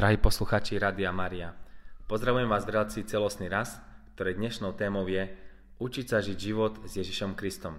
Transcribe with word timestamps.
Drahí 0.00 0.16
posluchači 0.16 0.80
Radia 0.80 1.12
Maria, 1.12 1.52
pozdravujem 2.08 2.48
vás 2.48 2.64
v 2.64 2.72
relácii 2.72 3.04
Celostný 3.04 3.52
rast, 3.52 3.84
ktorej 4.16 4.40
dnešnou 4.40 4.72
témou 4.72 5.04
je 5.04 5.28
Učiť 5.76 6.06
sa 6.08 6.24
žiť 6.24 6.40
život 6.40 6.80
s 6.88 7.04
Ježišom 7.04 7.36
Kristom. 7.36 7.76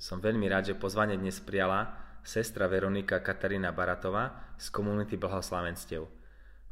Som 0.00 0.24
veľmi 0.24 0.48
rád, 0.48 0.72
že 0.72 0.80
pozvanie 0.80 1.20
dnes 1.20 1.36
prijala 1.44 2.00
sestra 2.24 2.64
Veronika 2.64 3.20
Katarína 3.20 3.76
Baratová 3.76 4.56
z 4.56 4.72
komunity 4.72 5.20
Blahoslavenstiev. 5.20 6.08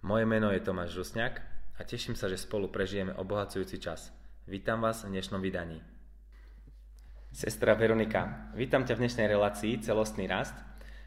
Moje 0.00 0.24
meno 0.24 0.48
je 0.56 0.64
Tomáš 0.64 0.96
Žusňák 0.96 1.34
a 1.76 1.80
teším 1.84 2.16
sa, 2.16 2.32
že 2.32 2.40
spolu 2.40 2.72
prežijeme 2.72 3.12
obohacujúci 3.12 3.76
čas. 3.76 4.08
Vítam 4.48 4.80
vás 4.80 5.04
v 5.04 5.20
dnešnom 5.20 5.44
vydaní. 5.44 5.84
Sestra 7.28 7.76
Veronika, 7.76 8.48
vítam 8.56 8.88
ťa 8.88 8.96
v 8.96 9.04
dnešnej 9.04 9.28
relácii 9.36 9.84
Celostný 9.84 10.24
rast– 10.32 10.56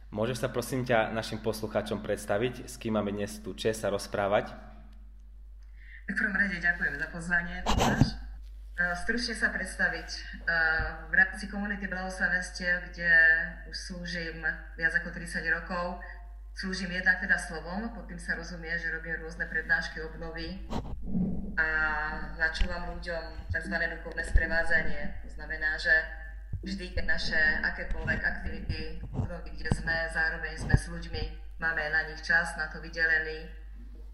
Môžeš 0.10 0.42
sa 0.42 0.50
prosím 0.50 0.82
ťa 0.90 1.14
našim 1.14 1.38
poslucháčom 1.38 2.02
predstaviť, 2.02 2.66
s 2.66 2.82
kým 2.82 2.98
máme 2.98 3.14
dnes 3.14 3.30
tu 3.46 3.54
čest 3.54 3.86
sa 3.86 3.94
rozprávať? 3.94 4.50
V 6.10 6.14
prvom 6.18 6.34
rade 6.34 6.58
ďakujem 6.58 6.98
za 6.98 7.08
pozvanie. 7.14 7.62
E, 7.62 7.66
stručne 9.06 9.38
sa 9.38 9.54
predstaviť. 9.54 10.10
E, 10.10 10.20
v 11.08 11.14
rámci 11.14 11.46
komunity 11.46 11.86
Blahoslavenstiev, 11.86 12.90
kde 12.90 13.14
už 13.70 13.78
slúžim 13.78 14.42
viac 14.82 14.98
ako 14.98 15.14
30 15.14 15.46
rokov, 15.54 16.02
slúžim 16.58 16.90
jednak 16.90 17.22
teda 17.22 17.38
slovom, 17.38 17.94
pod 17.94 18.10
tým 18.10 18.18
sa 18.18 18.34
rozumie, 18.34 18.74
že 18.82 18.90
robím 18.90 19.14
rôzne 19.22 19.46
prednášky 19.46 20.02
obnovy 20.02 20.66
a 21.54 21.68
načúvam 22.34 22.98
ľuďom 22.98 23.46
tzv. 23.54 23.76
duchovné 23.78 24.24
sprevádzanie. 24.26 25.22
To 25.22 25.30
znamená, 25.38 25.78
že 25.78 25.94
vždy, 26.64 26.92
keď 26.96 27.06
naše 27.08 27.40
akékoľvek 27.64 28.20
aktivity, 28.20 29.00
kde 29.56 29.72
sme, 29.76 29.96
zároveň 30.12 30.54
sme 30.60 30.76
s 30.76 30.86
ľuďmi, 30.92 31.24
máme 31.60 31.84
na 31.92 32.08
nich 32.08 32.20
čas, 32.24 32.56
na 32.56 32.68
to 32.68 32.80
vydelený, 32.84 33.48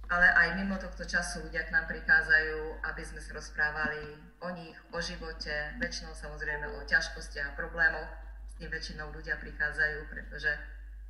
ale 0.05 0.27
aj 0.29 0.61
mimo 0.61 0.77
tohto 0.77 1.01
času 1.01 1.49
ľudia 1.49 1.65
k 1.65 1.73
nám 1.73 1.89
prichádzajú, 1.89 2.85
aby 2.85 3.01
sme 3.01 3.17
sa 3.17 3.33
rozprávali 3.33 4.21
o 4.45 4.49
nich, 4.53 4.77
o 4.93 5.01
živote, 5.01 5.73
väčšinou 5.81 6.13
samozrejme 6.13 6.69
o 6.77 6.85
ťažkostiach 6.85 7.53
a 7.53 7.57
problémoch. 7.57 8.09
S 8.45 8.53
tým 8.61 8.69
väčšinou 8.69 9.09
ľudia 9.09 9.41
prichádzajú, 9.41 10.05
pretože 10.13 10.53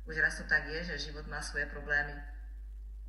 už 0.08 0.16
raz 0.24 0.40
to 0.40 0.48
tak 0.48 0.64
je, 0.64 0.80
že 0.82 1.12
život 1.12 1.28
má 1.28 1.44
svoje 1.44 1.68
problémy. 1.68 2.16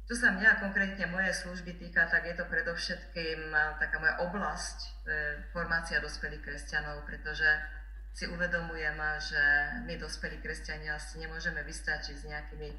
Čo 0.08 0.16
sa 0.20 0.32
mňa 0.36 0.64
konkrétne 0.64 1.08
moje 1.08 1.32
služby 1.36 1.80
týka, 1.80 2.08
tak 2.08 2.28
je 2.28 2.36
to 2.36 2.48
predovšetkým 2.48 3.52
taká 3.80 4.00
moja 4.00 4.20
oblasť, 4.24 5.08
formácia 5.52 6.00
dospelých 6.00 6.44
kresťanov, 6.44 7.04
pretože 7.08 7.48
si 8.18 8.26
uvedomujem, 8.26 8.98
že 9.22 9.44
my 9.86 9.94
dospelí 10.02 10.42
kresťania 10.42 10.98
si 10.98 11.22
nemôžeme 11.22 11.62
vystačiť 11.62 12.16
s 12.18 12.26
nejakými 12.26 12.74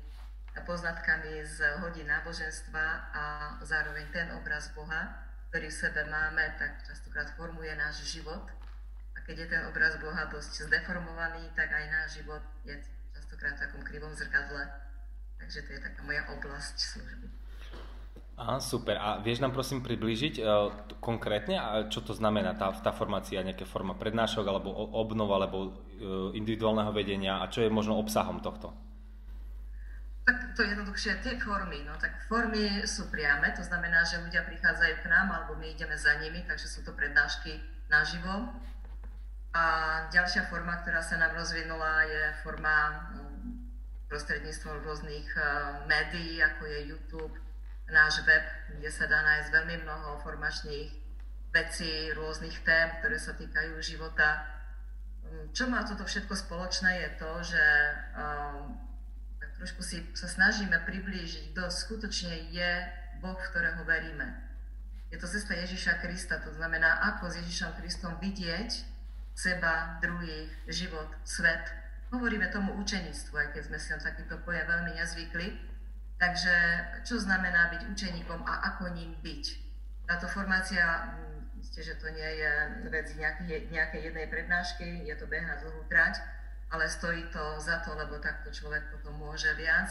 poznatkami 0.66 1.46
z 1.46 1.62
hodín 1.78 2.10
náboženstva 2.10 2.84
a 3.14 3.22
zároveň 3.62 4.10
ten 4.10 4.26
obraz 4.34 4.74
Boha, 4.74 5.14
ktorý 5.54 5.70
v 5.70 5.78
sebe 5.78 6.02
máme, 6.10 6.42
tak 6.58 6.82
častokrát 6.82 7.30
formuje 7.38 7.70
náš 7.78 8.02
život. 8.10 8.50
A 9.14 9.22
keď 9.22 9.46
je 9.46 9.48
ten 9.54 9.62
obraz 9.70 9.94
Boha 10.02 10.26
dosť 10.26 10.66
zdeformovaný, 10.66 11.54
tak 11.54 11.70
aj 11.70 11.86
náš 11.86 12.18
život 12.18 12.42
je 12.66 12.74
častokrát 13.14 13.54
v 13.54 13.62
takom 13.62 13.82
krivom 13.86 14.10
zrkadle. 14.18 14.66
Takže 15.38 15.62
to 15.62 15.70
je 15.70 15.80
taká 15.86 16.02
moja 16.02 16.26
oblasť 16.34 16.98
služby. 16.98 17.30
Aha, 18.38 18.62
super. 18.62 18.94
A 19.02 19.18
vieš 19.18 19.42
nám 19.42 19.50
prosím 19.50 19.82
priblížiť 19.82 20.38
uh, 20.38 20.70
konkrétne, 21.02 21.58
a 21.58 21.90
čo 21.90 22.06
to 22.06 22.14
znamená 22.14 22.54
tá, 22.54 22.70
tá 22.70 22.94
formácia, 22.94 23.42
nejaká 23.42 23.66
forma 23.66 23.98
prednášok, 23.98 24.46
alebo 24.46 24.70
obnova, 24.94 25.42
alebo 25.42 25.58
uh, 25.58 26.30
individuálneho 26.38 26.94
vedenia 26.94 27.42
a 27.42 27.50
čo 27.50 27.66
je 27.66 27.74
možno 27.74 27.98
obsahom 27.98 28.38
tohto? 28.38 28.70
Tak 30.22 30.54
to 30.54 30.62
jednoduchšie, 30.62 31.18
tie 31.24 31.34
formy, 31.40 31.82
no 31.82 31.98
tak 31.98 32.14
formy 32.30 32.86
sú 32.86 33.10
priame, 33.10 33.50
to 33.58 33.64
znamená, 33.64 34.06
že 34.06 34.22
ľudia 34.22 34.46
prichádzajú 34.46 34.94
k 35.02 35.10
nám, 35.10 35.34
alebo 35.34 35.58
my 35.58 35.74
ideme 35.74 35.98
za 35.98 36.14
nimi, 36.22 36.44
takže 36.46 36.68
sú 36.70 36.86
to 36.86 36.94
prednášky 36.94 37.58
naživo. 37.90 38.54
A 39.56 39.64
ďalšia 40.14 40.46
forma, 40.46 40.78
ktorá 40.84 41.02
sa 41.02 41.18
nám 41.18 41.34
rozvinula, 41.34 42.06
je 42.06 42.22
forma 42.46 43.08
um, 43.18 43.66
prostredníctvom 44.06 44.84
rôznych 44.86 45.26
uh, 45.34 45.82
médií, 45.88 46.38
ako 46.38 46.62
je 46.70 46.78
YouTube, 46.92 47.34
náš 47.88 48.20
web, 48.28 48.44
kde 48.78 48.90
sa 48.92 49.08
dá 49.08 49.20
nájsť 49.24 49.48
veľmi 49.52 49.76
mnoho 49.84 50.20
formačných 50.20 50.90
vecí, 51.52 52.12
rôznych 52.12 52.60
tém, 52.64 52.88
ktoré 53.00 53.16
sa 53.16 53.32
týkajú 53.32 53.80
života. 53.80 54.44
Čo 55.56 55.68
má 55.68 55.84
toto 55.84 56.04
všetko 56.04 56.34
spoločné 56.36 57.04
je 57.04 57.10
to, 57.20 57.32
že 57.52 57.64
um, 58.16 58.76
trošku 59.60 59.82
si 59.82 60.04
sa 60.14 60.28
snažíme 60.28 60.76
priblížiť, 60.84 61.52
kto 61.52 61.68
skutočne 61.68 62.52
je 62.52 62.72
Boh, 63.18 63.36
v 63.36 63.48
ktorého 63.50 63.82
veríme. 63.82 64.28
Je 65.08 65.16
to 65.16 65.24
cesta 65.24 65.56
Ježiša 65.56 66.04
Krista, 66.04 66.36
to 66.44 66.52
znamená, 66.52 67.00
ako 67.16 67.32
s 67.32 67.40
Ježišom 67.40 67.80
Kristom 67.80 68.20
vidieť 68.20 68.70
seba, 69.32 69.96
druhých, 70.04 70.52
život, 70.68 71.08
svet. 71.24 71.64
Hovoríme 72.12 72.52
tomu 72.52 72.76
učenictvu, 72.76 73.32
aj 73.32 73.48
keď 73.56 73.62
sme 73.68 73.78
si 73.80 73.88
na 73.92 74.00
takýto 74.00 74.36
pojem 74.44 74.64
veľmi 74.68 74.92
nezvykli, 75.00 75.46
Takže 76.18 76.54
čo 77.06 77.22
znamená 77.22 77.70
byť 77.70 77.82
učeníkom 77.94 78.42
a 78.42 78.74
ako 78.74 78.90
ním 78.90 79.14
byť? 79.22 79.44
Táto 80.10 80.26
formácia, 80.26 80.82
hm, 80.82 81.62
že 81.62 81.94
to 82.02 82.10
nie 82.10 82.30
je 82.42 82.52
vec 82.90 83.06
nejakej, 83.14 83.70
nejakej 83.70 84.00
jednej 84.10 84.26
prednášky, 84.26 85.06
je 85.06 85.14
to 85.14 85.30
beh 85.30 85.46
na 85.46 85.62
dlhú 85.62 85.86
trať, 85.86 86.18
ale 86.74 86.90
stojí 86.90 87.22
to 87.30 87.62
za 87.62 87.80
to, 87.86 87.94
lebo 87.94 88.18
takto 88.18 88.50
človek 88.50 88.90
potom 88.90 89.14
môže 89.14 89.54
viac 89.54 89.88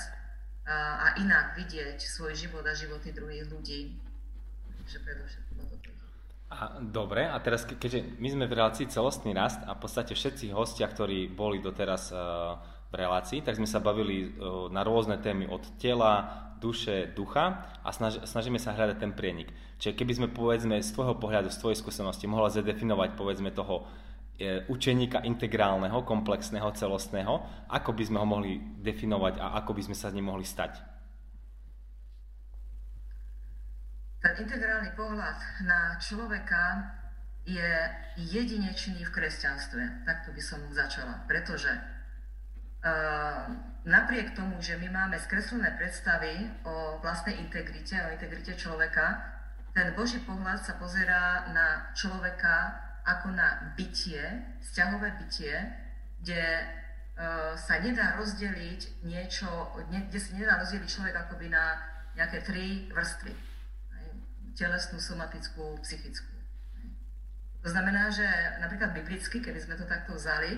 a 1.00 1.16
inak 1.16 1.56
vidieť 1.56 1.96
svoj 1.96 2.36
život 2.36 2.68
a 2.68 2.76
životy 2.76 3.16
druhých 3.16 3.48
ľudí. 3.48 3.96
Takže 4.84 5.00
predovšetkým 5.00 5.64
to 5.64 5.92
a, 6.48 6.80
dobre, 6.80 7.28
a 7.28 7.36
teraz 7.44 7.68
ke, 7.68 7.76
keďže 7.76 8.24
my 8.24 8.28
sme 8.32 8.46
v 8.48 8.56
relácii 8.56 8.88
celostný 8.88 9.36
rast 9.36 9.60
a 9.68 9.76
v 9.76 9.84
podstate 9.84 10.16
všetci 10.16 10.56
hostia, 10.56 10.88
ktorí 10.88 11.28
boli 11.28 11.60
doteraz 11.60 12.16
uh, 12.16 12.56
relácii, 12.92 13.44
tak 13.44 13.60
sme 13.60 13.68
sa 13.68 13.84
bavili 13.84 14.32
na 14.72 14.82
rôzne 14.84 15.20
témy 15.20 15.48
od 15.52 15.64
tela, 15.76 16.48
duše, 16.60 17.14
ducha 17.14 17.78
a 17.84 17.90
snaž, 17.94 18.26
snažíme 18.26 18.58
sa 18.58 18.74
hľadať 18.74 18.98
ten 18.98 19.14
prienik. 19.14 19.54
Čiže 19.78 19.94
keby 19.94 20.14
sme 20.14 20.28
povedzme 20.34 20.82
z 20.82 20.90
tvojho 20.94 21.16
pohľadu, 21.22 21.54
z 21.54 21.62
tvojej 21.62 21.78
skúsenosti 21.78 22.26
mohla 22.26 22.50
zadefinovať 22.50 23.14
povedzme 23.14 23.54
toho 23.54 23.86
e, 24.42 24.66
učeníka 24.66 25.22
integrálneho, 25.22 26.02
komplexného, 26.02 26.74
celostného, 26.74 27.46
ako 27.70 27.92
by 27.94 28.04
sme 28.04 28.18
ho 28.18 28.28
mohli 28.28 28.58
definovať 28.82 29.38
a 29.38 29.62
ako 29.62 29.78
by 29.78 29.82
sme 29.86 29.96
sa 29.96 30.10
s 30.10 30.16
ním 30.18 30.34
mohli 30.34 30.46
stať? 30.46 30.82
Ten 34.18 34.34
integrálny 34.34 34.98
pohľad 34.98 35.38
na 35.70 36.02
človeka 36.02 36.90
je 37.46 37.72
jedinečný 38.18 39.06
v 39.06 39.14
kresťanstve. 39.14 40.04
Takto 40.04 40.34
by 40.34 40.42
som 40.42 40.60
začala. 40.74 41.24
Pretože 41.30 41.70
napriek 43.88 44.36
tomu, 44.36 44.62
že 44.62 44.78
my 44.78 44.90
máme 44.92 45.18
skreslené 45.20 45.74
predstavy 45.80 46.52
o 46.68 47.00
vlastnej 47.02 47.40
integrite, 47.40 47.96
o 47.96 48.12
integrite 48.14 48.54
človeka, 48.60 49.38
ten 49.78 49.94
Boží 49.94 50.18
pohľad 50.26 50.66
sa 50.66 50.74
pozerá 50.82 51.54
na 51.54 51.94
človeka 51.94 52.82
ako 53.06 53.30
na 53.30 53.78
bytie, 53.78 54.26
vzťahové 54.66 55.22
bytie, 55.22 55.54
kde 56.18 56.42
uh, 56.42 57.54
sa 57.54 57.78
nedá 57.78 58.18
rozdeliť 58.18 59.06
niečo, 59.06 59.46
kde 59.86 60.18
sa 60.18 60.34
nedá 60.34 60.58
rozdeliť 60.60 60.90
človek 60.90 61.16
akoby 61.16 61.54
na 61.54 61.78
nejaké 62.18 62.42
tri 62.42 62.90
vrstvy. 62.90 63.32
Telesnú, 64.58 64.98
somatickú, 64.98 65.78
psychickú. 65.86 66.34
To 67.62 67.70
znamená, 67.70 68.10
že 68.10 68.26
napríklad 68.58 68.98
biblicky, 68.98 69.38
keby 69.38 69.62
sme 69.62 69.78
to 69.78 69.86
takto 69.86 70.18
vzali, 70.18 70.58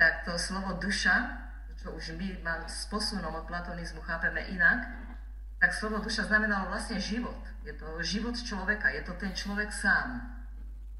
tak 0.00 0.24
to 0.24 0.32
slovo 0.40 0.80
duša 0.80 1.45
čo 1.86 1.94
už 1.94 2.18
my 2.18 2.42
mám 2.42 2.66
s 2.66 2.90
posunom 2.90 3.30
od 3.30 3.46
platonizmu 3.46 4.02
chápeme 4.02 4.42
inak, 4.50 4.90
tak 5.62 5.70
slovo 5.70 6.02
duša 6.02 6.26
znamenalo 6.26 6.66
vlastne 6.66 6.98
život. 6.98 7.38
Je 7.62 7.70
to 7.78 8.02
život 8.02 8.34
človeka, 8.34 8.90
je 8.90 9.06
to 9.06 9.14
ten 9.14 9.30
človek 9.30 9.70
sám. 9.70 10.18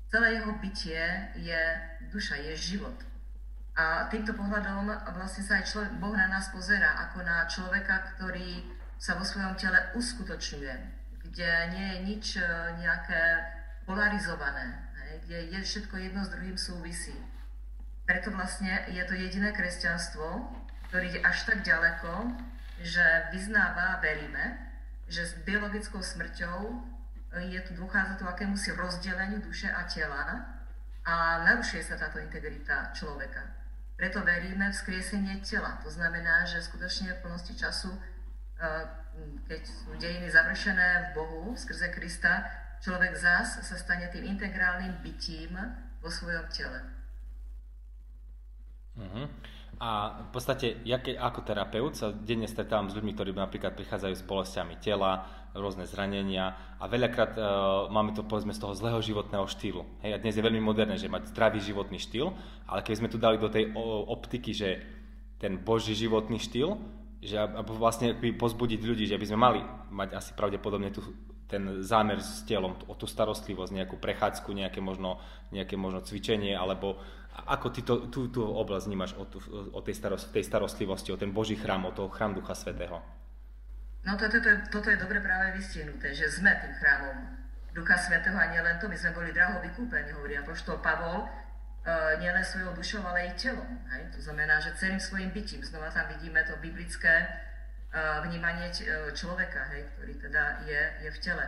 Celé 0.07 0.39
jeho 0.39 0.55
bytie 0.63 1.03
je 1.43 1.63
duša, 2.15 2.39
je 2.39 2.55
život. 2.55 2.95
A 3.75 4.07
týmto 4.15 4.31
pohľadom 4.39 4.87
vlastne 5.19 5.43
sa 5.43 5.59
aj 5.59 5.67
človek, 5.75 5.93
Boh 5.99 6.15
na 6.15 6.31
nás 6.31 6.55
pozera 6.55 6.95
ako 7.11 7.27
na 7.27 7.51
človeka, 7.51 8.15
ktorý 8.15 8.71
sa 8.95 9.19
vo 9.19 9.27
svojom 9.27 9.59
tele 9.59 9.91
uskutočňuje, 9.99 10.75
kde 11.27 11.51
nie 11.75 11.87
je 11.91 11.99
nič 12.07 12.25
e, 12.39 12.47
nejaké 12.79 13.43
polarizované, 13.91 14.87
kde 15.27 15.51
je 15.51 15.59
všetko 15.67 15.99
jedno 15.99 16.23
s 16.23 16.31
druhým 16.31 16.55
súvisí. 16.55 17.19
Preto 18.07 18.31
vlastne 18.31 18.87
je 18.87 19.03
to 19.03 19.19
jediné 19.19 19.51
kresťanstvo, 19.51 20.63
ktorý 20.97 21.13
ide 21.13 21.29
až 21.29 21.45
tak 21.45 21.61
ďaleko, 21.61 22.33
že 22.81 23.05
vyznáva 23.29 23.93
a 23.93 24.01
veríme, 24.01 24.57
že 25.13 25.29
s 25.29 25.37
biologickou 25.45 26.01
smrťou 26.01 26.73
e, 26.73 26.77
je 27.53 27.61
tu 27.69 27.77
dochádza 27.77 28.17
to 28.17 28.25
akémusi 28.25 28.73
rozdeleniu 28.73 29.45
duše 29.45 29.69
a 29.69 29.85
tela 29.85 30.57
a 31.05 31.45
narušuje 31.45 31.85
sa 31.85 32.01
táto 32.01 32.17
integrita 32.17 32.97
človeka. 32.97 33.45
Preto 34.01 34.25
veríme 34.25 34.73
v 34.73 34.79
skriesenie 34.81 35.37
tela. 35.45 35.77
To 35.85 35.93
znamená, 35.93 36.49
že 36.49 36.65
skutočne 36.65 37.13
v 37.13 37.29
plnosti 37.29 37.53
času 37.53 37.93
e, 37.93 38.01
keď 39.53 39.61
sú 39.69 39.93
dejiny 40.01 40.33
završené 40.33 41.13
v 41.13 41.21
Bohu 41.21 41.53
skrze 41.61 41.93
Krista, 41.93 42.49
človek 42.81 43.13
zás 43.21 43.61
sa 43.61 43.77
stane 43.77 44.09
tým 44.09 44.25
integrálnym 44.33 44.97
bytím 45.05 45.61
vo 46.01 46.09
svojom 46.09 46.49
tele. 46.49 46.81
Uh-huh. 48.97 49.29
A 49.77 50.25
v 50.25 50.31
podstate, 50.33 50.81
ja 50.89 50.97
keď 50.97 51.21
ako 51.21 51.41
terapeut 51.45 51.93
sa 51.93 52.09
denne 52.09 52.49
stretávam 52.49 52.89
s 52.89 52.97
ľuďmi, 52.97 53.13
ktorí 53.13 53.31
napríklad 53.37 53.77
prichádzajú 53.77 54.15
s 54.17 54.25
bolestiami 54.25 54.81
tela, 54.81 55.29
rôzne 55.57 55.89
zranenia 55.89 56.77
a 56.77 56.85
veľakrát 56.85 57.33
uh, 57.37 57.45
máme 57.89 58.13
to 58.13 58.25
povedzme 58.25 58.53
z 58.53 58.61
toho 58.61 58.77
zlého 58.77 59.01
životného 59.01 59.49
štýlu. 59.49 59.89
Hej, 60.05 60.17
a 60.17 60.21
dnes 60.21 60.37
je 60.37 60.45
veľmi 60.45 60.61
moderné, 60.61 61.01
že 61.01 61.09
mať 61.09 61.33
zdravý 61.33 61.65
životný 61.65 61.97
štýl, 61.97 62.33
ale 62.69 62.85
keby 62.85 62.97
sme 63.05 63.13
tu 63.13 63.17
dali 63.17 63.41
do 63.41 63.49
tej 63.49 63.73
optiky, 64.09 64.53
že 64.53 64.81
ten 65.41 65.61
boží 65.61 65.97
životný 65.97 66.41
štýl, 66.41 66.77
že 67.25 67.41
aby 67.41 67.73
vlastne 67.73 68.13
by 68.13 68.37
pozbudiť 68.37 68.81
ľudí, 68.81 69.05
že 69.09 69.17
by 69.17 69.27
sme 69.29 69.39
mali 69.41 69.61
mať 69.93 70.09
asi 70.13 70.31
pravdepodobne 70.37 70.93
tu 70.93 71.01
ten 71.47 71.79
zámer 71.79 72.19
s 72.19 72.43
telom, 72.43 72.75
o 72.91 72.95
tú 72.99 73.07
starostlivosť, 73.07 73.71
nejakú 73.71 73.97
prechádzku, 74.03 74.51
nejaké 74.51 74.83
možno, 74.83 75.23
nejaké 75.55 75.79
možno 75.79 76.03
cvičenie, 76.03 76.59
alebo 76.59 76.99
ako 77.45 77.67
ty 77.69 77.81
to, 77.85 78.09
tú, 78.09 78.33
tú 78.33 78.41
oblasť 78.41 78.87
vnímaš 78.89 79.13
o, 79.21 79.29
o 79.77 79.81
tej, 79.85 79.95
starost, 80.01 80.33
tej 80.33 80.45
starostlivosti, 80.49 81.13
o 81.13 81.21
ten 81.21 81.35
Boží 81.35 81.59
chrám, 81.59 81.85
o 81.85 81.93
toho 81.93 82.09
chrám 82.09 82.33
Ducha 82.33 82.57
Svetého? 82.57 83.05
No 84.07 84.17
toto, 84.17 84.41
toto, 84.41 84.51
toto 84.73 84.89
je 84.89 84.97
dobre 84.97 85.21
práve 85.21 85.59
vystihnuté, 85.59 86.15
že 86.17 86.31
sme 86.31 86.55
tým 86.57 86.73
chrámom 86.81 87.17
Ducha 87.77 87.99
Svetého 88.01 88.39
a 88.39 88.49
nielen 88.49 88.81
to, 88.81 88.89
my 88.89 88.97
sme 88.97 89.13
boli 89.13 89.31
draho 89.37 89.61
vykúpení, 89.61 90.17
hovorí 90.17 90.39
apoštol 90.41 90.81
Pavol, 90.81 91.27
uh, 91.27 92.17
nielen 92.17 92.41
svojou 92.41 92.73
dušou, 92.73 93.05
ale 93.05 93.29
aj 93.29 93.37
telom. 93.37 93.71
Hej? 93.93 94.17
To 94.17 94.21
znamená, 94.25 94.57
že 94.63 94.79
celým 94.79 95.03
svojim 95.03 95.29
bytím, 95.35 95.61
znova 95.61 95.93
tam 95.93 96.09
vidíme 96.09 96.41
to 96.49 96.57
biblické 96.63 97.27
uh, 97.93 98.25
vnímanie 98.25 98.73
uh, 98.73 99.13
človeka, 99.13 99.69
hej, 99.77 99.85
ktorý 99.93 100.13
teda 100.25 100.43
je, 100.65 100.83
je 101.05 101.11
v 101.13 101.19
tele. 101.21 101.47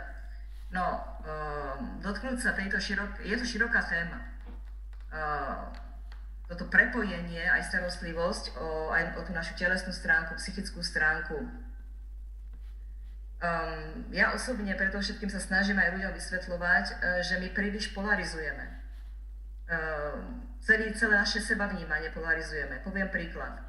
No, 0.68 0.84
uh, 1.24 1.80
dotknúť 2.04 2.44
sa 2.44 2.52
tejto 2.52 2.76
širok, 2.76 3.24
je 3.24 3.38
to 3.38 3.46
široká 3.46 3.80
téma 3.88 4.37
toto 6.48 6.64
prepojenie, 6.72 7.44
aj 7.44 7.68
starostlivosť 7.68 8.56
o, 8.56 8.88
aj 8.88 9.20
o 9.20 9.20
tú 9.20 9.36
našu 9.36 9.52
telesnú 9.60 9.92
stránku, 9.92 10.32
psychickú 10.40 10.80
stránku. 10.80 11.36
Um, 13.38 14.08
ja 14.10 14.34
osobne 14.34 14.74
preto 14.74 14.98
všetkým 14.98 15.30
sa 15.30 15.38
snažím 15.38 15.78
aj 15.78 15.94
ľuďom 15.94 16.12
vysvetľovať, 16.16 16.84
uh, 16.90 16.96
že 17.22 17.38
my 17.38 17.52
príliš 17.52 17.92
polarizujeme. 17.92 18.64
Uh, 19.68 20.16
celý, 20.64 20.90
celé 20.96 21.20
naše 21.20 21.44
seba 21.44 21.68
vnímanie 21.68 22.08
polarizujeme. 22.16 22.80
Poviem 22.80 23.12
príklad. 23.12 23.60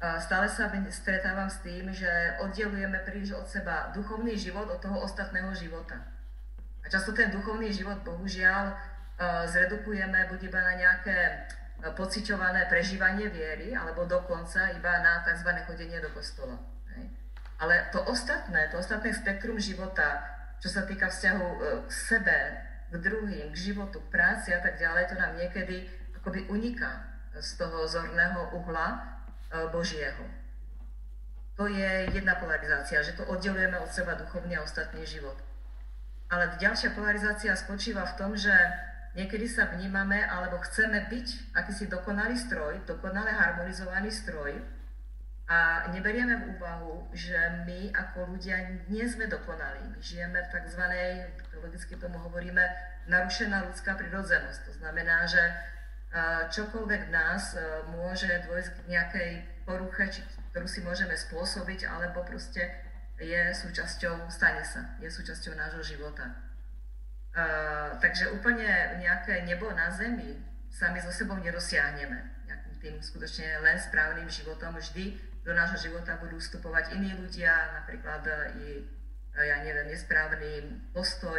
Uh, 0.00 0.16
stále 0.18 0.48
sa 0.48 0.72
stretávam 0.90 1.52
s 1.52 1.60
tým, 1.62 1.92
že 1.92 2.08
oddelujeme 2.42 2.98
príliš 3.04 3.36
od 3.36 3.46
seba 3.46 3.92
duchovný 3.92 4.34
život 4.34 4.66
od 4.72 4.80
toho 4.80 5.04
ostatného 5.04 5.52
života. 5.52 6.00
A 6.80 6.88
často 6.88 7.12
ten 7.12 7.28
duchovný 7.30 7.70
život, 7.70 8.00
bohužiaľ, 8.02 8.74
zredukujeme 9.48 10.28
buď 10.28 10.40
iba 10.52 10.60
na 10.60 10.74
nejaké 10.76 11.48
pociťované 11.96 12.68
prežívanie 12.68 13.28
viery, 13.28 13.76
alebo 13.76 14.08
dokonca 14.08 14.72
iba 14.72 14.92
na 15.00 15.24
tzv. 15.24 15.48
chodenie 15.68 16.00
do 16.00 16.08
kostola. 16.12 16.56
Ale 17.56 17.88
to 17.92 18.04
ostatné, 18.04 18.68
to 18.68 18.80
ostatné 18.80 19.16
spektrum 19.16 19.56
života, 19.56 20.20
čo 20.60 20.68
sa 20.68 20.84
týka 20.84 21.08
vzťahu 21.08 21.46
e, 21.48 21.58
k 21.88 21.90
sebe, 21.92 22.38
k 22.92 22.94
druhým, 23.00 23.48
k 23.52 23.56
životu, 23.56 23.96
k 23.96 24.12
práci 24.12 24.52
a 24.52 24.60
tak 24.60 24.76
ďalej, 24.76 25.08
to 25.08 25.16
nám 25.16 25.32
niekedy 25.40 25.88
akoby 26.20 26.44
uniká 26.52 27.00
z 27.32 27.60
toho 27.60 27.88
zorného 27.88 28.52
uhla 28.56 29.16
Božieho. 29.72 30.24
To 31.56 31.64
je 31.64 32.12
jedna 32.12 32.36
polarizácia, 32.36 33.00
že 33.00 33.16
to 33.16 33.24
oddelujeme 33.24 33.80
od 33.80 33.88
seba 33.88 34.12
duchovný 34.12 34.60
a 34.60 34.64
ostatný 34.64 35.06
život. 35.08 35.36
Ale 36.28 36.60
ďalšia 36.60 36.92
polarizácia 36.92 37.56
spočíva 37.56 38.04
v 38.04 38.16
tom, 38.20 38.30
že 38.36 38.52
Niekedy 39.16 39.48
sa 39.48 39.72
vnímame 39.72 40.20
alebo 40.20 40.60
chceme 40.60 41.08
byť 41.08 41.56
akýsi 41.56 41.88
dokonalý 41.88 42.36
stroj, 42.36 42.84
dokonale 42.84 43.32
harmonizovaný 43.32 44.12
stroj 44.12 44.60
a 45.48 45.88
neberieme 45.88 46.36
v 46.36 46.44
úvahu, 46.58 47.08
že 47.16 47.64
my 47.64 47.96
ako 47.96 48.36
ľudia 48.36 48.84
nie 48.92 49.00
sme 49.08 49.24
dokonalí. 49.24 49.88
My 49.88 49.98
žijeme 50.04 50.36
v 50.36 50.52
tzv. 50.52 50.82
logicky 51.64 51.96
tomu 51.96 52.20
hovoríme, 52.20 52.60
narušená 53.08 53.64
ľudská 53.72 53.96
prirodzenosť. 53.96 54.60
To 54.68 54.72
znamená, 54.84 55.24
že 55.24 55.40
čokoľvek 56.52 57.08
v 57.08 57.14
nás 57.14 57.56
môže 57.88 58.28
dôjsť 58.46 58.70
k 58.74 58.80
nejakej 58.90 59.30
poruche, 59.64 60.12
ktorú 60.52 60.68
si 60.68 60.84
môžeme 60.84 61.16
spôsobiť, 61.16 61.88
alebo 61.88 62.20
proste 62.20 62.68
je 63.16 63.42
súčasťou, 63.54 64.28
stane 64.28 64.60
sa, 64.60 64.92
je 65.00 65.08
súčasťou 65.08 65.56
nášho 65.56 65.80
života. 65.80 66.45
Uh, 67.36 67.92
takže 68.00 68.32
úplne 68.32 68.96
nejaké 68.96 69.44
nebo 69.44 69.68
na 69.68 69.92
zemi 69.92 70.40
sami 70.72 71.04
so 71.04 71.12
sebou 71.12 71.36
nedosiahneme. 71.36 72.48
Nejakým 72.48 72.74
tým 72.80 72.94
skutočne 73.04 73.60
len 73.60 73.76
správnym 73.76 74.24
životom 74.24 74.72
vždy 74.72 75.20
do 75.44 75.52
nášho 75.52 75.88
života 75.88 76.16
budú 76.16 76.40
vstupovať 76.40 76.96
iní 76.96 77.12
ľudia, 77.12 77.52
napríklad 77.80 78.24
i, 78.56 78.82
ja 79.36 79.62
neviem, 79.62 79.92
nesprávny 79.92 80.80
postoj 80.96 81.38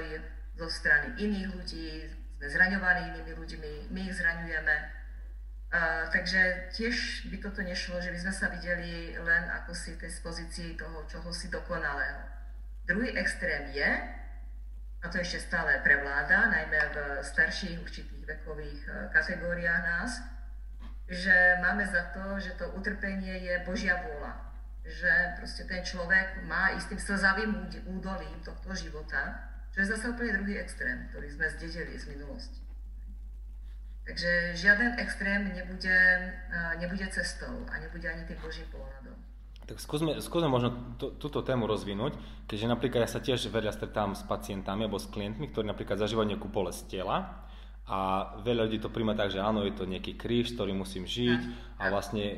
zo 0.53 0.67
strany 0.69 1.17
iných 1.17 1.49
ľudí, 1.53 1.89
sme 2.37 2.47
zraňovaní 2.47 3.17
inými 3.17 3.33
ľuďmi, 3.33 3.73
my 3.89 3.99
ich 4.05 4.15
zraňujeme. 4.15 4.77
Uh, 5.67 6.07
takže 6.13 6.71
tiež 6.77 7.27
by 7.27 7.43
toto 7.43 7.59
nešlo, 7.59 7.99
že 7.99 8.13
by 8.13 8.19
sme 8.21 8.33
sa 8.37 8.47
videli 8.53 9.17
len 9.19 9.43
ako 9.51 9.75
si 9.75 9.99
tej 9.99 10.13
pozícii 10.23 10.79
toho 10.79 11.29
si 11.33 11.51
dokonalého. 11.51 12.21
Druhý 12.87 13.11
extrém 13.19 13.75
je, 13.75 13.89
a 15.03 15.05
to 15.09 15.21
ešte 15.21 15.45
stále 15.45 15.77
prevláda, 15.85 16.49
najmä 16.49 16.79
v 16.89 16.97
starších 17.21 17.77
určitých 17.77 18.23
vekových 18.25 18.81
e, 18.89 18.91
kategóriách 19.13 19.83
nás, 19.85 20.11
že 21.07 21.61
máme 21.61 21.85
za 21.85 22.11
to, 22.11 22.41
že 22.41 22.57
to 22.57 22.65
utrpenie 22.73 23.45
je 23.45 23.55
Božia 23.63 24.01
vôľa. 24.01 24.33
Že 24.87 25.13
proste 25.37 25.63
ten 25.69 25.85
človek 25.85 26.43
má 26.49 26.73
istým 26.73 26.97
slzavým 26.97 27.69
údolím 27.85 28.41
tohto 28.41 28.73
života, 28.73 29.37
čo 29.71 29.85
je 29.85 29.91
zase 29.93 30.09
úplne 30.09 30.33
druhý 30.41 30.57
extrém, 30.57 31.05
ktorý 31.13 31.27
sme 31.29 31.45
zdedili 31.55 31.93
z 31.93 32.05
minulosti. 32.09 32.61
Takže 34.07 34.55
žiaden 34.55 34.97
extrém 34.97 35.51
nebude, 35.53 35.93
e, 35.93 36.77
nebude 36.81 37.05
cestou 37.13 37.67
a 37.69 37.77
nebude 37.77 38.07
ani 38.09 38.25
tým 38.25 38.39
Božím 38.41 38.65
pohľadom. 38.73 39.26
Tak 39.67 39.83
skúsme, 39.83 40.23
skúsme 40.23 40.47
možno 40.47 40.95
to, 40.95 41.11
túto 41.19 41.43
tému 41.43 41.67
rozvinúť, 41.67 42.15
keďže 42.47 42.71
napríklad 42.71 43.03
ja 43.03 43.11
sa 43.11 43.19
tiež 43.19 43.51
veľa 43.51 43.75
stretám 43.75 44.15
s 44.15 44.23
pacientami 44.23 44.87
alebo 44.87 44.95
s 44.95 45.11
klientmi, 45.11 45.51
ktorí 45.51 45.67
napríklad 45.67 45.99
zažívajú 45.99 46.23
nejakú 46.23 46.47
bolesť 46.47 46.87
tela 46.87 47.43
a 47.87 47.99
veľa 48.43 48.67
ľudí 48.67 48.79
to 48.79 48.91
príjma 48.91 49.15
tak, 49.15 49.31
že 49.31 49.43
áno, 49.43 49.67
je 49.67 49.75
to 49.75 49.83
nejaký 49.87 50.15
kríž, 50.15 50.55
ktorý 50.55 50.71
musím 50.71 51.03
žiť 51.03 51.41
a 51.79 51.91
vlastne 51.91 52.23
e, 52.23 52.35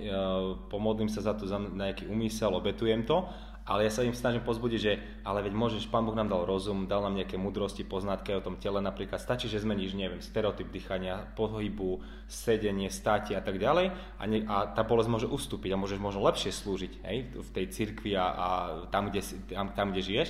pomodlím 0.69 1.09
sa 1.09 1.25
za 1.25 1.33
to, 1.33 1.49
za 1.49 1.57
nejaký 1.57 2.05
úmysel, 2.05 2.53
obetujem 2.53 3.05
to 3.05 3.25
ale 3.69 3.85
ja 3.85 3.93
sa 3.93 4.01
im 4.01 4.17
snažím 4.17 4.41
pozbudiť, 4.41 4.79
že 4.81 4.97
ale 5.21 5.45
veď 5.45 5.53
môžeš, 5.53 5.93
Pán 5.93 6.01
Boh 6.01 6.17
nám 6.17 6.25
dal 6.25 6.49
rozum, 6.49 6.89
dal 6.89 7.05
nám 7.05 7.13
nejaké 7.13 7.37
mudrosti, 7.37 7.85
poznatky 7.85 8.33
o 8.33 8.41
tom 8.41 8.57
tele, 8.57 8.81
napríklad 8.81 9.21
stačí, 9.21 9.45
že 9.45 9.61
zmeníš, 9.61 9.93
neviem, 9.93 10.25
stereotyp 10.25 10.73
dýchania, 10.73 11.29
pohybu, 11.37 12.01
sedenie, 12.25 12.89
státie 12.89 13.37
a 13.37 13.45
tak 13.45 13.61
ďalej 13.61 13.93
a, 13.93 14.23
ne, 14.25 14.41
a 14.49 14.73
tá 14.73 14.81
bolesť 14.81 15.09
môže 15.13 15.27
ustúpiť 15.29 15.77
a 15.77 15.81
môžeš 15.81 16.01
možno 16.01 16.25
lepšie 16.25 16.49
slúžiť 16.49 17.05
hej, 17.05 17.17
v 17.37 17.49
tej 17.53 17.65
cirkvi 17.69 18.17
a, 18.17 18.25
a 18.25 18.47
tam, 18.89 19.13
kde, 19.13 19.21
tam, 19.53 19.69
tam, 19.77 19.93
kde 19.93 20.01
žiješ. 20.01 20.29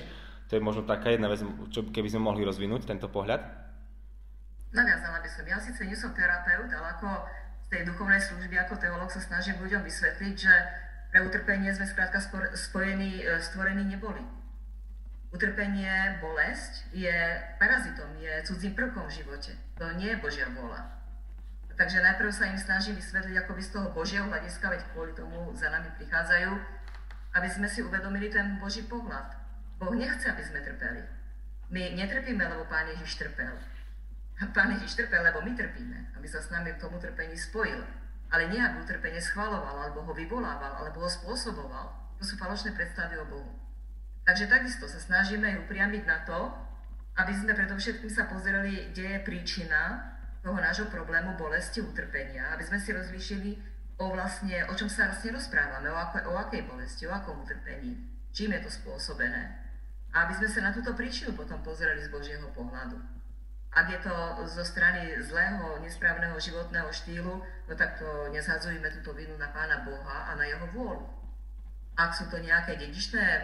To 0.51 0.57
je 0.57 0.65
možno 0.65 0.83
taká 0.83 1.15
jedna 1.15 1.31
vec, 1.31 1.39
čo, 1.71 1.87
keby 1.87 2.11
sme 2.11 2.27
mohli 2.27 2.43
rozvinúť 2.43 2.89
tento 2.89 3.07
pohľad. 3.07 3.39
Naviazala 4.73 5.21
by 5.23 5.29
som. 5.29 5.45
Ja 5.47 5.57
síce 5.61 5.81
nie 5.87 5.95
som 5.95 6.11
terapeut, 6.11 6.67
ale 6.73 6.87
ako 6.97 7.07
z 7.65 7.67
tej 7.69 7.81
duchovnej 7.85 8.21
služby 8.21 8.57
ako 8.57 8.81
teológ 8.81 9.09
sa 9.13 9.21
snažím 9.21 9.61
ľuďom 9.61 9.85
vysvetliť, 9.85 10.35
že 10.35 10.53
pre 11.09 11.25
utrpenie 11.25 11.73
sme 11.73 11.89
skrátka 11.89 12.21
spojení, 12.53 13.25
e, 13.25 13.41
stvorení 13.41 13.81
neboli. 13.81 14.21
Utrpenie, 15.29 16.21
bolesť 16.21 16.89
je 16.93 17.13
parazitom, 17.61 18.17
je 18.17 18.33
cudzím 18.45 18.73
prvkom 18.73 19.09
v 19.09 19.15
živote. 19.21 19.53
To 19.77 19.89
nie 19.97 20.13
je 20.13 20.21
Božia 20.21 20.49
vôľa. 20.53 20.85
Takže 21.77 22.01
najprv 22.01 22.29
sa 22.33 22.49
im 22.49 22.57
snažím 22.57 22.97
vysvetliť 22.97 23.35
ako 23.45 23.51
by 23.55 23.61
z 23.61 23.71
toho 23.71 23.87
Božieho 23.93 24.25
hľadiska, 24.25 24.65
veď 24.69 24.81
kvôli 24.91 25.13
tomu 25.13 25.53
za 25.53 25.69
nami 25.69 25.89
prichádzajú, 25.97 26.51
aby 27.37 27.49
sme 27.49 27.67
si 27.69 27.85
uvedomili 27.85 28.29
ten 28.29 28.57
Boží 28.57 28.85
pohľad. 28.85 29.37
Boh 29.79 29.93
nechce, 29.95 30.27
aby 30.27 30.43
sme 30.43 30.65
trpeli. 30.65 31.01
My 31.69 31.93
netrpíme, 31.93 32.41
lebo 32.41 32.65
Pán 32.65 32.89
Ježiš 32.89 33.21
trpel. 33.21 33.53
Pán 34.51 34.75
Ježiš 34.75 34.97
trpel, 34.97 35.21
lebo 35.23 35.45
my 35.45 35.55
trpíme, 35.55 36.17
aby 36.17 36.27
sa 36.27 36.41
s 36.41 36.51
nami 36.51 36.73
k 36.73 36.81
tomu 36.81 36.99
trpení 36.99 37.37
spojil 37.37 37.79
ale 38.29 38.49
nejak 38.49 38.85
utrpenie 38.85 39.21
schvaloval, 39.21 39.89
alebo 39.89 40.05
ho 40.05 40.13
vyvolával, 40.13 40.85
alebo 40.85 41.01
ho 41.01 41.09
spôsoboval. 41.09 41.87
To 42.21 42.23
sú 42.23 42.37
falošné 42.37 42.77
predstavy 42.77 43.17
o 43.17 43.25
Bohu. 43.25 43.51
Takže 44.25 44.45
takisto 44.45 44.85
sa 44.85 45.01
snažíme 45.01 45.49
ju 45.49 45.59
upriamiť 45.65 46.03
na 46.05 46.21
to, 46.21 46.53
aby 47.17 47.33
sme 47.33 47.57
predovšetkým 47.57 48.11
sa 48.13 48.29
pozreli, 48.29 48.93
kde 48.93 49.17
je 49.17 49.25
príčina 49.25 50.13
toho 50.39 50.55
nášho 50.55 50.87
problému 50.87 51.35
bolesti, 51.35 51.81
utrpenia, 51.81 52.53
aby 52.53 52.63
sme 52.63 52.79
si 52.79 52.95
rozlíšili 52.95 53.51
o 53.99 54.15
vlastne, 54.15 54.63
o 54.71 54.73
čom 54.77 54.87
sa 54.87 55.11
vlastne 55.11 55.35
rozprávame, 55.35 55.91
o, 55.91 55.97
ako, 55.97 56.31
o 56.31 56.33
akej 56.39 56.63
bolesti, 56.63 57.03
o 57.09 57.11
akom 57.11 57.43
utrpení. 57.43 57.97
čím 58.31 58.55
je 58.55 58.61
to 58.63 58.71
spôsobené. 58.71 59.51
A 60.15 60.25
aby 60.25 60.33
sme 60.39 60.47
sa 60.47 60.59
na 60.63 60.71
túto 60.71 60.95
príčinu 60.95 61.35
potom 61.35 61.59
pozreli 61.59 61.99
z 61.99 62.09
Božieho 62.09 62.47
pohľadu. 62.55 63.18
Ak 63.69 63.85
je 63.85 64.01
to 64.01 64.13
zo 64.49 64.65
strany 64.65 65.13
zlého, 65.21 65.77
nesprávneho 65.85 66.33
životného 66.41 66.89
štýlu, 66.89 67.37
no 67.39 67.73
tak 67.77 68.01
to 68.01 68.33
nezhadzujeme 68.33 68.89
túto 68.97 69.13
vinu 69.13 69.37
na 69.37 69.53
Pána 69.53 69.85
Boha 69.85 70.33
a 70.33 70.35
na 70.35 70.45
jeho 70.49 70.65
vôľu. 70.73 71.05
Ak 71.93 72.17
sú 72.17 72.25
to 72.33 72.41
nejaké 72.41 72.79
dedičné 72.79 73.21
e, 73.21 73.43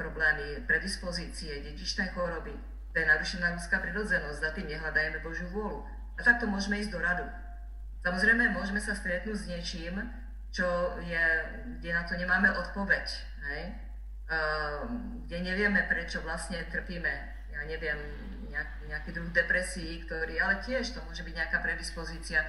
problémy, 0.00 0.64
predispozície, 0.64 1.60
dedičné 1.60 2.14
choroby, 2.16 2.56
to 2.96 3.04
je 3.04 3.12
narušená 3.12 3.52
ľudská 3.52 3.76
prirodzenosť, 3.84 4.38
za 4.40 4.50
tým 4.56 4.72
nehľadajme 4.72 5.20
Božiu 5.20 5.52
vôľu. 5.52 5.84
A 6.16 6.24
takto 6.24 6.48
môžeme 6.48 6.80
ísť 6.80 6.96
do 6.96 7.00
radu. 7.04 7.28
Samozrejme, 8.00 8.56
môžeme 8.56 8.80
sa 8.80 8.96
stretnúť 8.96 9.36
s 9.36 9.48
niečím, 9.52 10.00
čo 10.48 10.64
je, 11.04 11.24
kde 11.76 11.90
na 11.92 12.02
to 12.08 12.16
nemáme 12.16 12.48
odpoveď. 12.48 13.04
Hej? 13.52 13.62
Uh, 14.26 14.88
kde 15.28 15.52
nevieme, 15.52 15.84
prečo 15.84 16.24
vlastne 16.24 16.64
trpíme. 16.72 17.12
Ja 17.52 17.60
neviem, 17.68 18.00
nejak, 18.50 18.70
nejaký 18.86 19.10
druh 19.12 19.30
depresí, 19.32 20.02
ktorý, 20.06 20.40
ale 20.40 20.62
tiež 20.62 20.94
to 20.94 21.00
môže 21.04 21.22
byť 21.22 21.34
nejaká 21.34 21.58
predispozícia. 21.62 22.42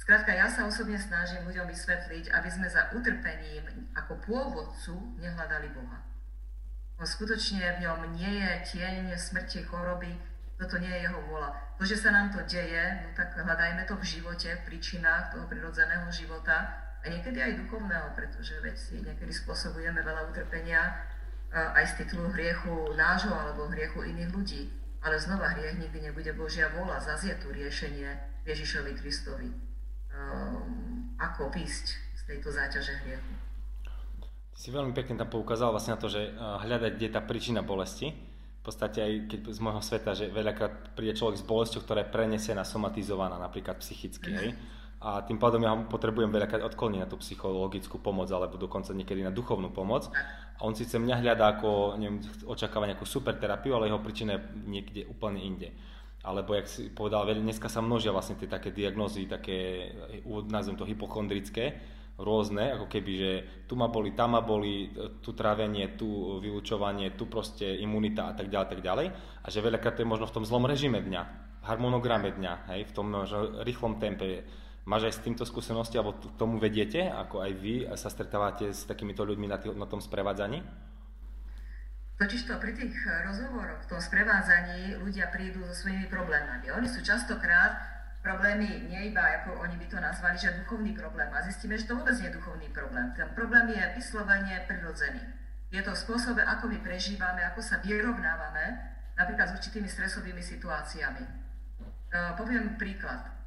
Skrátka, 0.00 0.32
ja 0.32 0.48
sa 0.48 0.64
osobne 0.64 0.96
snažím 0.96 1.44
ľuďom 1.44 1.68
vysvetliť, 1.68 2.32
aby 2.32 2.48
sme 2.48 2.72
za 2.72 2.88
utrpením 2.96 3.92
ako 3.92 4.16
pôvodcu 4.24 4.96
nehľadali 5.20 5.68
Boha. 5.76 6.00
On 6.96 7.04
skutočne 7.04 7.80
v 7.80 7.82
ňom 7.84 8.12
nie 8.16 8.32
je 8.40 8.52
tieň 8.76 9.12
smrti, 9.16 9.64
choroby, 9.68 10.16
toto 10.60 10.76
nie 10.76 10.92
je 10.92 11.08
jeho 11.08 11.20
vôľa. 11.28 11.52
To, 11.80 11.88
že 11.88 11.96
sa 11.96 12.12
nám 12.12 12.28
to 12.32 12.44
deje, 12.44 12.84
no 13.00 13.08
tak 13.16 13.32
hľadajme 13.32 13.88
to 13.88 13.96
v 13.96 14.04
živote, 14.04 14.48
v 14.52 14.66
príčinách 14.68 15.32
toho 15.32 15.48
prirodzeného 15.48 16.04
života 16.12 16.68
a 17.00 17.08
niekedy 17.08 17.40
aj 17.40 17.56
duchovného, 17.64 18.12
pretože 18.12 18.60
veď 18.60 18.76
si 18.76 19.00
niekedy 19.00 19.32
spôsobujeme 19.32 20.04
veľa 20.04 20.28
utrpenia 20.28 21.08
aj 21.52 21.84
z 21.92 22.04
titulu 22.04 22.28
hriechu 22.36 22.92
nášho 22.92 23.32
alebo 23.32 23.72
hriechu 23.72 24.04
iných 24.04 24.30
ľudí. 24.32 24.62
Ale 25.00 25.16
znova 25.16 25.56
hriech 25.56 25.80
nikdy 25.80 26.12
nebude 26.12 26.32
Božia 26.36 26.68
vôľa, 26.76 27.00
zase 27.00 27.32
je 27.32 27.36
tu 27.40 27.48
riešenie 27.48 28.08
Ježišovi 28.44 28.92
Kristovi. 29.00 29.48
Um, 30.10 31.14
ako 31.20 31.52
písť 31.52 31.86
z 32.16 32.22
tejto 32.26 32.48
záťaže 32.52 32.96
hriechu. 33.04 33.32
Si 34.56 34.68
veľmi 34.68 34.92
pekne 34.92 35.16
tam 35.16 35.32
poukázal 35.32 35.72
vlastne 35.72 35.96
na 35.96 36.00
to, 36.00 36.12
že 36.12 36.36
hľadať, 36.36 36.92
kde 36.96 37.06
je 37.08 37.14
tá 37.16 37.22
príčina 37.24 37.64
bolesti. 37.64 38.12
V 38.60 38.62
podstate 38.64 39.00
aj 39.00 39.12
keď 39.32 39.40
z 39.56 39.60
môjho 39.64 39.80
sveta, 39.80 40.12
že 40.12 40.28
veľakrát 40.28 40.92
príde 40.92 41.16
človek 41.16 41.40
s 41.40 41.48
bolesťou, 41.48 41.80
ktorá 41.80 42.04
je 42.04 42.12
prenesená, 42.12 42.60
somatizovaná, 42.60 43.40
napríklad 43.40 43.80
psychicky. 43.80 44.28
Hej? 44.36 44.52
A 45.00 45.24
tým 45.24 45.40
pádom 45.40 45.64
ja 45.64 45.72
potrebujem 45.72 46.28
veľakrát 46.28 46.60
odkloniť 46.60 47.00
na 47.00 47.08
tú 47.08 47.16
psychologickú 47.16 47.96
pomoc, 48.04 48.28
alebo 48.28 48.60
dokonca 48.60 48.92
niekedy 48.92 49.24
na 49.24 49.32
duchovnú 49.32 49.72
pomoc. 49.72 50.12
A 50.60 50.68
on 50.68 50.76
síce 50.76 51.00
mňa 51.00 51.24
hľadá 51.24 51.56
ako, 51.56 51.96
neviem, 51.96 52.20
očakáva 52.44 52.84
nejakú 52.84 53.08
super 53.08 53.40
terapiu, 53.40 53.72
ale 53.80 53.88
jeho 53.88 54.04
príčina 54.04 54.36
je 54.36 54.44
niekde 54.68 55.08
úplne 55.08 55.40
inde. 55.40 55.72
Alebo, 56.20 56.52
jak 56.52 56.68
si 56.68 56.92
povedal, 56.92 57.24
dneska 57.32 57.72
sa 57.72 57.80
množia 57.80 58.12
vlastne 58.12 58.36
tie 58.36 58.44
také 58.44 58.76
diagnózy, 58.76 59.24
také, 59.24 59.88
nazvem 60.52 60.76
to 60.76 60.84
hypochondrické, 60.84 61.80
rôzne, 62.20 62.76
ako 62.76 62.84
keby, 62.92 63.12
že 63.16 63.32
tu 63.64 63.80
ma 63.80 63.88
boli, 63.88 64.12
tam 64.12 64.36
ma 64.36 64.44
boli, 64.44 64.92
tu 65.24 65.32
trávenie, 65.32 65.96
tu 65.96 66.36
vylúčovanie, 66.44 67.16
tu 67.16 67.24
proste 67.24 67.64
imunita 67.64 68.28
a 68.28 68.36
tak 68.36 68.52
ďalej, 68.52 68.68
tak 68.68 68.84
ďalej. 68.84 69.06
A 69.40 69.46
že 69.48 69.64
veľakrát 69.64 69.96
to 69.96 70.04
je 70.04 70.12
možno 70.12 70.28
v 70.28 70.36
tom 70.36 70.44
zlom 70.44 70.68
režime 70.68 71.00
dňa, 71.00 71.22
harmonograme 71.64 72.36
dňa, 72.36 72.68
hej, 72.76 72.84
v 72.84 72.92
tom 72.92 73.16
rýchlom 73.64 73.96
tempe. 73.96 74.44
Máš 74.88 75.12
aj 75.12 75.14
s 75.20 75.24
týmto 75.24 75.44
skúsenosti, 75.44 76.00
alebo 76.00 76.16
k 76.16 76.36
tomu 76.40 76.56
vediete, 76.56 77.04
ako 77.08 77.44
aj 77.44 77.52
vy 77.60 77.74
sa 77.94 78.08
stretávate 78.08 78.72
s 78.72 78.88
takýmito 78.88 79.22
ľuďmi 79.22 79.46
na, 79.46 79.58
tý, 79.60 79.68
na 79.76 79.84
tom 79.84 80.00
sprevádzaní? 80.00 80.64
Totiž 82.20 82.48
to 82.48 82.56
pri 82.60 82.76
tých 82.76 82.92
rozhovoroch, 83.24 83.80
v 83.80 83.96
tom 83.96 84.00
sprevádzaní 84.00 85.00
ľudia 85.00 85.32
prídu 85.32 85.64
so 85.68 85.84
svojimi 85.84 86.04
problémami. 86.08 86.68
Oni 86.68 86.84
sú 86.84 87.00
častokrát 87.00 87.80
problémy 88.20 88.92
nie 88.92 89.08
iba, 89.08 89.24
ako 89.40 89.64
oni 89.64 89.80
by 89.80 89.86
to 89.88 89.96
nazvali, 89.96 90.36
že 90.36 90.52
duchovný 90.60 90.92
problém. 90.92 91.32
A 91.32 91.40
zistíme, 91.48 91.80
že 91.80 91.88
to 91.88 91.96
vôbec 91.96 92.12
nie 92.20 92.28
je 92.28 92.36
duchovný 92.36 92.68
problém. 92.68 93.08
Ten 93.16 93.32
problém 93.32 93.72
je 93.72 93.84
vyslovene 93.96 94.64
prirodzený. 94.68 95.24
Je 95.72 95.80
to 95.80 95.96
v 95.96 96.02
spôsobe, 96.02 96.44
ako 96.44 96.68
my 96.68 96.78
prežívame, 96.84 97.40
ako 97.46 97.64
sa 97.64 97.80
vyrovnávame 97.80 98.76
napríklad 99.16 99.48
s 99.48 99.56
určitými 99.56 99.88
stresovými 99.88 100.44
situáciami. 100.44 101.24
Uh, 102.10 102.34
poviem 102.36 102.76
príklad. 102.76 103.39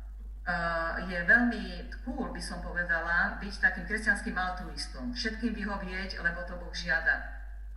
Uh, 0.43 0.99
je 1.07 1.15
veľmi 1.23 1.87
cool, 2.03 2.27
by 2.35 2.41
som 2.43 2.59
povedala, 2.59 3.39
byť 3.39 3.53
takým 3.63 3.87
kresťanským 3.87 4.35
altruistom. 4.35 5.15
Všetkým 5.15 5.55
vyhovieť, 5.55 6.19
lebo 6.19 6.43
to 6.43 6.59
Boh 6.59 6.75
žiada. 6.75 7.23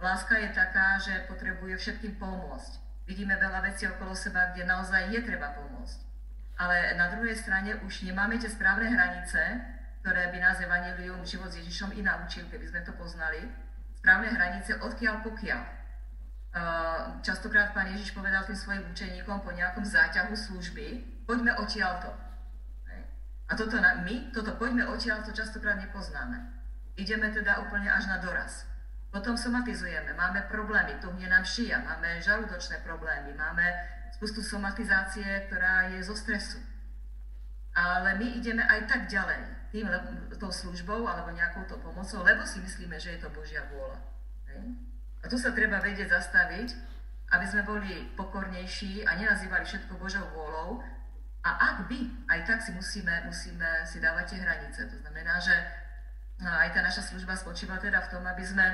Láska 0.02 0.34
je 0.34 0.50
taká, 0.50 0.98
že 0.98 1.30
potrebuje 1.30 1.78
všetkým 1.78 2.18
pomôcť. 2.18 2.72
Vidíme 3.06 3.38
veľa 3.38 3.62
vecí 3.70 3.86
okolo 3.86 4.18
seba, 4.18 4.50
kde 4.50 4.66
naozaj 4.66 5.14
je 5.14 5.20
treba 5.22 5.54
pomôcť 5.54 6.06
ale 6.56 6.96
na 6.96 7.12
druhej 7.12 7.36
strane 7.36 7.76
už 7.84 8.08
nemáme 8.08 8.40
tie 8.40 8.48
správne 8.48 8.88
hranice, 8.88 9.40
ktoré 10.00 10.32
by 10.32 10.38
nás 10.40 10.56
Evangelium 10.60 11.20
život 11.26 11.52
s 11.52 11.60
Ježišom 11.60 11.92
i 11.92 12.00
naučil, 12.00 12.48
keby 12.48 12.64
sme 12.64 12.80
to 12.80 12.92
poznali. 12.96 13.44
Správne 14.00 14.32
hranice 14.32 14.80
odkiaľ 14.80 15.20
pokiaľ. 15.20 15.62
Častokrát 17.20 17.76
pán 17.76 17.92
Ježiš 17.92 18.16
povedal 18.16 18.48
tým 18.48 18.56
svojim 18.56 18.84
učeníkom 18.88 19.44
po 19.44 19.52
nejakom 19.52 19.84
záťahu 19.84 20.32
služby, 20.32 21.04
poďme 21.28 21.52
odtiaľto. 21.60 22.08
A 23.46 23.52
toto 23.54 23.78
na, 23.78 24.02
my, 24.02 24.34
toto 24.34 24.58
poďme 24.58 24.90
odtiaľto 24.90 25.30
častokrát 25.30 25.78
nepoznáme. 25.78 26.50
Ideme 26.98 27.30
teda 27.30 27.62
úplne 27.62 27.86
až 27.92 28.10
na 28.10 28.18
doraz. 28.18 28.66
Potom 29.14 29.38
somatizujeme, 29.38 30.12
máme 30.18 30.50
problémy, 30.50 30.98
tuhne 30.98 31.30
nám 31.30 31.46
šia, 31.46 31.78
máme 31.78 32.20
žalúdočné 32.20 32.82
problémy, 32.82 33.32
máme 33.38 33.64
spustu 34.12 34.42
somatizácie, 34.42 35.46
ktorá 35.46 35.94
je 35.94 36.02
zo 36.02 36.16
stresu. 36.18 36.58
Ale 37.76 38.16
my 38.16 38.26
ideme 38.40 38.64
aj 38.64 38.88
tak 38.88 39.06
ďalej, 39.06 39.40
tým, 39.70 39.86
tou 40.40 40.48
službou 40.48 41.04
alebo 41.04 41.32
nejakou 41.36 41.68
to 41.68 41.76
pomocou, 41.80 42.24
lebo 42.24 42.42
si 42.48 42.60
myslíme, 42.64 42.96
že 42.96 43.16
je 43.16 43.20
to 43.24 43.28
Božia 43.30 43.62
vôľa. 43.68 44.00
A 45.20 45.28
tu 45.28 45.36
sa 45.36 45.52
treba 45.52 45.82
vedieť 45.84 46.08
zastaviť, 46.08 46.68
aby 47.36 47.44
sme 47.44 47.66
boli 47.66 48.08
pokornejší 48.14 49.04
a 49.04 49.18
nenazývali 49.18 49.64
všetko 49.66 49.98
Božou 49.98 50.24
vôľou. 50.32 50.80
A 51.46 51.50
ak 51.62 51.86
by, 51.86 52.26
aj 52.26 52.40
tak 52.42 52.58
si 52.58 52.74
musíme, 52.74 53.22
musíme 53.22 53.86
si 53.86 54.02
dávať 54.02 54.34
tie 54.34 54.42
hranice. 54.42 54.82
To 54.90 54.96
znamená, 54.98 55.38
že 55.38 55.54
aj 56.42 56.74
tá 56.74 56.82
naša 56.82 57.06
služba 57.06 57.38
spočíva 57.38 57.78
teda 57.78 58.02
v 58.02 58.10
tom, 58.10 58.26
aby 58.26 58.42
sme 58.42 58.66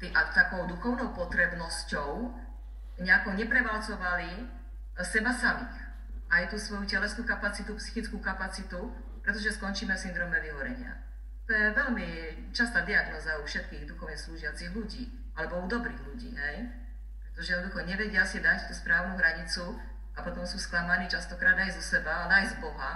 tý, 0.00 0.08
takou 0.08 0.64
duchovnou 0.64 1.12
potrebnosťou 1.12 2.32
nejako 3.04 3.36
neprevalcovali 3.36 4.48
seba 5.04 5.36
samých. 5.36 5.76
Aj 6.32 6.48
tú 6.48 6.56
svoju 6.56 6.88
telesnú 6.88 7.28
kapacitu, 7.28 7.76
psychickú 7.76 8.24
kapacitu, 8.24 8.96
pretože 9.20 9.60
skončíme 9.60 9.92
v 9.92 10.00
syndrome 10.00 10.40
vyhorenia. 10.40 10.96
To 11.44 11.52
je 11.52 11.76
veľmi 11.76 12.08
častá 12.56 12.88
diagnoza 12.88 13.36
u 13.36 13.44
všetkých 13.44 13.84
duchovne 13.84 14.16
slúžiacich 14.16 14.72
ľudí, 14.72 15.12
alebo 15.36 15.60
u 15.60 15.66
dobrých 15.68 16.00
ľudí, 16.08 16.32
hej? 16.32 16.72
Pretože 17.28 17.52
jednoducho 17.52 17.84
nevedia 17.84 18.24
si 18.24 18.40
dať 18.40 18.70
tú 18.70 18.72
správnu 18.78 19.18
hranicu 19.20 19.76
a 20.20 20.24
potom 20.24 20.44
sú 20.44 20.60
sklamaní 20.60 21.08
častokrát 21.08 21.56
aj 21.56 21.80
zo 21.80 21.96
seba, 21.96 22.28
ale 22.28 22.44
aj 22.44 22.52
z 22.52 22.54
Boha, 22.60 22.92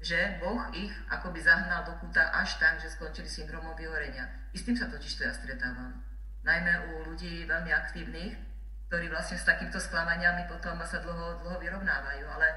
že 0.00 0.40
Boh 0.40 0.64
ich 0.72 0.92
akoby 1.12 1.44
zahnal 1.44 1.84
do 1.84 1.92
kúta 2.00 2.32
až 2.32 2.56
tak, 2.56 2.80
že 2.80 2.88
skončili 2.88 3.28
syndromom 3.28 3.76
vyhorenia. 3.76 4.24
I 4.52 4.56
s 4.56 4.64
tým 4.64 4.72
sa 4.72 4.88
totiž 4.88 5.12
to 5.12 5.28
ja 5.28 5.32
stretávam. 5.36 6.00
Najmä 6.40 6.72
u 6.88 7.12
ľudí 7.12 7.44
veľmi 7.44 7.68
aktívnych, 7.68 8.32
ktorí 8.88 9.12
vlastne 9.12 9.36
s 9.36 9.44
takýmto 9.44 9.76
sklamaniami 9.76 10.48
potom 10.48 10.80
sa 10.88 11.04
dlho, 11.04 11.44
dlho 11.44 11.56
vyrovnávajú. 11.60 12.24
Ale 12.32 12.48
e, 12.48 12.56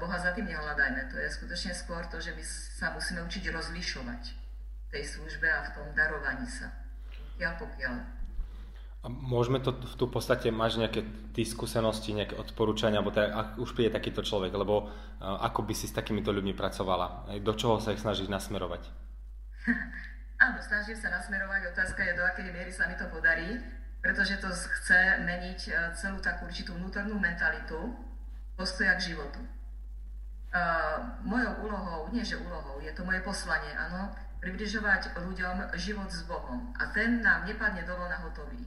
Boha 0.00 0.16
za 0.16 0.32
tým 0.32 0.48
nehľadajme. 0.48 1.12
To 1.12 1.16
je 1.20 1.28
skutočne 1.28 1.72
skôr 1.76 2.04
to, 2.08 2.20
že 2.20 2.36
my 2.36 2.44
sa 2.44 2.92
musíme 2.92 3.20
učiť 3.24 3.48
rozlišovať 3.52 4.22
v 4.32 4.88
tej 4.92 5.04
službe 5.08 5.48
a 5.48 5.68
v 5.68 5.72
tom 5.76 5.86
darovaní 5.92 6.48
sa. 6.48 6.72
Pokiaľ, 7.36 7.52
pokiaľ. 7.60 7.94
A 9.02 9.10
môžeme 9.10 9.58
to 9.58 9.74
v 9.74 9.94
tu 9.98 10.06
podstate, 10.06 10.54
máš 10.54 10.78
nejaké 10.78 11.02
ty 11.34 11.42
skúsenosti, 11.42 12.14
nejaké 12.14 12.38
odporúčania, 12.38 13.02
alebo 13.02 13.10
tak, 13.10 13.34
ak 13.34 13.48
už 13.58 13.74
príde 13.74 13.90
takýto 13.90 14.22
človek, 14.22 14.54
lebo 14.54 14.86
uh, 14.86 15.42
ako 15.42 15.66
by 15.66 15.74
si 15.74 15.90
s 15.90 15.96
takýmito 15.98 16.30
ľuďmi 16.30 16.54
pracovala? 16.54 17.26
Do 17.42 17.52
čoho 17.58 17.82
sa 17.82 17.90
ich 17.90 17.98
snažíš 17.98 18.30
nasmerovať? 18.30 18.86
Áno, 20.46 20.58
snažím 20.62 20.94
sa 20.94 21.10
nasmerovať. 21.10 21.74
Otázka 21.74 21.98
je, 21.98 22.14
do 22.14 22.22
akej 22.22 22.50
miery 22.54 22.70
sa 22.70 22.86
mi 22.86 22.94
to 22.94 23.10
podarí 23.10 23.58
pretože 24.02 24.42
to 24.42 24.50
chce 24.50 25.22
meniť 25.22 25.60
e, 25.70 25.72
celú 25.94 26.18
takú 26.18 26.50
určitú 26.50 26.74
vnútornú 26.74 27.14
mentalitu 27.22 27.78
postoja 28.58 28.98
k 28.98 29.14
životu. 29.14 29.40
Uh, 30.52 31.00
mojou 31.24 31.64
úlohou, 31.64 32.12
nie 32.12 32.20
že 32.20 32.36
úlohou, 32.36 32.76
je 32.76 32.92
to 32.92 33.08
moje 33.08 33.24
poslanie, 33.24 33.72
áno, 33.72 34.12
približovať 34.36 35.16
ľuďom 35.16 35.72
život 35.80 36.12
s 36.12 36.28
Bohom. 36.28 36.76
A 36.76 36.92
ten 36.92 37.24
nám 37.24 37.48
nepadne 37.48 37.80
dolo 37.88 38.04
na 38.04 38.20
hotový. 38.20 38.60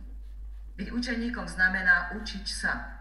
Byť 0.76 0.92
učeníkom 0.92 1.48
znamená 1.48 2.12
učiť 2.20 2.46
sa. 2.48 3.00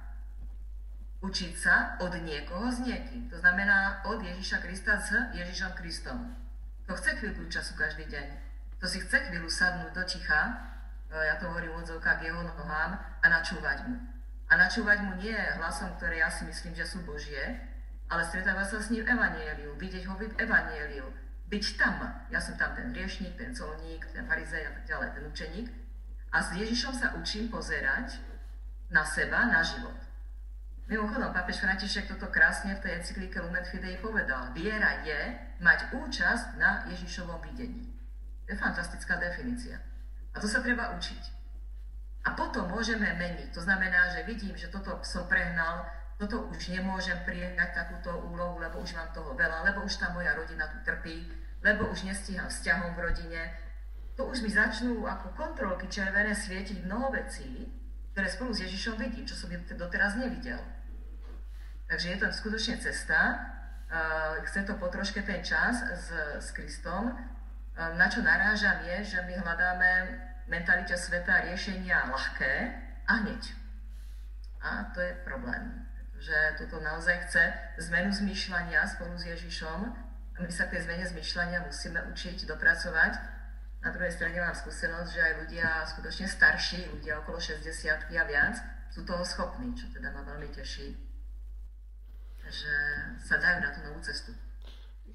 Učiť 1.24 1.52
sa 1.58 1.98
od 1.98 2.14
niekoho 2.22 2.70
s 2.70 2.78
niekým. 2.84 3.26
To 3.32 3.36
znamená 3.40 4.04
od 4.06 4.22
Ježiša 4.22 4.62
Krista 4.62 5.00
s 5.00 5.10
Ježišom 5.34 5.74
Kristom. 5.74 6.36
To 6.86 6.94
chce 6.94 7.16
chvíľku 7.18 7.48
času 7.48 7.74
každý 7.74 8.04
deň. 8.06 8.26
To 8.78 8.86
si 8.86 9.00
chce 9.00 9.16
chvíľu 9.26 9.48
sadnúť 9.48 9.96
do 9.96 10.04
ticha, 10.04 10.52
ja 11.14 11.38
to 11.38 11.46
hovorím 11.46 11.78
odzovka 11.78 12.18
k 12.18 12.28
jeho 12.28 12.42
nohám 12.42 12.98
a 12.98 13.26
načúvať 13.30 13.86
mu. 13.86 13.96
A 14.50 14.52
načúvať 14.58 14.98
mu 15.06 15.16
nie 15.16 15.32
hlasom, 15.32 15.94
ktoré 15.96 16.20
ja 16.20 16.28
si 16.28 16.44
myslím, 16.44 16.74
že 16.76 16.84
sú 16.84 17.00
Božie, 17.06 17.40
ale 18.10 18.26
stretávať 18.26 18.76
sa 18.76 18.78
s 18.82 18.90
ním 18.92 19.06
v 19.06 19.16
evanieliu, 19.16 19.72
vidieť 19.80 20.04
ho 20.10 20.14
v 20.20 20.28
evanieliu, 20.36 21.06
byť 21.48 21.64
tam. 21.80 22.02
Ja 22.28 22.42
som 22.42 22.58
tam 22.60 22.76
ten 22.76 22.92
riešnik, 22.92 23.38
ten 23.40 23.54
colník, 23.56 24.04
ten 24.12 24.28
farizej 24.28 24.68
a 24.68 24.70
tak 24.76 24.84
ďalej, 24.84 25.08
ten 25.16 25.24
učeník. 25.24 25.68
A 26.34 26.42
s 26.42 26.50
Ježišom 26.58 26.98
sa 26.98 27.14
učím 27.14 27.46
pozerať 27.46 28.18
na 28.90 29.06
seba, 29.06 29.46
na 29.46 29.62
život. 29.62 29.94
Mimochodom, 30.90 31.30
pápež 31.30 31.62
František 31.62 32.10
toto 32.10 32.26
krásne 32.28 32.74
v 32.74 32.82
tej 32.82 32.92
encyklike 32.98 33.38
Lumen 33.38 33.62
Fidei 33.64 33.96
povedal. 34.02 34.50
Viera 34.50 35.06
je 35.06 35.32
mať 35.62 35.94
účasť 35.94 36.58
na 36.58 36.90
Ježišovom 36.90 37.38
videní. 37.40 37.88
To 38.44 38.52
je 38.52 38.58
fantastická 38.58 39.16
definícia. 39.16 39.78
A 40.34 40.42
to 40.42 40.50
sa 40.50 40.58
treba 40.58 40.92
učiť. 40.98 41.22
A 42.26 42.34
potom 42.34 42.66
môžeme 42.66 43.06
meniť. 43.14 43.54
To 43.54 43.62
znamená, 43.62 44.10
že 44.12 44.26
vidím, 44.26 44.58
že 44.58 44.68
toto 44.68 45.00
som 45.06 45.30
prehnal, 45.30 45.86
toto 46.18 46.50
už 46.50 46.68
nemôžem 46.68 47.16
prijať 47.22 47.56
takúto 47.72 48.10
úlohu, 48.26 48.58
lebo 48.58 48.82
už 48.82 48.92
mám 48.98 49.08
toho 49.14 49.32
veľa, 49.38 49.70
lebo 49.70 49.86
už 49.86 50.02
tá 50.02 50.10
moja 50.10 50.34
rodina 50.34 50.66
tu 50.66 50.82
trpí, 50.82 51.30
lebo 51.62 51.88
už 51.88 52.04
nestíham 52.04 52.50
vzťahom 52.50 52.92
v 52.98 53.02
rodine. 53.08 53.40
To 54.14 54.30
už 54.30 54.46
mi 54.46 54.50
začnú 54.50 55.02
ako 55.02 55.34
kontrolky 55.34 55.90
červené 55.90 56.30
svietiť 56.30 56.86
mnoho 56.86 57.10
vecí, 57.10 57.66
ktoré 58.14 58.30
spolu 58.30 58.54
s 58.54 58.62
Ježišom 58.62 58.94
vidím, 58.94 59.26
čo 59.26 59.34
som 59.34 59.50
doteraz 59.50 60.14
nevidel. 60.14 60.62
Takže 61.90 62.06
je 62.14 62.18
to 62.22 62.26
skutočne 62.30 62.78
cesta, 62.78 63.42
chce 64.46 64.62
to 64.64 64.78
potroške 64.78 65.18
ten 65.26 65.42
čas 65.42 65.82
s, 65.82 66.06
s 66.38 66.48
Kristom. 66.54 67.10
Na 67.74 68.06
čo 68.06 68.22
narážam 68.22 68.86
je, 68.86 69.02
že 69.02 69.18
my 69.26 69.34
hľadáme 69.34 69.90
mentalite 70.46 70.94
sveta 70.94 71.50
riešenia 71.50 72.06
ľahké 72.06 72.54
a 73.10 73.12
hneď. 73.26 73.42
A 74.62 74.94
to 74.94 75.02
je 75.02 75.12
problém. 75.26 75.84
Že 76.22 76.38
toto 76.62 76.78
naozaj 76.80 77.18
chce 77.26 77.42
zmenu 77.90 78.14
zmýšľania 78.14 78.86
spolu 78.86 79.18
s 79.18 79.26
Ježišom. 79.26 79.90
My 80.38 80.50
sa 80.54 80.70
k 80.70 80.78
tej 80.78 80.86
zmene 80.86 81.02
zmýšľania 81.02 81.66
musíme 81.66 81.98
učiť, 82.14 82.46
dopracovať. 82.46 83.33
Na 83.84 83.92
druhej 83.92 84.16
strane 84.16 84.40
mám 84.40 84.56
skúsenosť, 84.56 85.08
že 85.12 85.20
aj 85.20 85.34
ľudia 85.44 85.68
skutočne 85.84 86.26
starší, 86.26 86.88
ľudia 86.88 87.20
okolo 87.20 87.36
60 87.36 87.68
a 88.16 88.24
viac, 88.24 88.56
sú 88.88 89.04
toho 89.04 89.20
schopní, 89.20 89.76
čo 89.76 89.92
teda 89.92 90.08
ma 90.08 90.24
veľmi 90.24 90.48
teší 90.56 91.04
že 92.50 92.74
sa 93.24 93.40
dajú 93.40 93.58
na 93.62 93.70
tú 93.72 93.80
novú 93.88 94.00
cestu. 94.04 94.32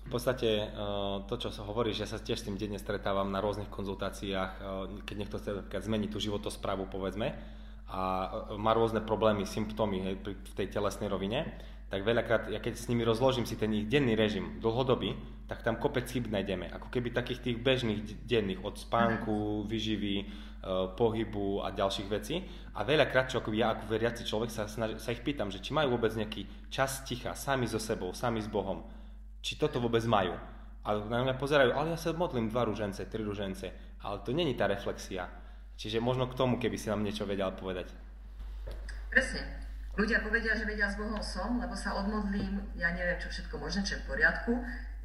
V 0.09 0.17
podstate 0.17 0.65
e, 0.65 0.67
to, 1.29 1.35
čo 1.37 1.53
sa 1.53 1.61
že 1.93 2.01
ja 2.01 2.09
sa 2.09 2.17
tiež 2.17 2.41
s 2.41 2.45
tým 2.47 2.57
denne 2.57 2.81
stretávam 2.81 3.29
na 3.29 3.43
rôznych 3.43 3.69
konzultáciách, 3.69 4.51
e, 4.57 4.61
keď 5.05 5.15
niekto 5.15 5.37
chce 5.37 5.85
zmeniť 5.85 6.09
tú 6.09 6.17
životosprávu, 6.17 6.89
povedzme, 6.89 7.37
a 7.89 8.01
e, 8.49 8.57
má 8.57 8.73
rôzne 8.73 9.05
problémy, 9.05 9.45
symptómy 9.45 10.01
hej, 10.01 10.15
v 10.25 10.53
tej 10.57 10.73
telesnej 10.73 11.11
rovine, 11.11 11.45
tak 11.93 12.01
veľakrát, 12.01 12.49
ja 12.49 12.57
keď 12.57 12.73
s 12.77 12.89
nimi 12.89 13.05
rozložím 13.05 13.45
si 13.45 13.57
ten 13.57 13.69
ich 13.73 13.85
denný 13.85 14.17
režim 14.17 14.57
dlhodobý, 14.61 15.13
tak 15.49 15.65
tam 15.65 15.81
kopec 15.81 16.05
chyb 16.05 16.29
nájdeme. 16.29 16.69
Ako 16.69 16.93
keby 16.93 17.09
takých 17.09 17.41
tých 17.41 17.57
bežných 17.57 18.05
denných, 18.29 18.61
od 18.61 18.77
spánku, 18.77 19.65
vyživy, 19.65 20.29
pohybu 20.93 21.65
a 21.65 21.73
ďalších 21.73 22.05
vecí. 22.05 22.45
A 22.77 22.85
veľakrát, 22.85 23.33
čo 23.33 23.41
ako 23.41 23.49
ja 23.57 23.73
ako 23.73 23.89
veriaci 23.89 24.21
človek 24.21 24.53
sa, 24.53 24.69
snaž, 24.69 25.01
sa 25.01 25.09
ich 25.09 25.25
pýtam, 25.25 25.49
že 25.49 25.57
či 25.57 25.73
majú 25.73 25.97
vôbec 25.97 26.13
nejaký 26.13 26.69
čas 26.69 27.01
ticha, 27.01 27.33
sami 27.33 27.65
so 27.65 27.81
sebou, 27.81 28.13
sami 28.13 28.37
s 28.37 28.45
Bohom. 28.45 28.85
Či 29.41 29.57
toto 29.57 29.81
vôbec 29.81 30.05
majú. 30.05 30.37
A 30.85 30.95
na 30.95 31.25
mňa 31.25 31.41
pozerajú, 31.41 31.73
ale 31.73 31.95
ja 31.95 31.97
sa 31.97 32.13
modlím 32.13 32.53
dva 32.53 32.69
ružence, 32.69 33.01
tri 33.09 33.25
ružence. 33.25 33.73
Ale 34.05 34.21
to 34.21 34.29
není 34.29 34.53
tá 34.53 34.69
reflexia. 34.69 35.27
Čiže 35.79 35.97
možno 35.97 36.29
k 36.29 36.37
tomu, 36.37 36.61
keby 36.61 36.77
si 36.77 36.93
nám 36.93 37.01
niečo 37.01 37.25
vedel 37.25 37.49
povedať. 37.57 37.89
Presne. 39.09 39.41
Ľudia 39.99 40.23
povedia, 40.23 40.55
že 40.55 40.63
vedia 40.63 40.87
s 40.87 40.95
Bohom 40.95 41.19
som, 41.19 41.59
lebo 41.59 41.75
sa 41.75 41.91
odmodlím, 41.99 42.63
ja 42.79 42.95
neviem, 42.95 43.19
čo 43.19 43.27
všetko 43.27 43.59
možné, 43.59 43.83
čo 43.83 43.99
je 43.99 44.03
v 44.03 44.09
poriadku. 44.15 44.53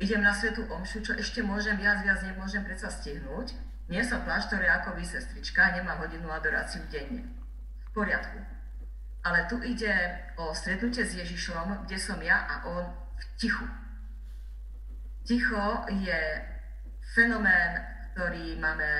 Idem 0.02 0.22
na 0.22 0.34
svetu 0.34 0.66
omšu, 0.66 1.06
čo 1.06 1.12
ešte 1.14 1.38
môžem, 1.46 1.78
viac, 1.78 2.02
viac 2.02 2.18
nemôžem 2.26 2.66
predsa 2.66 2.90
stihnúť. 2.90 3.54
Nie 3.86 4.02
som 4.02 4.24
kláštore 4.26 4.66
ako 4.66 4.98
vy, 4.98 5.04
sestrička, 5.06 5.70
nemám 5.70 6.02
hodinu 6.02 6.26
adoráciu 6.32 6.82
denne. 6.90 7.22
V 7.86 7.88
poriadku. 7.94 8.42
Ale 9.24 9.46
tu 9.46 9.60
ide 9.62 9.92
o 10.36 10.50
stretnutie 10.52 11.06
s 11.06 11.14
Ježišom, 11.14 11.86
kde 11.86 11.96
som 12.00 12.18
ja 12.18 12.42
a 12.44 12.54
on 12.66 12.84
v 13.16 13.24
tichu. 13.38 13.64
Ticho 15.24 15.88
je 15.88 16.20
fenomén, 17.14 17.80
ktorý 18.12 18.58
máme, 18.60 18.90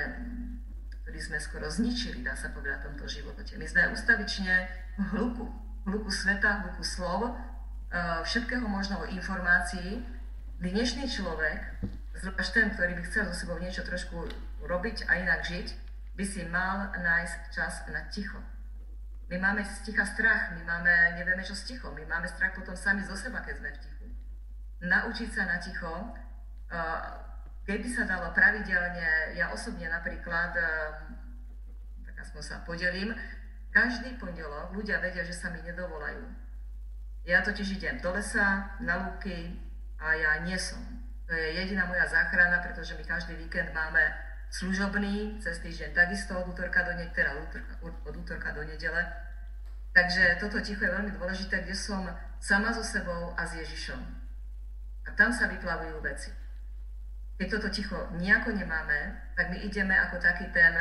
ktorý 1.03 1.19
sme 1.21 1.37
skoro 1.43 1.67
zničili, 1.69 2.23
dá 2.25 2.33
sa 2.33 2.49
povedať, 2.49 2.81
v 2.81 2.85
tomto 2.89 3.05
živote. 3.05 3.53
My 3.59 3.67
sme 3.67 3.93
ustavične 3.93 4.55
v 4.97 5.03
hluku, 5.13 5.45
v 5.85 5.85
hluku 5.91 6.09
sveta, 6.09 6.49
v 6.57 6.61
hluku 6.71 6.83
slov, 6.87 7.21
eh, 7.29 8.21
všetkého 8.23 8.65
možného 8.65 9.05
informácií. 9.13 10.14
Dnešný 10.55 11.11
človek, 11.11 11.83
zvlášť 12.15 12.51
ten, 12.55 12.71
ktorý 12.71 12.95
by 12.95 13.03
chcel 13.11 13.27
so 13.27 13.35
sebou 13.35 13.59
niečo 13.59 13.83
trošku 13.83 14.23
robiť 14.63 15.03
a 15.11 15.19
inak 15.19 15.43
žiť, 15.43 15.67
by 16.15 16.23
si 16.23 16.47
mal 16.47 16.95
nájsť 16.95 17.39
čas 17.51 17.83
na 17.91 18.07
ticho. 18.07 18.39
My 19.27 19.35
máme 19.35 19.67
z 19.67 19.83
ticha 19.83 20.07
strach, 20.07 20.55
my 20.55 20.63
máme, 20.63 21.19
nevieme 21.19 21.43
čo 21.43 21.51
s 21.51 21.67
ticho, 21.67 21.91
my 21.91 22.07
máme 22.07 22.31
strach 22.31 22.55
potom 22.55 22.71
sami 22.71 23.03
zo 23.03 23.19
seba, 23.19 23.43
keď 23.43 23.55
sme 23.59 23.69
v 23.75 23.81
tichu. 23.83 24.05
Naučiť 24.79 25.29
sa 25.35 25.43
na 25.43 25.59
ticho, 25.59 25.91
keby 27.67 27.87
sa 27.91 28.07
dalo 28.07 28.31
pravidelne, 28.31 29.35
ja 29.35 29.51
osobne 29.51 29.91
napríklad, 29.91 30.55
tak 31.99 32.15
aspoň 32.15 32.41
sa 32.47 32.63
podelím, 32.63 33.11
každý 33.75 34.15
pondelok 34.15 34.71
ľudia 34.71 35.03
vedia, 35.03 35.27
že 35.27 35.35
sa 35.35 35.51
mi 35.51 35.59
nedovolajú. 35.67 36.23
Ja 37.27 37.43
totiž 37.43 37.75
idem 37.75 37.99
do 37.99 38.15
lesa, 38.15 38.71
na 38.79 39.03
lúky 39.03 39.64
a 40.05 40.13
ja 40.13 40.31
nie 40.45 40.57
som. 40.61 40.77
To 41.25 41.33
je 41.33 41.57
jediná 41.57 41.89
moja 41.89 42.05
záchrana, 42.05 42.61
pretože 42.61 42.93
my 42.93 43.01
každý 43.01 43.33
víkend 43.33 43.73
máme 43.73 44.13
služobný 44.53 45.41
cez 45.41 45.57
týždeň 45.65 45.97
takisto 45.97 46.37
od 46.37 46.53
útorka 46.53 46.85
do 46.85 46.93
teda 47.09 47.33
od 47.81 48.13
útorka 48.13 48.53
do 48.53 48.61
nedele. 48.61 49.01
Takže 49.95 50.37
toto 50.37 50.61
ticho 50.61 50.85
je 50.85 50.93
veľmi 50.93 51.17
dôležité, 51.17 51.65
kde 51.65 51.73
som 51.73 52.05
sama 52.37 52.69
so 52.69 52.85
sebou 52.85 53.33
a 53.33 53.41
s 53.47 53.57
Ježišom. 53.57 54.01
A 55.05 55.09
tam 55.17 55.33
sa 55.33 55.49
vyplavujú 55.49 55.97
veci. 56.05 56.29
Keď 57.41 57.47
toto 57.49 57.67
ticho 57.73 57.97
nejako 58.15 58.53
nemáme, 58.53 59.17
tak 59.33 59.49
my 59.49 59.57
ideme 59.65 59.95
ako 59.97 60.21
taký 60.21 60.45
ten 60.53 60.77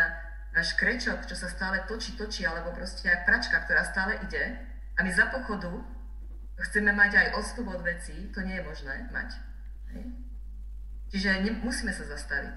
náš 0.55 0.77
krečok, 0.77 1.27
čo 1.27 1.35
sa 1.35 1.49
stále 1.51 1.83
točí, 1.89 2.15
točí, 2.15 2.47
alebo 2.47 2.71
proste 2.71 3.11
jak 3.11 3.27
pračka, 3.27 3.65
ktorá 3.65 3.83
stále 3.87 4.21
ide. 4.23 4.61
A 4.95 5.03
my 5.03 5.11
za 5.11 5.27
pochodu 5.33 5.83
chceme 6.59 6.93
mať 6.95 7.13
aj 7.19 7.29
odstup 7.39 7.67
od 7.67 7.83
vecí, 7.83 8.15
to 8.31 8.41
nie 8.43 8.55
je 8.59 8.67
možné 8.67 9.11
mať. 9.11 9.31
Čiže 11.11 11.47
ne, 11.47 11.51
musíme 11.63 11.95
sa 11.95 12.03
zastaviť. 12.07 12.57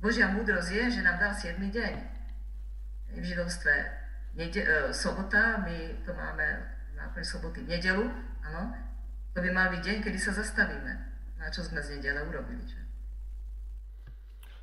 Božia 0.00 0.28
múdrosť 0.28 0.70
je, 0.72 0.84
že 1.00 1.04
nám 1.04 1.20
dal 1.20 1.32
7. 1.32 1.60
deň. 1.60 1.94
V 3.16 3.24
židovstve 3.24 3.72
nede- 4.36 4.64
e, 4.64 4.92
sobota, 4.92 5.60
my 5.64 6.04
to 6.04 6.12
máme 6.12 6.46
na 6.96 7.12
soboty 7.24 7.64
v 7.64 7.76
nedelu, 7.76 8.04
áno, 8.44 8.72
to 9.32 9.40
by 9.40 9.52
mal 9.52 9.68
byť 9.72 9.80
deň, 9.80 9.96
kedy 10.04 10.18
sa 10.20 10.32
zastavíme. 10.32 10.92
Na 11.36 11.52
čo 11.52 11.60
sme 11.60 11.80
z 11.84 12.00
nedele 12.00 12.24
urobili. 12.24 12.64
Že? 12.64 12.80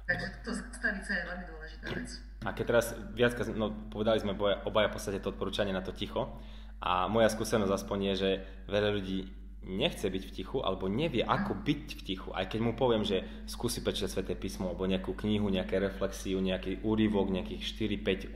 Takže 0.10 0.28
to 0.42 0.52
zastaviť 0.54 1.04
sa 1.06 1.14
je 1.14 1.24
veľmi 1.30 1.46
dôležitá 1.46 1.86
vec. 1.94 2.10
A 2.44 2.50
keď 2.52 2.66
teraz 2.66 2.86
viac, 3.14 3.34
no 3.54 3.72
povedali 3.94 4.20
sme 4.20 4.34
obaja 4.66 4.90
v 4.90 4.96
podstate 4.98 5.22
to 5.22 5.32
odporúčanie 5.32 5.72
na 5.72 5.86
to 5.86 5.96
ticho 5.96 6.42
a 6.84 7.08
moja 7.08 7.32
skúsenosť 7.32 7.72
aspoň 7.72 7.98
je, 8.12 8.14
že 8.20 8.32
veľa 8.68 8.90
ľudí 9.00 9.20
nechce 9.64 10.04
byť 10.04 10.24
v 10.28 10.36
tichu 10.36 10.60
alebo 10.60 10.92
nevie, 10.92 11.24
ako 11.24 11.56
byť 11.56 11.84
v 11.96 12.02
tichu. 12.04 12.30
Aj 12.36 12.44
keď 12.44 12.60
mu 12.60 12.76
poviem, 12.76 13.08
že 13.08 13.24
skúsi 13.48 13.80
prečítať 13.80 14.12
Sveté 14.12 14.36
písmo 14.36 14.68
alebo 14.68 14.84
nejakú 14.84 15.16
knihu, 15.16 15.48
nejaké 15.48 15.80
reflexiu, 15.80 16.44
nejaký 16.44 16.84
úryvok, 16.84 17.32
nejakých 17.32 17.64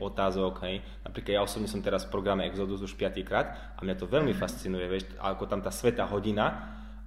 otázok. 0.00 0.64
Hej. 0.64 0.80
Napríklad 1.04 1.32
ja 1.36 1.44
osobne 1.44 1.68
som 1.68 1.84
teraz 1.84 2.08
v 2.08 2.16
programe 2.16 2.48
Exodus 2.48 2.80
už 2.80 2.96
5 2.96 3.28
krát 3.28 3.76
a 3.76 3.84
mňa 3.84 3.94
to 4.00 4.08
veľmi 4.08 4.32
fascinuje, 4.32 4.88
vieš, 4.88 5.12
ako 5.20 5.44
tam 5.44 5.60
tá 5.60 5.68
sveta 5.68 6.08
hodina 6.08 6.46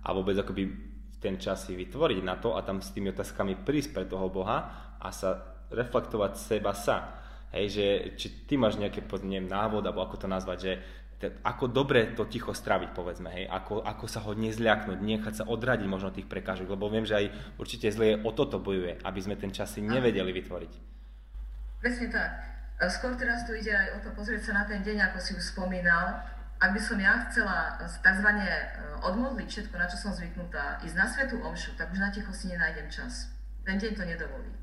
a 0.05 0.13
vôbec 0.13 0.37
akoby 0.37 0.93
ten 1.21 1.41
čas 1.41 1.65
si 1.65 1.73
vytvoriť 1.73 2.21
na 2.21 2.37
to 2.37 2.57
a 2.57 2.61
tam 2.61 2.81
s 2.81 2.93
tými 2.93 3.13
otázkami 3.13 3.65
prísť 3.65 3.93
pre 3.93 4.05
toho 4.05 4.29
Boha 4.29 4.57
a 4.97 5.07
sa 5.09 5.61
reflektovať 5.73 6.31
seba 6.37 6.73
sa. 6.77 7.21
Hej, 7.51 7.65
že 7.67 7.85
či 8.15 8.27
ty 8.47 8.55
máš 8.55 8.79
nejaký 8.79 9.03
neviem, 9.27 9.43
návod, 9.43 9.83
alebo 9.83 9.99
ako 9.99 10.23
to 10.23 10.27
nazvať, 10.31 10.57
že 10.63 10.73
ako 11.45 11.69
dobre 11.69 12.17
to 12.17 12.25
ticho 12.25 12.55
straviť, 12.55 12.89
povedzme, 12.97 13.29
hej, 13.29 13.45
ako, 13.45 13.85
ako 13.85 14.05
sa 14.09 14.25
ho 14.25 14.33
nezľaknúť, 14.33 14.97
nechať 14.97 15.33
sa 15.41 15.43
odradiť 15.45 15.87
možno 15.87 16.09
tých 16.09 16.25
prekážok, 16.25 16.73
lebo 16.73 16.89
viem, 16.89 17.05
že 17.05 17.21
aj 17.21 17.25
určite 17.61 17.93
zle 17.93 18.17
o 18.25 18.31
toto 18.33 18.57
bojuje, 18.57 18.97
aby 19.05 19.19
sme 19.21 19.37
ten 19.37 19.53
čas 19.53 19.77
si 19.77 19.85
nevedeli 19.85 20.33
vytvoriť. 20.33 20.73
Presne 21.81 22.07
tak. 22.09 22.31
Skôr 22.89 23.13
teraz 23.13 23.45
tu 23.45 23.53
ide 23.53 23.69
aj 23.69 23.87
o 23.93 23.99
to 24.01 24.09
pozrieť 24.17 24.49
sa 24.49 24.53
na 24.57 24.63
ten 24.65 24.81
deň, 24.81 25.13
ako 25.13 25.17
si 25.21 25.37
už 25.37 25.53
spomínal. 25.53 26.17
Ak 26.57 26.73
by 26.73 26.81
som 26.81 26.97
ja 26.97 27.29
chcela 27.29 27.77
tzv. 27.77 28.27
E, 28.37 28.45
odmodliť 29.01 29.49
všetko, 29.49 29.75
na 29.77 29.89
čo 29.89 29.97
som 29.97 30.13
zvyknutá, 30.13 30.81
ísť 30.81 30.97
na 30.97 31.05
svetú 31.05 31.41
omšu, 31.41 31.77
tak 31.77 31.93
už 31.93 32.01
na 32.01 32.09
ticho 32.09 32.33
si 32.33 32.49
nenájdem 32.53 32.89
čas. 32.89 33.29
Ten 33.65 33.77
deň 33.77 33.97
to 33.97 34.05
nedovolí. 34.05 34.53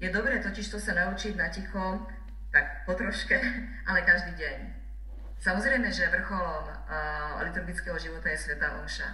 Je 0.00 0.08
dobré 0.08 0.40
totiž 0.40 0.72
to 0.72 0.80
sa 0.80 0.96
naučiť 0.96 1.36
na 1.36 1.52
ticho, 1.52 2.04
tak 2.48 2.88
po 2.88 2.96
troške, 2.96 3.36
ale 3.88 4.00
každý 4.04 4.32
deň. 4.40 4.79
Samozrejme, 5.40 5.88
že 5.88 6.12
vrcholom 6.12 6.68
uh, 6.68 7.40
liturgického 7.48 7.96
života 7.96 8.28
je 8.28 8.44
Sveta 8.44 8.76
Omša. 8.76 9.08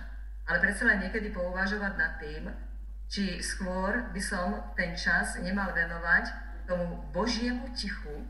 Ale 0.46 0.58
predsa 0.58 0.82
len 0.90 0.98
niekedy 1.06 1.30
pouvažovať 1.30 1.92
nad 1.94 2.18
tým, 2.18 2.50
či 3.06 3.38
skôr 3.38 4.10
by 4.10 4.18
som 4.18 4.74
ten 4.74 4.98
čas 4.98 5.38
nemal 5.38 5.70
venovať 5.70 6.26
tomu 6.66 6.98
Božiemu 7.14 7.70
tichu. 7.78 8.26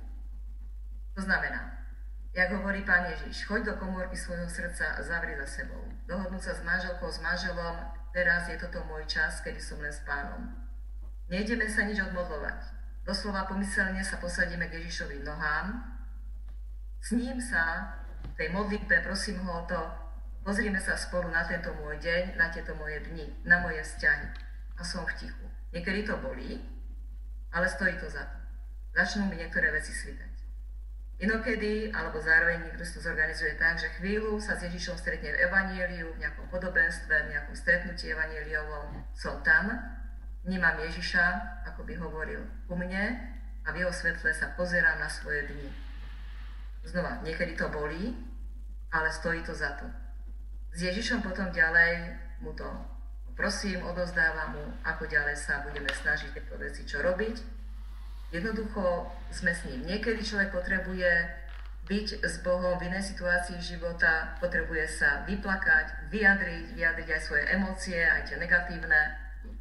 To 1.16 1.20
znamená, 1.24 1.72
jak 2.36 2.52
hovorí 2.52 2.84
pán 2.84 3.08
Ježiš, 3.08 3.48
choď 3.48 3.72
do 3.72 3.74
komórky 3.80 4.16
svojho 4.16 4.44
srdca 4.44 4.92
a 4.92 5.00
zavri 5.00 5.32
za 5.40 5.48
sebou. 5.48 5.80
Dohodnúť 6.04 6.42
sa 6.44 6.52
s 6.52 6.60
manželkou, 6.60 7.08
s 7.08 7.24
manželom, 7.24 7.80
teraz 8.12 8.44
je 8.52 8.60
toto 8.60 8.84
môj 8.84 9.08
čas, 9.08 9.40
kedy 9.40 9.56
som 9.56 9.80
len 9.80 9.92
s 9.92 10.04
pánom. 10.04 10.52
Nejdeme 11.32 11.64
sa 11.64 11.88
nič 11.88 11.96
odmodlovať. 12.04 12.60
Doslova 13.08 13.48
pomyselne 13.48 14.04
sa 14.04 14.20
posadíme 14.20 14.68
k 14.68 14.84
Ježišovým 14.84 15.24
nohám, 15.24 15.95
s 17.02 17.16
ním 17.16 17.40
sa 17.40 17.94
v 18.22 18.34
tej 18.34 18.48
modlitbe 18.52 19.04
prosím 19.06 19.40
ho 19.44 19.62
o 19.62 19.66
to, 19.68 19.80
pozrime 20.46 20.78
sa 20.78 20.94
spolu 20.94 21.30
na 21.30 21.42
tento 21.48 21.74
môj 21.80 21.98
deň, 21.98 22.38
na 22.38 22.52
tieto 22.52 22.76
moje 22.78 23.02
dni, 23.10 23.26
na 23.42 23.60
moje 23.64 23.82
vzťahy. 23.82 24.28
A 24.76 24.82
som 24.84 25.08
v 25.08 25.16
tichu. 25.16 25.46
Niekedy 25.72 26.04
to 26.04 26.20
bolí, 26.20 26.60
ale 27.52 27.66
stojí 27.68 27.96
to 27.96 28.06
za 28.12 28.22
to. 28.22 28.36
Začnú 28.96 29.28
mi 29.28 29.40
niektoré 29.40 29.72
veci 29.72 29.92
svítať. 29.92 30.36
Inokedy, 31.16 31.96
alebo 31.96 32.20
zároveň 32.20 32.68
niekto 32.68 32.84
to 32.84 33.00
zorganizuje 33.00 33.56
tak, 33.56 33.80
že 33.80 33.88
chvíľu 33.96 34.36
sa 34.36 34.52
s 34.52 34.68
Ježišom 34.68 35.00
stretne 35.00 35.32
v 35.32 35.48
Evanieliu, 35.48 36.12
v 36.12 36.20
nejakom 36.20 36.44
podobenstve, 36.52 37.08
v 37.08 37.32
nejakom 37.32 37.56
stretnutí 37.56 38.12
Evanieliovom. 38.12 39.00
Som 39.16 39.40
tam, 39.40 39.72
vnímam 40.44 40.76
Ježiša, 40.76 41.24
ako 41.72 41.88
by 41.88 41.94
hovoril 41.96 42.44
ku 42.68 42.76
mne 42.76 43.16
a 43.64 43.68
v 43.72 43.80
jeho 43.80 43.92
svetle 43.96 44.28
sa 44.36 44.52
pozerám 44.60 45.00
na 45.00 45.08
svoje 45.08 45.48
dni. 45.48 45.85
Znova, 46.86 47.18
niekedy 47.26 47.58
to 47.58 47.66
bolí, 47.66 48.14
ale 48.94 49.10
stojí 49.10 49.42
to 49.42 49.50
za 49.50 49.74
to. 49.74 49.86
S 50.70 50.86
Ježišom 50.86 51.26
potom 51.26 51.50
ďalej 51.50 52.14
mu 52.38 52.54
to 52.54 52.68
prosím, 53.36 53.84
odozdávam 53.84 54.56
mu, 54.56 54.64
ako 54.86 55.04
ďalej 55.04 55.36
sa 55.36 55.60
budeme 55.66 55.92
snažiť 55.92 56.32
tieto 56.32 56.56
veci 56.56 56.88
čo 56.88 57.04
robiť. 57.04 57.36
Jednoducho 58.32 59.06
sme 59.30 59.52
s 59.52 59.66
ním. 59.68 59.86
Niekedy 59.86 60.24
človek 60.24 60.50
potrebuje 60.50 61.10
byť 61.86 62.08
s 62.26 62.42
Bohom 62.42 62.74
v 62.78 62.90
inej 62.90 63.14
situácii 63.14 63.62
života, 63.62 64.34
potrebuje 64.42 64.90
sa 64.90 65.22
vyplakať, 65.28 66.10
vyjadriť, 66.10 66.74
vyjadriť 66.74 67.08
aj 67.14 67.22
svoje 67.22 67.44
emócie, 67.54 68.00
aj 68.02 68.26
tie 68.26 68.36
negatívne. 68.40 69.00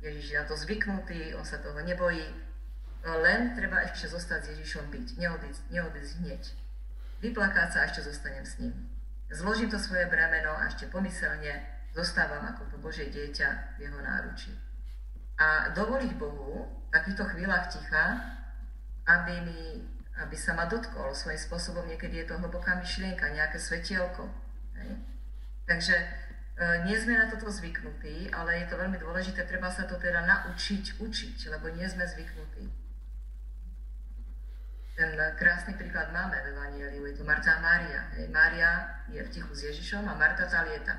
Ježiš 0.01 0.33
je 0.33 0.37
na 0.41 0.45
to 0.49 0.57
zvyknutý, 0.57 1.37
on 1.37 1.45
sa 1.45 1.61
toho 1.61 1.77
nebojí. 1.85 2.25
Len 3.05 3.53
treba 3.53 3.85
ešte 3.85 4.09
zostať 4.09 4.39
s 4.41 4.49
Ježišom 4.57 4.89
byť, 4.89 5.07
neodísť, 5.21 5.61
neodísť 5.69 6.13
hneď 6.25 6.64
vyplakať 7.21 7.67
sa 7.71 7.77
a 7.83 7.87
ešte 7.87 8.07
zostanem 8.07 8.43
s 8.43 8.59
ním. 8.59 8.73
Zložím 9.31 9.69
to 9.69 9.79
svoje 9.81 10.05
bremeno 10.05 10.53
a 10.53 10.69
ešte 10.69 10.85
pomyselne 10.87 11.65
zostávam 11.95 12.43
ako 12.45 12.67
to 12.69 12.77
Božie 12.77 13.07
dieťa 13.09 13.79
v 13.79 13.87
jeho 13.87 13.99
náručí. 14.03 14.51
A 15.39 15.71
dovoliť 15.75 16.11
Bohu 16.15 16.67
v 16.67 16.89
takýchto 16.91 17.23
chvíľach 17.33 17.71
ticha, 17.71 18.19
aby, 19.07 19.35
mi, 19.43 19.83
aby 20.19 20.35
sa 20.35 20.55
ma 20.55 20.67
dotkol 20.67 21.11
svojím 21.11 21.39
spôsobom, 21.39 21.83
niekedy 21.87 22.23
je 22.23 22.27
to 22.31 22.39
hlboká 22.39 22.79
myšlienka, 22.79 23.35
nejaké 23.35 23.59
svetielko. 23.59 24.27
Hej? 24.79 24.91
Takže 25.65 25.95
e, 25.97 26.05
nie 26.87 26.95
sme 26.95 27.19
na 27.19 27.27
toto 27.27 27.51
zvyknutí, 27.51 28.31
ale 28.31 28.63
je 28.63 28.67
to 28.71 28.79
veľmi 28.79 28.97
dôležité, 29.01 29.43
treba 29.43 29.67
sa 29.73 29.83
to 29.83 29.99
teda 29.99 30.23
naučiť 30.23 31.01
učiť, 31.01 31.37
lebo 31.51 31.73
nie 31.73 31.87
sme 31.89 32.07
zvyknutí. 32.07 32.84
Ten 34.95 35.11
krásny 35.35 35.75
príklad 35.75 36.07
máme 36.15 36.39
v 36.39 36.55
Evangeliu, 36.55 37.03
je 37.03 37.19
to 37.19 37.27
Marta 37.27 37.59
a 37.59 37.59
Mária. 37.59 38.15
Hej, 38.15 38.31
Mária 38.31 39.03
je 39.11 39.19
v 39.19 39.27
tichu 39.27 39.51
s 39.51 39.67
Ježišom 39.67 40.07
a 40.07 40.15
Marta 40.15 40.47
tá 40.47 40.63
lieta. 40.63 40.95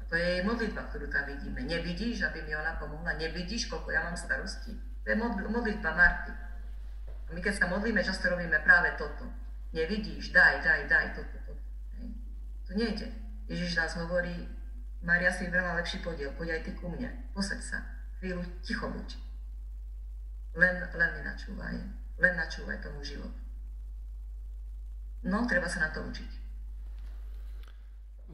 A 0.00 0.02
to 0.08 0.16
je 0.16 0.24
jej 0.24 0.42
modlitba, 0.48 0.88
ktorú 0.88 1.12
tam 1.12 1.28
vidíme. 1.28 1.60
Nevidíš, 1.60 2.24
aby 2.24 2.40
mi 2.40 2.56
ona 2.56 2.80
pomohla? 2.80 3.20
Nevidíš, 3.20 3.68
koľko 3.68 3.92
ja 3.92 4.00
mám 4.00 4.16
starosti? 4.16 4.72
To 5.04 5.06
je 5.12 5.16
modlitba 5.44 5.92
Marty. 5.92 6.32
A 7.28 7.30
my 7.36 7.40
keď 7.44 7.54
sa 7.60 7.66
modlíme, 7.68 8.00
často 8.00 8.32
robíme 8.32 8.64
práve 8.64 8.96
toto. 8.96 9.28
Nevidíš, 9.76 10.32
daj, 10.32 10.64
daj, 10.64 10.88
daj, 10.88 11.06
toto, 11.12 11.36
toto. 11.44 11.64
Hej. 12.00 12.16
To 12.64 12.70
nejde. 12.80 13.12
Ježiš 13.44 13.76
nás 13.76 13.92
hovorí, 14.00 14.48
Mária 15.04 15.28
si 15.28 15.44
vybrala 15.44 15.76
lepší 15.76 16.00
podiel, 16.00 16.32
poď 16.32 16.56
aj 16.56 16.60
ty 16.64 16.72
ku 16.80 16.88
mne, 16.88 17.12
posaď 17.36 17.60
sa, 17.60 17.78
chvíľu 18.24 18.40
ticho 18.64 18.88
buď. 18.88 19.20
Len, 20.56 20.80
len 20.96 21.10
nenačúvaj. 21.20 22.03
Len 22.18 22.32
načúvaj 22.38 22.78
tomu 22.78 23.02
životu. 23.02 23.40
No, 25.24 25.48
treba 25.48 25.66
sa 25.66 25.88
na 25.88 25.90
to 25.90 26.04
učiť. 26.04 26.30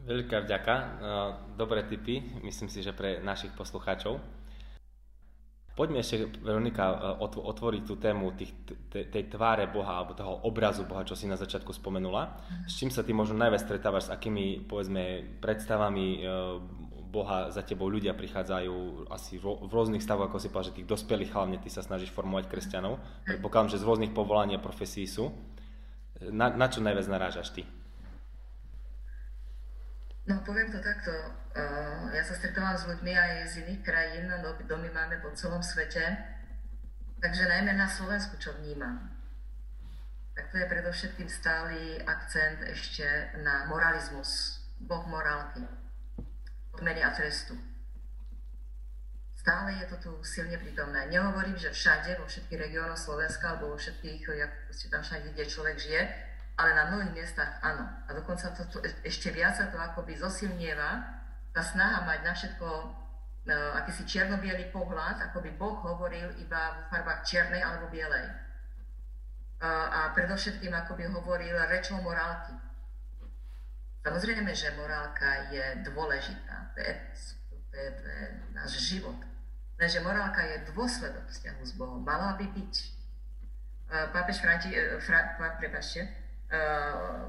Veľká 0.00 0.42
vďaka. 0.48 0.74
No, 0.98 1.20
dobré 1.54 1.86
tipy, 1.86 2.18
myslím 2.42 2.66
si, 2.72 2.82
že 2.82 2.96
pre 2.96 3.22
našich 3.22 3.54
poslucháčov. 3.54 4.18
Poďme 5.78 6.02
ešte, 6.04 6.28
Veronika, 6.44 7.16
otvoriť 7.24 7.82
tú 7.88 7.96
tému 7.96 8.36
tých, 8.36 8.52
tej 8.90 9.24
tváre 9.32 9.64
Boha, 9.70 9.96
alebo 10.02 10.12
toho 10.12 10.44
obrazu 10.44 10.84
Boha, 10.84 11.06
čo 11.06 11.16
si 11.16 11.24
na 11.24 11.40
začiatku 11.40 11.72
spomenula. 11.72 12.36
S 12.68 12.76
čím 12.76 12.92
sa 12.92 13.00
ty 13.00 13.16
možno 13.16 13.38
najviac 13.40 13.64
stretávaš, 13.64 14.10
s 14.10 14.12
akými, 14.12 14.66
povedzme, 14.68 15.38
predstavami 15.40 16.26
Boha 17.10 17.50
za 17.50 17.66
tebou 17.66 17.90
ľudia 17.90 18.14
prichádzajú 18.14 19.10
asi 19.10 19.42
v 19.42 19.66
rôznych 19.66 19.98
stavoch, 19.98 20.30
ako 20.30 20.38
si 20.38 20.46
povedal, 20.46 20.70
že 20.70 20.78
tých 20.78 20.90
dospelých 20.94 21.34
hlavne 21.34 21.58
ty 21.58 21.66
sa 21.66 21.82
snažíš 21.82 22.14
formovať 22.14 22.46
kresťanov. 22.46 23.02
Predpokladám, 23.26 23.74
že 23.74 23.82
z 23.82 23.86
rôznych 23.90 24.14
povolaní 24.14 24.54
a 24.54 24.62
profesí 24.62 25.10
sú. 25.10 25.34
Na, 26.22 26.54
na 26.54 26.70
čo 26.70 26.78
najviac 26.78 27.10
narážaš 27.10 27.50
ty? 27.50 27.66
No 30.30 30.38
poviem 30.46 30.70
to 30.70 30.78
takto. 30.78 31.10
Ja 32.14 32.22
sa 32.22 32.38
stretávam 32.38 32.78
s 32.78 32.86
ľuďmi 32.86 33.10
aj 33.10 33.32
z 33.50 33.66
iných 33.66 33.82
krajín, 33.82 34.30
no, 34.30 34.54
domy 34.62 34.86
máme 34.94 35.18
po 35.18 35.34
celom 35.34 35.66
svete. 35.66 36.14
Takže 37.18 37.50
najmä 37.50 37.74
na 37.74 37.90
Slovensku, 37.90 38.38
čo 38.38 38.54
vnímam, 38.62 39.10
tak 40.38 40.54
to 40.54 40.62
je 40.62 40.70
predovšetkým 40.70 41.28
stály 41.28 41.98
akcent 42.06 42.62
ešte 42.64 43.04
na 43.42 43.66
moralizmus, 43.66 44.62
boh 44.78 45.04
morálky 45.10 45.79
odmeny 46.80 47.04
a 47.04 47.12
trestu. 47.12 47.52
Stále 49.36 49.72
je 49.72 49.86
to 49.92 49.96
tu 50.00 50.10
silne 50.24 50.56
prítomné. 50.56 51.12
Nehovorím, 51.12 51.56
že 51.60 51.72
všade, 51.72 52.16
vo 52.16 52.24
všetkých 52.24 52.60
regiónoch 52.60 52.96
Slovenska, 52.96 53.52
alebo 53.52 53.72
vo 53.72 53.76
všetkých, 53.76 54.20
jak 54.24 54.52
tam 54.88 55.04
všade, 55.04 55.32
kde 55.36 55.44
človek 55.44 55.76
žije, 55.76 56.02
ale 56.56 56.76
na 56.76 56.88
mnohých 56.88 57.12
miestach 57.12 57.60
áno. 57.60 57.84
A 58.08 58.10
dokonca 58.16 58.52
to, 58.56 58.64
to 58.72 58.84
ešte 59.04 59.32
viac 59.32 59.56
sa 59.56 59.68
to 59.68 59.76
akoby 59.76 60.16
zosilnieva, 60.16 61.20
tá 61.52 61.60
snaha 61.64 62.04
mať 62.04 62.20
na 62.24 62.32
všetko 62.36 62.68
uh, 62.68 63.80
akýsi 63.80 64.04
čierno 64.04 64.40
pohľad, 64.72 65.20
ako 65.32 65.40
by 65.40 65.50
Boh 65.56 65.76
hovoril 65.84 66.36
iba 66.40 66.76
v 66.76 66.80
farbách 66.92 67.24
čiernej 67.24 67.64
alebo 67.64 67.88
bielej. 67.88 68.28
Uh, 69.60 69.68
a 69.68 70.00
predovšetkým 70.16 70.72
ako 70.72 70.96
by 70.96 71.04
hovoril 71.16 71.56
rečou 71.68 72.00
morálky. 72.00 72.69
Samozrejme, 74.00 74.48
že 74.56 74.72
morálka 74.80 75.52
je 75.52 75.84
dôležitá, 75.84 76.72
to 76.72 76.80
je, 76.80 76.92
to 77.68 77.74
je, 77.76 77.88
to 78.00 78.04
je 78.08 78.24
náš 78.56 78.72
život. 78.80 79.20
Lenže 79.76 80.00
morálka 80.00 80.40
je 80.40 80.72
dôsledok 80.72 81.28
vzťahu 81.28 81.62
s 81.64 81.72
Bohom. 81.76 82.00
Mala 82.00 82.36
by 82.40 82.48
byť. 82.48 82.74
Pápež 84.12 84.40
Franti, 84.40 84.72
e, 84.72 85.00
Fra, 85.04 85.36
prepašte, 85.60 86.00
e, 86.00 86.08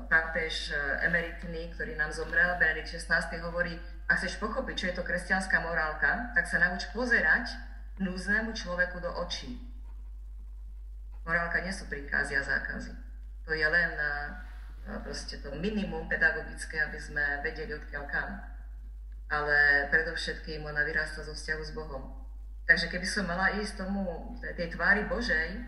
pápež 0.08 0.72
emeritný, 1.04 1.76
ktorý 1.76 2.00
nám 2.00 2.16
zomrel, 2.16 2.56
Benedikt 2.56 2.92
XVI, 2.92 3.28
hovorí, 3.44 3.76
ak 4.08 4.20
chceš 4.20 4.40
pochopiť, 4.40 4.76
čo 4.76 4.88
je 4.92 4.96
to 5.00 5.08
kresťanská 5.08 5.64
morálka, 5.64 6.32
tak 6.36 6.48
sa 6.48 6.60
nauč 6.60 6.88
pozerať 6.96 7.52
núznemu 8.00 8.52
človeku 8.56 9.00
do 9.00 9.12
očí. 9.24 9.60
Morálka 11.24 11.64
nie 11.64 11.72
sú 11.72 11.88
príkazy 11.88 12.36
a 12.36 12.44
zákazy. 12.44 12.94
To 13.48 13.52
je 13.56 13.68
len 13.68 13.92
proste 15.00 15.40
to 15.40 15.56
minimum 15.56 16.12
pedagogické, 16.12 16.84
aby 16.84 17.00
sme 17.00 17.24
vedeli 17.40 17.72
odkiaľ 17.72 18.04
kam. 18.12 18.30
Ale 19.32 19.88
predovšetkým 19.88 20.68
ona 20.68 20.84
vyrastla 20.84 21.24
zo 21.24 21.32
vzťahu 21.32 21.64
s 21.64 21.72
Bohom. 21.72 22.04
Takže 22.68 22.92
keby 22.92 23.08
som 23.08 23.24
mala 23.24 23.56
ísť 23.56 23.80
tomu, 23.80 24.04
tej 24.60 24.76
tvári 24.76 25.08
Božej, 25.08 25.64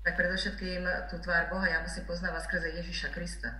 tak 0.00 0.16
predovšetkým 0.16 0.88
tú 1.12 1.20
tvár 1.20 1.52
Boha 1.52 1.68
ja 1.68 1.84
musím 1.84 2.08
poznávať 2.08 2.48
skrze 2.48 2.68
Ježiša 2.80 3.08
Krista. 3.12 3.52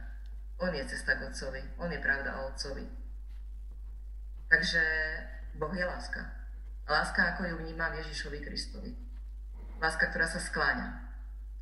On 0.57 0.73
je 0.73 0.85
cesta 0.88 1.21
k 1.21 1.29
Otcovi, 1.29 1.61
On 1.77 1.93
je 1.93 2.01
pravda 2.01 2.40
o 2.40 2.53
Otcovi. 2.53 2.88
Takže 4.49 4.83
Boh 5.61 5.73
je 5.77 5.85
láska. 5.85 6.21
Láska, 6.88 7.37
ako 7.37 7.45
ju 7.45 7.55
vnímam 7.61 7.93
Ježišovi 7.93 8.40
Kristovi. 8.40 8.97
Láska, 9.81 10.11
ktorá 10.11 10.27
sa 10.27 10.40
skláňa 10.40 11.07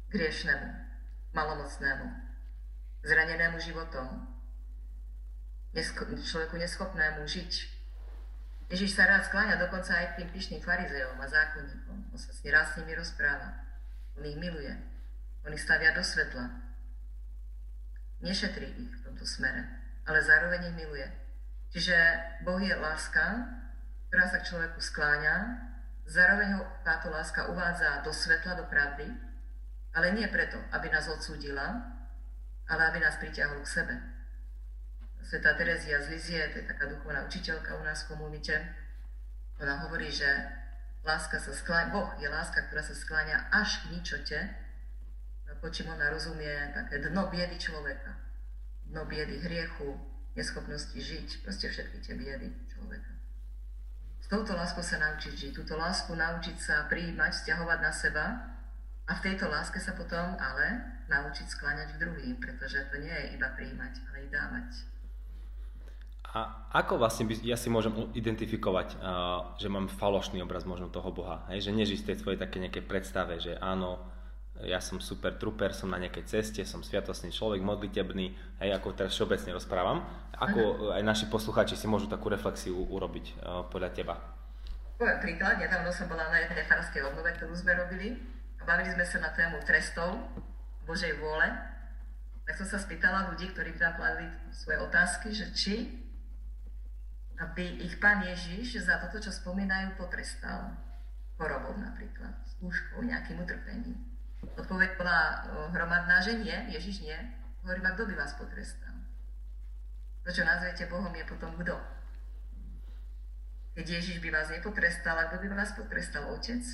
griešnemu, 0.09 0.69
malomocnému, 1.37 2.07
zranenému 3.05 3.59
životom, 3.61 4.27
človeku 5.75 6.57
neschopnému 6.59 7.23
žiť. 7.23 7.53
Ježiš 8.69 9.01
sa 9.01 9.09
rád 9.09 9.25
skláňa 9.25 9.57
dokonca 9.57 9.97
aj 9.97 10.07
k 10.13 10.17
tým 10.21 10.29
pyšným 10.35 10.61
farizejom 10.61 11.17
a 11.17 11.27
zákonníkom. 11.27 12.13
On 12.13 12.19
sa 12.21 12.33
s 12.35 12.45
rád 12.45 12.69
s 12.69 12.77
nimi 12.83 12.93
rozpráva. 12.93 13.65
On 14.19 14.25
ich 14.27 14.37
miluje. 14.37 14.75
On 15.47 15.53
ich 15.55 15.63
stavia 15.65 15.95
do 15.97 16.05
svetla. 16.05 16.53
Nešetrí 18.21 18.69
ich 18.69 18.93
v 18.93 19.05
tomto 19.07 19.25
smere, 19.25 19.63
ale 20.05 20.21
zároveň 20.21 20.69
ich 20.69 20.77
miluje. 20.85 21.07
Čiže 21.73 21.97
Boh 22.45 22.61
je 22.61 22.75
láska, 22.77 23.47
ktorá 24.11 24.25
sa 24.29 24.43
k 24.43 24.49
človeku 24.53 24.81
skláňa, 24.81 25.37
zároveň 26.09 26.61
ho 26.61 26.63
táto 26.85 27.09
láska 27.09 27.49
uvádza 27.49 28.03
do 28.05 28.13
svetla, 28.13 28.59
do 28.59 28.67
pravdy, 28.69 29.07
ale 29.97 30.13
nie 30.13 30.29
preto, 30.29 30.61
aby 30.75 30.93
nás 30.93 31.09
odsúdila, 31.09 31.98
ale 32.69 32.83
aby 32.93 32.99
nás 33.01 33.17
pritiahol 33.17 33.65
k 33.65 33.73
sebe. 33.81 33.95
Sveta 35.25 35.57
Terezia 35.57 36.01
z 36.01 36.09
Lizie, 36.09 36.49
to 36.53 36.63
je 36.63 36.71
taká 36.71 36.89
duchovná 36.89 37.25
učiteľka 37.29 37.77
u 37.77 37.83
nás 37.85 38.05
v 38.05 38.17
komunite, 38.17 38.55
ona 39.59 39.83
hovorí, 39.85 40.09
že 40.09 40.25
láska 41.03 41.43
sa 41.43 41.51
skláňa, 41.51 41.91
Boh 41.91 42.11
je 42.23 42.31
láska, 42.31 42.63
ktorá 42.71 42.81
sa 42.81 42.95
skláňa 42.95 43.51
až 43.51 43.83
k 43.83 43.99
ničote, 43.99 44.39
po 45.59 45.69
čím 45.75 45.91
ona 45.91 46.15
rozumie 46.15 46.71
také 46.71 47.03
dno 47.03 47.27
biedy 47.27 47.59
človeka. 47.59 48.15
Dno 48.87 49.05
biedy 49.05 49.43
hriechu, 49.43 49.99
neschopnosti 50.39 50.95
žiť, 50.95 51.43
proste 51.43 51.67
všetky 51.67 51.99
tie 51.99 52.15
biedy 52.15 52.49
človeka. 52.71 53.11
S 54.23 54.27
touto 54.31 54.55
láskou 54.55 54.87
sa 54.87 55.03
naučiť 55.03 55.35
žiť, 55.35 55.53
túto 55.59 55.75
lásku 55.75 56.15
naučiť 56.15 56.57
sa 56.63 56.87
prijímať, 56.87 57.33
vzťahovať 57.35 57.79
na 57.83 57.93
seba 57.93 58.25
a 59.09 59.13
v 59.17 59.25
tejto 59.25 59.49
láske 59.49 59.81
sa 59.81 59.97
potom 59.97 60.37
ale 60.37 60.85
naučiť 61.09 61.49
skláňať 61.49 61.97
k 61.97 62.01
druhým, 62.05 62.37
pretože 62.37 62.85
to 62.93 63.01
nie 63.01 63.11
je 63.11 63.41
iba 63.41 63.49
prijímať, 63.57 63.93
ale 64.13 64.17
i 64.21 64.29
dávať. 64.29 64.71
A 66.29 66.69
ako 66.77 67.01
vlastne 67.01 67.25
by, 67.25 67.41
ja 67.41 67.57
si 67.57 67.73
môžem 67.73 67.89
identifikovať, 68.13 69.01
uh, 69.01 69.57
že 69.57 69.73
mám 69.73 69.89
falošný 69.89 70.45
obraz 70.45 70.69
možno 70.69 70.93
toho 70.93 71.09
Boha, 71.09 71.49
hej? 71.49 71.65
že 71.65 71.73
nežiť 71.73 72.05
tej 72.05 72.17
svojej 72.21 72.37
také 72.37 72.61
nejaké 72.61 72.85
predstave, 72.85 73.41
že 73.41 73.57
áno, 73.57 73.97
ja 74.61 74.77
som 74.85 75.01
super 75.01 75.41
truper, 75.41 75.73
som 75.73 75.89
na 75.89 75.97
nejakej 75.97 76.29
ceste, 76.29 76.61
som 76.69 76.85
sviatostný 76.85 77.33
človek, 77.33 77.65
modlitebný, 77.65 78.27
hej, 78.61 78.71
ako 78.77 78.93
teraz 78.93 79.17
všeobecne 79.17 79.57
rozprávam. 79.57 80.05
Ako 80.37 80.61
uh-huh. 80.61 80.97
aj 81.01 81.03
naši 81.03 81.27
poslucháči 81.33 81.81
si 81.81 81.89
môžu 81.89 82.13
takú 82.13 82.29
reflexiu 82.29 82.77
urobiť 82.77 83.27
uh, 83.41 83.65
podľa 83.73 83.91
teba? 83.97 84.21
Poviem 85.01 85.23
príklad, 85.25 85.57
nedávno 85.57 85.89
som 85.89 86.13
bola 86.13 86.29
na 86.29 86.45
jednej 86.45 86.67
farskej 86.69 87.09
obnove, 87.09 87.33
ktorú 87.41 87.55
sme 87.57 87.73
robili 87.73 88.38
bavili 88.69 88.93
sme 88.93 89.07
sa 89.09 89.25
na 89.25 89.33
tému 89.33 89.65
trestov 89.65 90.21
Božej 90.85 91.17
vôle. 91.17 91.49
Tak 92.45 92.61
som 92.61 92.69
sa 92.69 92.77
spýtala 92.77 93.33
ľudí, 93.33 93.49
ktorí 93.57 93.73
tam 93.81 93.97
kladli 93.97 94.29
svoje 94.53 94.77
otázky, 94.85 95.33
že 95.33 95.49
či 95.57 95.75
aby 97.39 97.87
ich 97.87 98.03
pán 98.03 98.27
Ježiš 98.27 98.83
za 98.83 98.99
toto, 98.99 99.23
čo 99.23 99.31
spomínajú, 99.31 99.95
potrestal 99.95 100.75
chorobou 101.39 101.71
napríklad, 101.79 102.35
skúškou, 102.59 102.99
nejakým 103.07 103.39
utrpením. 103.39 103.95
Odpoveď 104.59 104.99
bola 104.99 105.47
hromadná, 105.71 106.19
že 106.19 106.35
nie, 106.35 106.59
Ježiš 106.75 107.07
nie. 107.07 107.19
Hovorím, 107.63 107.95
kto 107.95 108.11
by 108.11 108.15
vás 108.19 108.35
potrestal? 108.35 108.95
To, 110.27 110.35
čo 110.35 110.43
nazvete 110.43 110.91
Bohom, 110.91 111.15
je 111.15 111.25
potom 111.31 111.55
kto? 111.63 111.79
Keď 113.79 113.87
Ježiš 113.87 114.19
by 114.19 114.35
vás 114.35 114.51
nepotrestal, 114.51 115.15
a 115.15 115.31
kto 115.31 115.39
by 115.39 115.47
vás 115.55 115.71
potrestal? 115.79 116.27
Otec? 116.35 116.67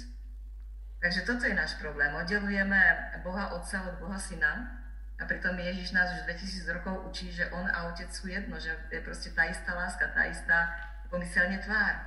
Takže 1.04 1.28
toto 1.28 1.44
je 1.44 1.52
náš 1.52 1.76
problém. 1.76 2.08
Oddelujeme 2.16 2.80
Boha 3.20 3.52
Otca 3.52 3.92
od 3.92 4.00
Boha 4.00 4.16
Syna 4.16 4.72
a 5.20 5.28
pritom 5.28 5.52
Ježiš 5.52 5.92
nás 5.92 6.08
už 6.16 6.24
2000 6.24 6.64
rokov 6.80 7.12
učí, 7.12 7.28
že 7.28 7.44
On 7.52 7.68
a 7.68 7.92
Otec 7.92 8.08
sú 8.08 8.32
jedno, 8.32 8.56
že 8.56 8.72
je 8.88 9.04
proste 9.04 9.28
tá 9.36 9.44
istá 9.44 9.76
láska, 9.76 10.08
tá 10.16 10.24
istá 10.24 10.72
pomyselne 11.12 11.60
tvár. 11.60 12.00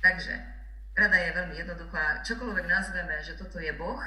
Takže 0.00 0.40
rada 0.96 1.20
je 1.20 1.36
veľmi 1.36 1.52
jednoduchá. 1.52 2.24
Čokoľvek 2.24 2.64
nazveme, 2.64 3.20
že 3.20 3.36
toto 3.36 3.60
je 3.60 3.76
Boh, 3.76 4.00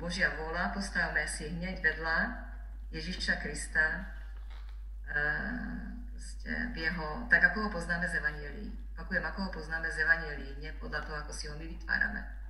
Božia 0.00 0.32
vola, 0.40 0.72
postavme 0.72 1.28
si 1.28 1.52
hneď 1.52 1.84
vedľa 1.84 2.48
Ježiša 2.88 3.36
Krista 3.36 4.08
proste 6.08 6.52
v 6.72 6.76
jeho, 6.88 7.28
tak 7.28 7.52
ako 7.52 7.68
ho 7.68 7.70
poznáme 7.76 8.08
z 8.08 8.16
Evanielii. 8.16 8.96
Opakujem, 8.96 9.24
ako 9.28 9.38
ho 9.44 9.50
poznáme 9.52 9.92
z 9.92 10.00
Evanielii, 10.00 10.56
nie 10.56 10.72
podľa 10.80 11.04
toho, 11.04 11.16
ako 11.20 11.32
si 11.36 11.52
ho 11.52 11.54
my 11.60 11.68
vytvárame. 11.68 12.41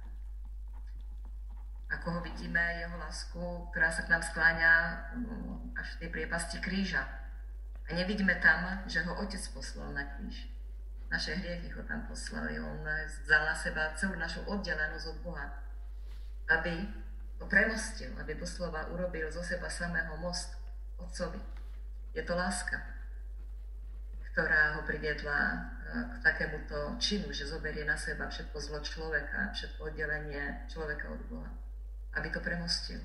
Ako 1.93 2.09
ho 2.09 2.21
vidíme, 2.25 2.61
jeho 2.81 2.97
lásku, 2.97 3.41
ktorá 3.71 3.93
sa 3.93 4.09
k 4.09 4.13
nám 4.17 4.25
skláňa 4.25 4.73
mm, 5.13 5.77
až 5.77 5.87
v 5.97 5.99
tej 6.01 6.09
priepasti 6.09 6.57
kríža. 6.65 7.05
A 7.85 7.93
nevidíme 7.93 8.41
tam, 8.41 8.81
že 8.89 9.05
ho 9.05 9.13
Otec 9.21 9.43
poslal 9.53 9.93
na 9.93 10.05
kríž. 10.17 10.49
Naše 11.13 11.37
hriechy 11.37 11.69
ho 11.77 11.85
tam 11.85 12.09
poslali. 12.09 12.57
On 12.57 12.81
vzal 13.05 13.45
na 13.45 13.53
seba 13.53 13.93
celú 13.93 14.17
našu 14.17 14.41
oddelenosť 14.49 15.07
od 15.13 15.19
Boha. 15.21 15.47
Aby 16.49 16.89
ho 17.37 17.47
premostil, 17.51 18.17
aby 18.17 18.39
doslova 18.41 18.89
urobil 18.89 19.29
zo 19.29 19.45
seba 19.45 19.69
samého 19.69 20.17
most 20.17 20.57
otcovi. 20.97 21.43
Je 22.17 22.23
to 22.25 22.33
láska, 22.33 22.81
ktorá 24.33 24.79
ho 24.79 24.87
priviedla 24.89 25.37
e, 25.37 25.57
k 26.09 26.15
takémuto 26.25 26.97
činu, 26.97 27.29
že 27.35 27.51
zoberie 27.51 27.85
na 27.85 27.99
seba 28.01 28.31
všetko 28.31 28.57
zlo 28.57 28.79
človeka, 28.81 29.53
všetko 29.53 29.93
oddelenie 29.93 30.65
človeka 30.73 31.13
od 31.13 31.21
Boha, 31.29 31.51
aby 32.15 32.29
to 32.31 32.41
premostil. 32.41 33.01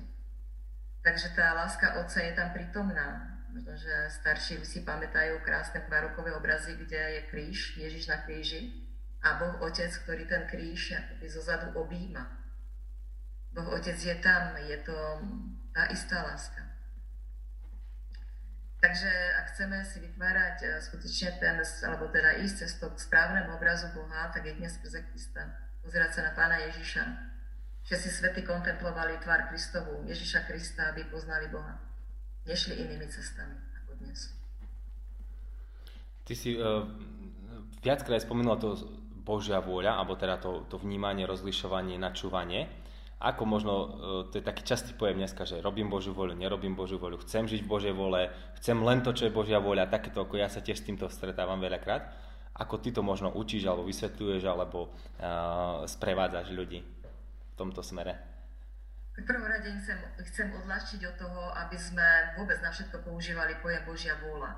Takže 1.04 1.32
tá 1.32 1.54
láska 1.56 2.00
Otca 2.02 2.20
je 2.20 2.32
tam 2.36 2.52
prítomná. 2.52 3.38
Možno, 3.48 3.74
že 3.80 4.12
starší 4.12 4.60
si 4.62 4.84
pamätajú 4.84 5.40
krásne 5.40 5.80
barokové 5.88 6.36
obrazy, 6.36 6.76
kde 6.76 7.00
je 7.00 7.20
kríž, 7.32 7.80
Ježiš 7.80 8.12
na 8.12 8.20
kríži 8.20 8.84
a 9.24 9.40
Boh 9.40 9.64
Otec, 9.64 9.88
ktorý 10.04 10.28
ten 10.28 10.44
kríž 10.44 10.92
akoby 10.94 11.26
zozadu 11.26 11.72
objíma 11.74 12.38
Boh 13.58 13.74
Otec 13.74 13.98
je 13.98 14.14
tam, 14.22 14.54
je 14.56 14.78
to 14.86 14.96
tá 15.74 15.90
istá 15.90 16.22
láska. 16.22 16.62
Takže 18.78 19.10
ak 19.10 19.50
chceme 19.50 19.82
si 19.82 19.98
vytvárať 19.98 20.56
eh, 20.62 20.70
skutočne 20.78 21.42
ten, 21.42 21.58
alebo 21.58 22.06
teda 22.14 22.38
ísť 22.38 22.56
cez 22.62 22.78
to 22.78 22.86
k 22.94 23.02
správnemu 23.02 23.50
obrazu 23.58 23.90
Boha, 23.90 24.30
tak 24.30 24.46
je 24.46 24.54
dnes 24.54 24.70
skrze 24.70 25.02
Krista. 25.10 25.42
Pozerať 25.82 26.10
sa 26.14 26.20
na 26.30 26.32
Pána 26.38 26.62
Ježiša. 26.70 27.27
Všetci 27.88 28.20
svety 28.20 28.40
kontemplovali 28.44 29.16
tvár 29.24 29.48
Kristovu, 29.48 30.04
Ježiša 30.04 30.44
Krista, 30.44 30.92
aby 30.92 31.08
poznali 31.08 31.48
Boha. 31.48 31.72
Nešli 32.44 32.84
inými 32.84 33.08
cestami 33.08 33.56
ako 33.80 34.04
dnes. 34.04 34.28
Ty 36.28 36.34
si 36.36 36.60
uh, 36.60 36.84
viackrát 37.80 38.20
spomenula 38.20 38.60
to 38.60 38.76
Božia 39.24 39.64
vôľa, 39.64 39.96
alebo 39.96 40.20
teda 40.20 40.36
to, 40.36 40.68
to 40.68 40.76
vnímanie, 40.76 41.24
rozlišovanie, 41.24 41.96
načúvanie. 41.96 42.68
Ako 43.24 43.48
možno, 43.48 43.72
e, 43.74 43.88
to 44.30 44.38
je 44.38 44.44
taký 44.46 44.62
častý 44.62 44.94
pojem 44.94 45.18
dneska, 45.24 45.42
že 45.42 45.58
robím 45.58 45.90
Božiu 45.90 46.14
voľu, 46.14 46.38
nerobím 46.38 46.78
Božiu 46.78 47.02
voľu, 47.02 47.18
chcem 47.26 47.50
žiť 47.50 47.66
v 47.66 47.72
Božej 47.72 47.94
vole, 47.96 48.30
chcem 48.62 48.78
len 48.78 49.02
to, 49.02 49.10
čo 49.10 49.26
je 49.26 49.34
Božia 49.34 49.58
voľa, 49.58 49.90
takéto 49.90 50.22
ako 50.22 50.38
ja 50.38 50.46
sa 50.46 50.62
tiež 50.62 50.78
s 50.78 50.86
týmto 50.86 51.10
stretávam 51.10 51.58
veľakrát. 51.58 52.14
Ako 52.54 52.78
ty 52.78 52.94
to 52.94 53.02
možno 53.02 53.34
učíš, 53.34 53.66
alebo 53.66 53.88
vysvetľuješ, 53.90 54.42
alebo 54.46 54.94
uh, 55.18 55.82
sprevádzaš 55.86 56.54
ľudí 56.54 56.97
tomto 57.58 57.82
smere? 57.82 58.14
V 59.18 59.26
prvom 59.26 59.50
rade 59.50 59.66
chcem, 59.82 59.98
chcem 60.30 60.48
odľahčiť 60.54 61.00
od 61.10 61.16
toho, 61.18 61.42
aby 61.66 61.74
sme 61.74 62.06
vôbec 62.38 62.62
na 62.62 62.70
všetko 62.70 63.02
používali 63.02 63.58
pojem 63.58 63.82
Božia 63.82 64.14
vôľa. 64.22 64.54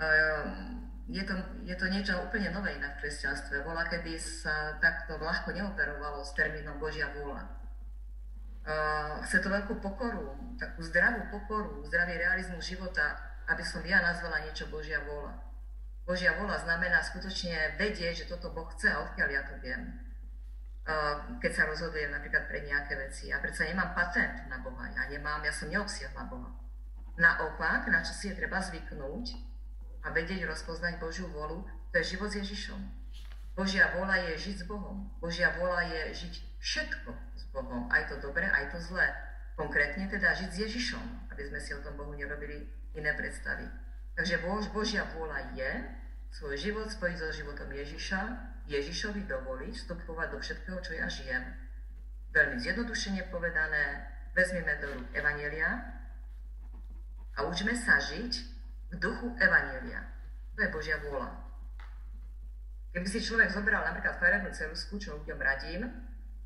Um, 0.00 0.88
je 1.04 1.20
to, 1.20 1.36
je 1.68 1.76
to 1.76 1.86
niečo 1.92 2.16
úplne 2.24 2.48
nové 2.48 2.80
inak 2.80 2.96
v 2.96 3.04
kresťanstve. 3.04 3.60
Bola, 3.60 3.84
kedy 3.84 4.16
sa 4.16 4.80
takto 4.80 5.20
ľahko 5.20 5.52
neoperovalo 5.52 6.24
s 6.24 6.32
termínom 6.32 6.80
Božia 6.80 7.12
vôľa 7.12 7.44
chce 9.24 9.44
to 9.44 9.48
veľkú 9.52 9.76
pokoru, 9.84 10.56
takú 10.56 10.80
zdravú 10.80 11.28
pokoru, 11.28 11.84
zdravý 11.84 12.16
realizmus 12.16 12.64
života, 12.64 13.16
aby 13.44 13.60
som 13.60 13.84
ja 13.84 14.00
nazvala 14.00 14.40
niečo 14.48 14.64
Božia 14.72 15.04
vola. 15.04 15.36
Božia 16.08 16.32
vola 16.36 16.56
znamená 16.56 17.00
skutočne 17.04 17.76
vedieť, 17.76 18.24
že 18.24 18.28
toto 18.28 18.52
Boh 18.52 18.68
chce 18.72 18.88
a 18.88 19.04
odkiaľ 19.04 19.28
ja 19.28 19.42
to 19.44 19.54
viem. 19.60 20.03
Keď 21.40 21.52
sa 21.52 21.64
rozhodujem 21.64 22.12
napríklad 22.12 22.44
pre 22.44 22.60
nejaké 22.60 22.92
veci. 23.00 23.32
Ja 23.32 23.40
predsa 23.40 23.64
nemám 23.64 23.96
patent 23.96 24.44
na 24.52 24.60
Boha, 24.60 24.84
ja 24.92 25.08
nemám, 25.08 25.40
ja 25.40 25.52
som 25.52 25.72
neobsiahla 25.72 26.28
Boha. 26.28 26.52
Naopak, 27.16 27.88
na 27.88 28.04
čo 28.04 28.12
si 28.12 28.28
je 28.28 28.36
treba 28.36 28.60
zvyknúť 28.60 29.26
a 30.04 30.12
vedieť 30.12 30.44
rozpoznať 30.44 31.00
Božiu 31.00 31.30
volu, 31.32 31.64
to 31.88 32.02
je 32.02 32.18
život 32.18 32.28
s 32.28 32.36
Ježišom. 32.42 32.80
Božia 33.54 33.94
vola 33.94 34.18
je 34.28 34.34
žiť 34.34 34.56
s 34.60 34.64
Bohom. 34.66 35.08
Božia 35.22 35.54
vola 35.56 35.86
je 35.86 36.26
žiť 36.26 36.34
všetko 36.58 37.10
Bohom, 37.54 37.86
aj 37.94 38.10
to 38.10 38.18
dobré, 38.18 38.50
aj 38.50 38.74
to 38.74 38.82
zlé. 38.82 39.06
Konkrétne 39.54 40.10
teda 40.10 40.34
žiť 40.34 40.50
s 40.50 40.60
Ježišom, 40.66 41.30
aby 41.30 41.42
sme 41.46 41.62
si 41.62 41.70
o 41.70 41.78
tom 41.86 41.94
Bohu 41.94 42.10
nerobili 42.10 42.66
iné 42.98 43.14
predstavy. 43.14 43.70
Takže 44.18 44.42
Bož, 44.42 44.66
Božia 44.74 45.06
vôľa 45.14 45.54
je 45.54 45.70
svoj 46.34 46.58
život 46.58 46.90
spojiť 46.90 47.14
so 47.14 47.30
životom 47.30 47.70
Ježiša, 47.70 48.20
Ježišovi 48.68 49.28
dovoliť 49.28 49.74
vstupovať 49.76 50.28
do 50.32 50.38
všetkého, 50.40 50.78
čo 50.80 50.92
ja 50.96 51.06
žijem. 51.08 51.44
Veľmi 52.32 52.56
zjednodušene 52.58 53.28
povedané, 53.28 54.08
vezmeme 54.34 54.74
do 54.80 54.88
rúk 54.98 55.06
Evanielia 55.14 55.70
a 57.36 57.46
učme 57.46 57.76
sa 57.76 58.00
žiť 58.00 58.32
v 58.90 58.94
duchu 58.98 59.36
Evanielia. 59.38 60.02
To 60.56 60.64
je 60.64 60.74
Božia 60.74 60.98
vôľa. 61.02 61.30
Keby 62.94 63.06
si 63.10 63.26
človek 63.26 63.50
zobral 63.50 63.82
napríklad 63.82 64.22
farebnú 64.22 64.54
cerusku, 64.54 65.02
čo 65.02 65.18
ľuďom 65.18 65.38
radím, 65.38 65.82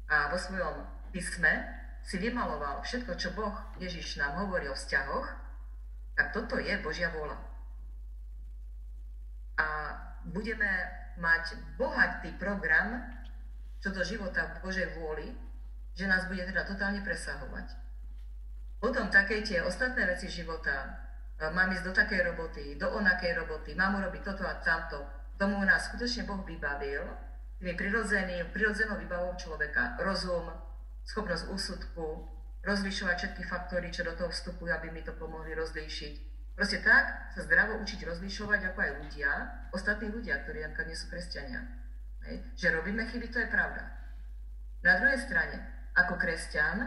a 0.09 0.33
vo 0.33 0.41
svojom 0.41 0.89
písme 1.13 1.53
si 2.01 2.17
vymaloval 2.17 2.81
všetko, 2.81 3.21
čo 3.21 3.37
Boh 3.37 3.53
Ježiš 3.77 4.17
nám 4.17 4.41
hovorí 4.45 4.65
o 4.69 4.77
vzťahoch, 4.77 5.29
tak 6.17 6.33
toto 6.33 6.57
je 6.57 6.73
Božia 6.81 7.13
vôľa. 7.13 7.37
A 9.61 9.67
budeme 10.25 10.67
mať 11.19 11.59
bohatý 11.79 12.35
program 12.39 13.19
čo 13.79 13.95
do 13.95 14.03
života 14.03 14.59
Božej 14.59 14.99
vôli, 14.99 15.31
že 15.95 16.11
nás 16.11 16.27
bude 16.27 16.43
teda 16.43 16.67
totálne 16.67 17.03
presahovať. 17.03 17.79
Potom 18.79 19.11
také 19.11 19.43
tie 19.43 19.63
ostatné 19.63 20.07
veci 20.07 20.31
života, 20.31 20.99
mám 21.39 21.71
ísť 21.75 21.87
do 21.87 21.93
takej 21.95 22.21
roboty, 22.35 22.75
do 22.79 22.91
onakej 22.91 23.39
roboty, 23.39 23.75
mám 23.75 23.99
urobiť 23.99 24.23
toto 24.23 24.47
a 24.47 24.59
tamto, 24.63 25.03
tomu 25.39 25.63
nás 25.63 25.91
skutočne 25.91 26.27
Boh 26.27 26.43
vybavil, 26.43 27.03
tými 27.59 27.75
prirodzenou 28.55 28.99
výbavou 28.99 29.35
človeka, 29.35 29.99
rozum, 30.03 30.51
schopnosť 31.07 31.51
úsudku, 31.51 32.07
rozlišovať 32.63 33.15
všetky 33.19 33.43
faktory, 33.47 33.91
čo 33.91 34.07
do 34.07 34.15
toho 34.15 34.31
vstupujú, 34.31 34.71
aby 34.71 34.91
mi 34.91 35.03
to 35.03 35.15
pomohli 35.15 35.55
rozlíšiť. 35.55 36.28
Proste 36.59 36.83
tak 36.83 37.31
sa 37.39 37.47
zdravo 37.47 37.79
učiť 37.79 38.03
rozlišovať, 38.03 38.75
ako 38.75 38.79
aj 38.83 38.93
ľudia, 38.99 39.31
ostatní 39.71 40.11
ľudia, 40.11 40.43
ktorí 40.43 40.67
napríklad 40.67 40.91
nie 40.91 40.99
sú 40.99 41.07
kresťania. 41.07 41.63
Hej. 42.27 42.43
Že 42.59 42.83
robíme 42.83 43.07
chyby, 43.07 43.31
to 43.31 43.39
je 43.39 43.47
pravda. 43.47 43.87
Na 44.83 44.99
druhej 44.99 45.23
strane, 45.23 45.55
ako 45.95 46.19
kresťan, 46.19 46.83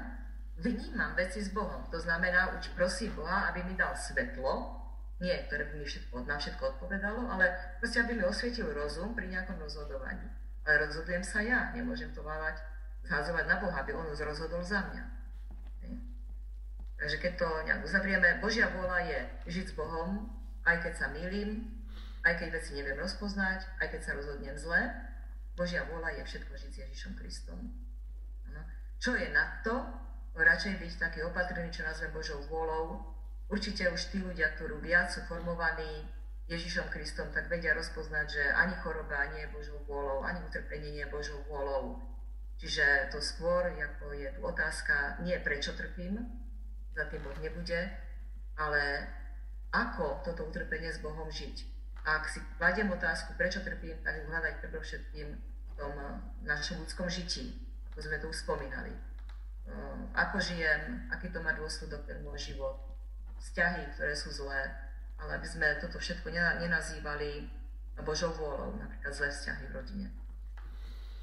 vnímam 0.59 1.15
veci 1.15 1.39
s 1.39 1.55
Bohom. 1.55 1.87
To 1.87 2.03
znamená, 2.03 2.51
uč, 2.59 2.67
prosím 2.75 3.15
Boha, 3.15 3.47
aby 3.47 3.63
mi 3.63 3.79
dal 3.79 3.95
svetlo, 3.95 4.75
nie, 5.23 5.39
ktoré 5.47 5.71
by 5.71 5.73
mi 5.79 5.87
všetko, 5.87 6.27
na 6.27 6.35
všetko 6.35 6.63
odpovedalo, 6.75 7.31
ale 7.31 7.79
proste, 7.79 8.03
aby 8.03 8.19
mi 8.19 8.27
osvietil 8.27 8.67
rozum 8.75 9.15
pri 9.15 9.31
nejakom 9.31 9.55
rozhodovaní. 9.55 10.27
Ale 10.67 10.83
rozhodujem 10.83 11.23
sa 11.23 11.39
ja, 11.39 11.71
nemôžem 11.71 12.11
to 12.11 12.19
mávať 12.27 12.59
zházovať 13.07 13.47
na 13.47 13.55
Boha, 13.55 13.79
aby 13.79 13.95
On 13.95 14.03
rozhodol 14.03 14.59
za 14.67 14.83
mňa. 14.83 15.20
Takže 17.01 17.17
keď 17.17 17.33
to 17.33 17.49
nejak 17.65 17.81
uzavrieme, 17.81 18.37
Božia 18.37 18.69
vôľa 18.69 18.99
je 19.09 19.19
žiť 19.49 19.73
s 19.73 19.77
Bohom, 19.77 20.29
aj 20.69 20.85
keď 20.85 20.93
sa 20.93 21.07
milím, 21.09 21.65
aj 22.21 22.37
keď 22.37 22.61
veci 22.61 22.77
neviem 22.77 23.01
rozpoznať, 23.01 23.65
aj 23.81 23.87
keď 23.89 24.01
sa 24.05 24.13
rozhodnem 24.13 24.53
zle. 24.53 24.85
Božia 25.57 25.81
vôľa 25.89 26.21
je 26.21 26.23
všetko 26.29 26.53
žiť 26.53 26.71
s 26.71 26.81
Ježišom 26.85 27.17
Kristom. 27.17 27.57
Ano. 28.53 28.61
Čo 29.01 29.17
je 29.17 29.33
na 29.33 29.49
to? 29.65 29.81
Radšej 30.37 30.77
byť 30.77 30.91
taký 31.01 31.25
opatrný, 31.25 31.73
čo 31.73 31.81
nazvem 31.81 32.13
Božou 32.13 32.37
vôľou. 32.45 33.01
Určite 33.49 33.89
už 33.89 34.13
tí 34.13 34.21
ľudia, 34.21 34.53
ktorí 34.53 34.77
viac 34.85 35.09
sú 35.09 35.25
formovaní 35.25 36.05
Ježišom 36.53 36.87
Kristom, 36.93 37.33
tak 37.33 37.49
vedia 37.49 37.73
rozpoznať, 37.73 38.25
že 38.29 38.43
ani 38.53 38.77
choroba 38.79 39.25
nie 39.33 39.43
je 39.43 39.51
Božou 39.51 39.81
vôľou, 39.89 40.23
ani 40.23 40.39
utrpenie 40.45 40.93
nie 40.93 41.03
je 41.03 41.11
Božou 41.11 41.41
vôľou 41.49 42.11
Čiže 42.61 43.09
to 43.09 43.17
skôr 43.17 43.73
ako 43.73 44.13
je 44.13 44.29
tu 44.37 44.41
otázka, 44.45 45.17
nie 45.25 45.33
prečo 45.41 45.73
trpím, 45.73 46.21
za 46.95 47.03
tým 47.07 47.21
Boh 47.23 47.37
nebude, 47.39 47.79
ale 48.59 49.07
ako 49.71 50.21
toto 50.27 50.47
utrpenie 50.47 50.91
s 50.91 50.99
Bohom 50.99 51.31
žiť. 51.31 51.67
Ak 52.03 52.27
si 52.27 52.41
kladiem 52.57 52.91
otázku, 52.91 53.37
prečo 53.37 53.61
trpím, 53.61 53.95
tak 54.03 54.19
ju 54.19 54.25
hľadať 54.27 54.53
predovšetkým 54.59 55.27
v 55.37 55.71
tom 55.77 55.93
našom 56.43 56.81
ľudskom 56.81 57.07
žití, 57.07 57.55
ako 57.93 57.99
sme 58.03 58.17
tu 58.19 58.27
spomínali. 58.33 58.91
Ako 60.17 60.41
žijem, 60.41 61.07
aký 61.13 61.31
to 61.31 61.39
má 61.39 61.55
dôsledok 61.55 62.03
ten 62.03 62.19
môj 62.25 62.51
život, 62.51 62.75
vzťahy, 63.39 63.95
ktoré 63.95 64.13
sú 64.17 64.33
zlé, 64.33 64.73
ale 65.21 65.37
aby 65.37 65.47
sme 65.47 65.67
toto 65.79 66.01
všetko 66.01 66.33
nenazývali 66.33 67.47
Božou 68.01 68.33
vôľou, 68.33 68.75
napríklad 68.81 69.13
zlé 69.13 69.29
vzťahy 69.29 69.63
v 69.69 69.75
rodine 69.77 70.07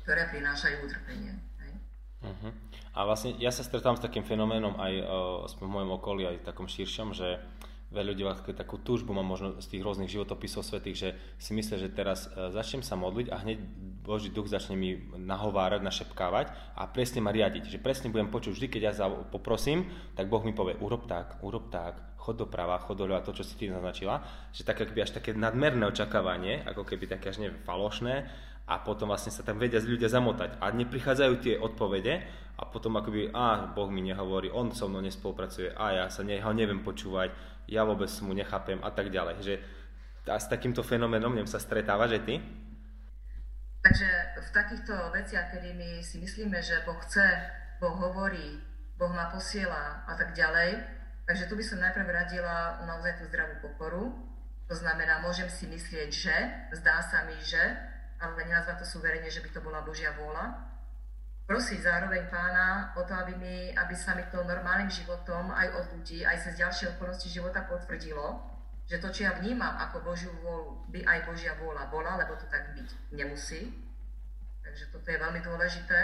ktoré 0.09 0.25
prinášajú 0.33 0.89
utrpenie. 0.89 1.37
Uh-huh. 2.19 2.51
A 2.99 3.07
vlastne 3.07 3.39
ja 3.39 3.55
sa 3.55 3.63
stretám 3.63 3.95
s 3.95 4.03
takým 4.03 4.27
fenoménom 4.27 4.75
aj 4.75 4.93
uh, 4.99 5.07
v 5.47 5.71
mojom 5.71 6.03
okolí, 6.03 6.27
aj 6.27 6.43
v 6.43 6.47
takom 6.51 6.67
širšom, 6.67 7.15
že 7.15 7.39
veľa 7.95 8.13
ľudí 8.13 8.23
má 8.27 8.35
takú 8.35 8.83
túžbu, 8.83 9.15
má 9.15 9.23
možno 9.23 9.63
z 9.63 9.67
tých 9.71 9.83
rôznych 9.87 10.11
životopisov 10.11 10.67
svetých, 10.67 10.97
že 10.99 11.09
si 11.39 11.55
myslia, 11.55 11.79
že 11.79 11.95
teraz 11.95 12.27
uh, 12.35 12.51
začnem 12.51 12.83
sa 12.83 12.99
modliť 12.99 13.27
a 13.31 13.37
hneď 13.39 13.59
Boží 14.03 14.35
duch 14.35 14.51
začne 14.51 14.75
mi 14.75 14.99
nahovárať, 15.15 15.85
našepkávať 15.85 16.75
a 16.75 16.91
presne 16.91 17.23
ma 17.23 17.31
riadiť. 17.31 17.71
Že 17.71 17.79
presne 17.85 18.11
budem 18.11 18.35
počuť 18.35 18.53
vždy, 18.57 18.67
keď 18.67 18.83
ja 18.83 18.93
poprosím, 19.31 19.87
tak 20.19 20.27
Boh 20.27 20.43
mi 20.43 20.57
povie, 20.57 20.75
urob 20.81 21.07
tak, 21.07 21.39
urob 21.45 21.71
tak, 21.71 22.19
chod 22.19 22.35
doprava, 22.35 22.83
chod 22.83 22.99
doľava, 22.99 23.25
to, 23.25 23.33
čo 23.33 23.47
si 23.47 23.55
ty 23.57 23.71
naznačila. 23.71 24.21
Že 24.53 24.63
také 24.67 24.83
až 24.99 25.15
také 25.17 25.31
nadmerné 25.33 25.87
očakávanie, 25.87 26.67
ako 26.67 26.83
keby 26.83 27.07
také 27.07 27.31
až 27.31 27.41
neviem, 27.41 27.63
falošné 27.63 28.27
a 28.69 28.85
potom 28.85 29.09
vlastne 29.09 29.33
sa 29.33 29.41
tam 29.41 29.57
vedia 29.57 29.81
ľudia 29.81 30.13
zamotať 30.13 30.61
a 30.61 30.69
neprichádzajú 30.77 31.35
tie 31.41 31.55
odpovede 31.57 32.21
a 32.61 32.63
potom 32.69 33.01
akoby, 33.01 33.33
a 33.33 33.73
Boh 33.73 33.89
mi 33.89 34.05
nehovorí, 34.05 34.53
on 34.53 34.77
so 34.77 34.93
mnou 34.93 35.01
nespolupracuje 35.01 35.73
a 35.73 36.05
ja 36.05 36.07
sa 36.13 36.21
ne, 36.21 36.37
neviem 36.37 36.85
počúvať, 36.85 37.33
ja 37.65 37.89
vôbec 37.89 38.13
mu 38.21 38.37
nechápem 38.37 38.77
a 38.85 38.91
tak 38.93 39.09
ďalej. 39.09 39.37
Že 39.41 39.55
a 40.29 40.37
s 40.37 40.53
takýmto 40.53 40.85
fenoménom 40.85 41.33
neviem, 41.33 41.49
sa 41.49 41.57
stretáva, 41.57 42.05
že 42.05 42.21
ty? 42.21 42.37
Takže 43.81 44.09
v 44.37 44.49
takýchto 44.53 44.93
veciach, 45.17 45.57
kedy 45.57 45.73
my 45.73 45.91
si 46.05 46.21
myslíme, 46.21 46.61
že 46.61 46.85
Boh 46.85 47.01
chce, 47.09 47.25
Boh 47.81 47.97
hovorí, 47.97 48.61
Boh 49.01 49.09
ma 49.09 49.33
posiela 49.33 50.05
a 50.05 50.13
tak 50.19 50.37
ďalej, 50.37 50.77
takže 51.25 51.49
tu 51.49 51.57
by 51.57 51.65
som 51.65 51.81
najprv 51.81 52.05
radila 52.05 52.85
naozaj 52.85 53.23
tú 53.23 53.25
zdravú 53.33 53.65
pokoru. 53.65 54.13
To 54.69 54.75
znamená, 54.77 55.25
môžem 55.25 55.49
si 55.49 55.65
myslieť, 55.65 56.11
že, 56.13 56.37
zdá 56.77 57.01
sa 57.01 57.25
mi, 57.25 57.39
že, 57.41 57.88
ale 58.19 58.45
nenazvať 58.45 58.83
to 58.83 58.87
suverene, 58.87 59.31
že 59.31 59.43
by 59.43 59.51
to 59.55 59.61
bola 59.63 59.83
Božia 59.87 60.15
vôľa. 60.19 60.59
Prosiť 61.49 61.81
zároveň 61.81 62.29
pána 62.29 62.93
o 62.93 63.03
to, 63.09 63.17
aby, 63.17 63.33
mi, 63.41 63.73
aby 63.73 63.95
sa 63.97 64.13
mi 64.13 64.21
to 64.29 64.45
normálnym 64.45 64.93
životom 64.93 65.49
aj 65.49 65.73
od 65.81 65.85
ľudí, 65.97 66.21
aj 66.21 66.45
cez 66.45 66.61
ďalšie 66.61 66.93
okolnosti 66.93 67.25
života 67.33 67.65
potvrdilo, 67.65 68.37
že 68.85 69.01
to, 69.01 69.09
čo 69.09 69.29
ja 69.29 69.33
vnímam 69.37 69.73
ako 69.81 70.05
Božiu 70.05 70.29
vôľu, 70.45 70.85
by 70.93 71.09
aj 71.09 71.19
Božia 71.25 71.57
vôľa 71.57 71.89
bola, 71.89 72.21
lebo 72.21 72.37
to 72.37 72.45
tak 72.53 72.77
byť 72.77 72.89
nemusí. 73.17 73.73
Takže 74.61 74.85
toto 74.93 75.09
je 75.09 75.17
veľmi 75.17 75.41
dôležité. 75.41 76.01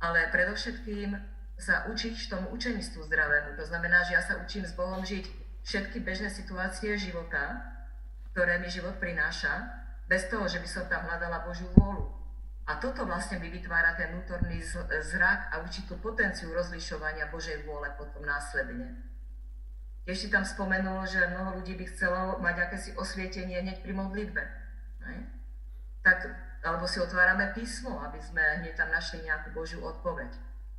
Ale 0.00 0.32
predovšetkým 0.32 1.12
sa 1.58 1.90
učiť 1.90 2.30
tomu 2.30 2.54
učenistvu 2.54 3.02
zdravému. 3.02 3.58
To 3.58 3.64
znamená, 3.66 4.06
že 4.06 4.14
ja 4.14 4.22
sa 4.22 4.38
učím 4.38 4.64
s 4.64 4.72
Bohom 4.72 5.02
žiť 5.02 5.26
všetky 5.66 6.00
bežné 6.00 6.30
situácie 6.30 6.96
života, 6.96 7.60
ktoré 8.32 8.62
mi 8.62 8.70
život 8.70 8.96
prináša, 9.02 9.68
bez 10.08 10.26
toho, 10.32 10.48
že 10.48 10.58
by 10.58 10.68
som 10.68 10.84
tam 10.88 11.04
hľadala 11.04 11.44
Božiu 11.44 11.68
vôľu. 11.76 12.08
A 12.68 12.76
toto 12.76 13.04
vlastne 13.08 13.40
by 13.40 13.48
vytvára 13.48 13.96
ten 13.96 14.12
vnútorný 14.12 14.60
zrak 15.04 15.52
a 15.52 15.60
určitú 15.64 15.96
potenciu 16.00 16.52
rozlišovania 16.52 17.32
Božej 17.32 17.64
vôle 17.64 17.88
potom 17.96 18.24
následne. 18.24 19.08
Ešte 20.08 20.32
tam 20.32 20.44
spomenul, 20.44 21.04
že 21.04 21.20
mnoho 21.32 21.60
ľudí 21.60 21.76
by 21.76 21.84
chcelo 21.92 22.40
mať 22.40 22.56
akési 22.68 22.90
osvietenie 22.96 23.60
hneď 23.60 23.84
pri 23.84 23.92
modlitbe. 23.92 24.42
Ne? 25.04 25.32
Tak, 26.00 26.24
alebo 26.64 26.88
si 26.88 27.00
otvárame 27.00 27.52
písmo, 27.52 28.00
aby 28.04 28.16
sme 28.20 28.40
hneď 28.64 28.72
tam 28.76 28.88
našli 28.88 29.24
nejakú 29.24 29.52
Božiu 29.52 29.84
odpoveď. 29.84 30.32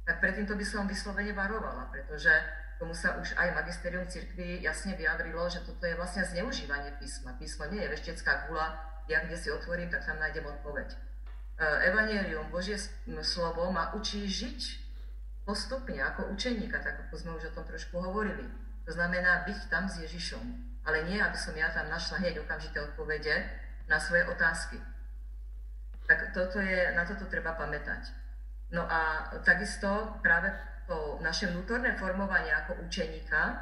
Tak 0.06 0.18
predtým 0.22 0.50
to 0.50 0.58
by 0.58 0.66
som 0.66 0.90
vyslovene 0.90 1.34
varovala, 1.38 1.90
pretože 1.94 2.34
tomu 2.82 2.98
sa 2.98 3.22
už 3.22 3.38
aj 3.38 3.54
magisterium 3.54 4.10
cirkvi 4.10 4.66
jasne 4.66 4.98
vyjadrilo, 4.98 5.46
že 5.46 5.62
toto 5.62 5.86
je 5.86 5.94
vlastne 5.94 6.26
zneužívanie 6.26 6.98
písma. 6.98 7.38
Písmo 7.38 7.70
nie 7.70 7.86
je 7.86 7.94
veštecká 7.94 8.50
gula, 8.50 8.78
ja 9.10 9.26
kde 9.26 9.38
si 9.38 9.50
otvorím, 9.50 9.90
tak 9.90 10.06
tam 10.06 10.22
nájdem 10.22 10.46
odpoveď. 10.46 10.94
E, 10.94 10.98
Evangelium, 11.90 12.54
Božie 12.54 12.78
slovo 13.26 13.74
ma 13.74 13.92
učí 13.98 14.30
žiť 14.30 14.60
postupne 15.50 15.98
ako 15.98 16.30
učeníka, 16.38 16.78
tak 16.78 17.10
ako 17.10 17.14
sme 17.18 17.32
už 17.42 17.50
o 17.50 17.56
tom 17.58 17.66
trošku 17.66 17.98
hovorili. 17.98 18.46
To 18.86 18.94
znamená 18.94 19.50
byť 19.50 19.60
tam 19.74 19.90
s 19.90 19.98
Ježišom. 20.06 20.70
Ale 20.86 21.06
nie, 21.06 21.18
aby 21.18 21.38
som 21.38 21.54
ja 21.58 21.70
tam 21.74 21.90
našla 21.90 22.22
hneď 22.22 22.42
okamžité 22.42 22.82
odpovede 22.82 23.46
na 23.90 23.98
svoje 23.98 24.26
otázky. 24.30 24.78
Tak 26.08 26.34
toto 26.34 26.62
je, 26.62 26.94
na 26.94 27.06
toto 27.06 27.26
treba 27.30 27.54
pamätať. 27.54 28.10
No 28.70 28.86
a 28.86 29.30
takisto 29.42 30.18
práve 30.22 30.54
to 30.90 31.18
naše 31.22 31.50
vnútorné 31.50 31.98
formovanie 31.98 32.50
ako 32.54 32.82
učeníka, 32.86 33.62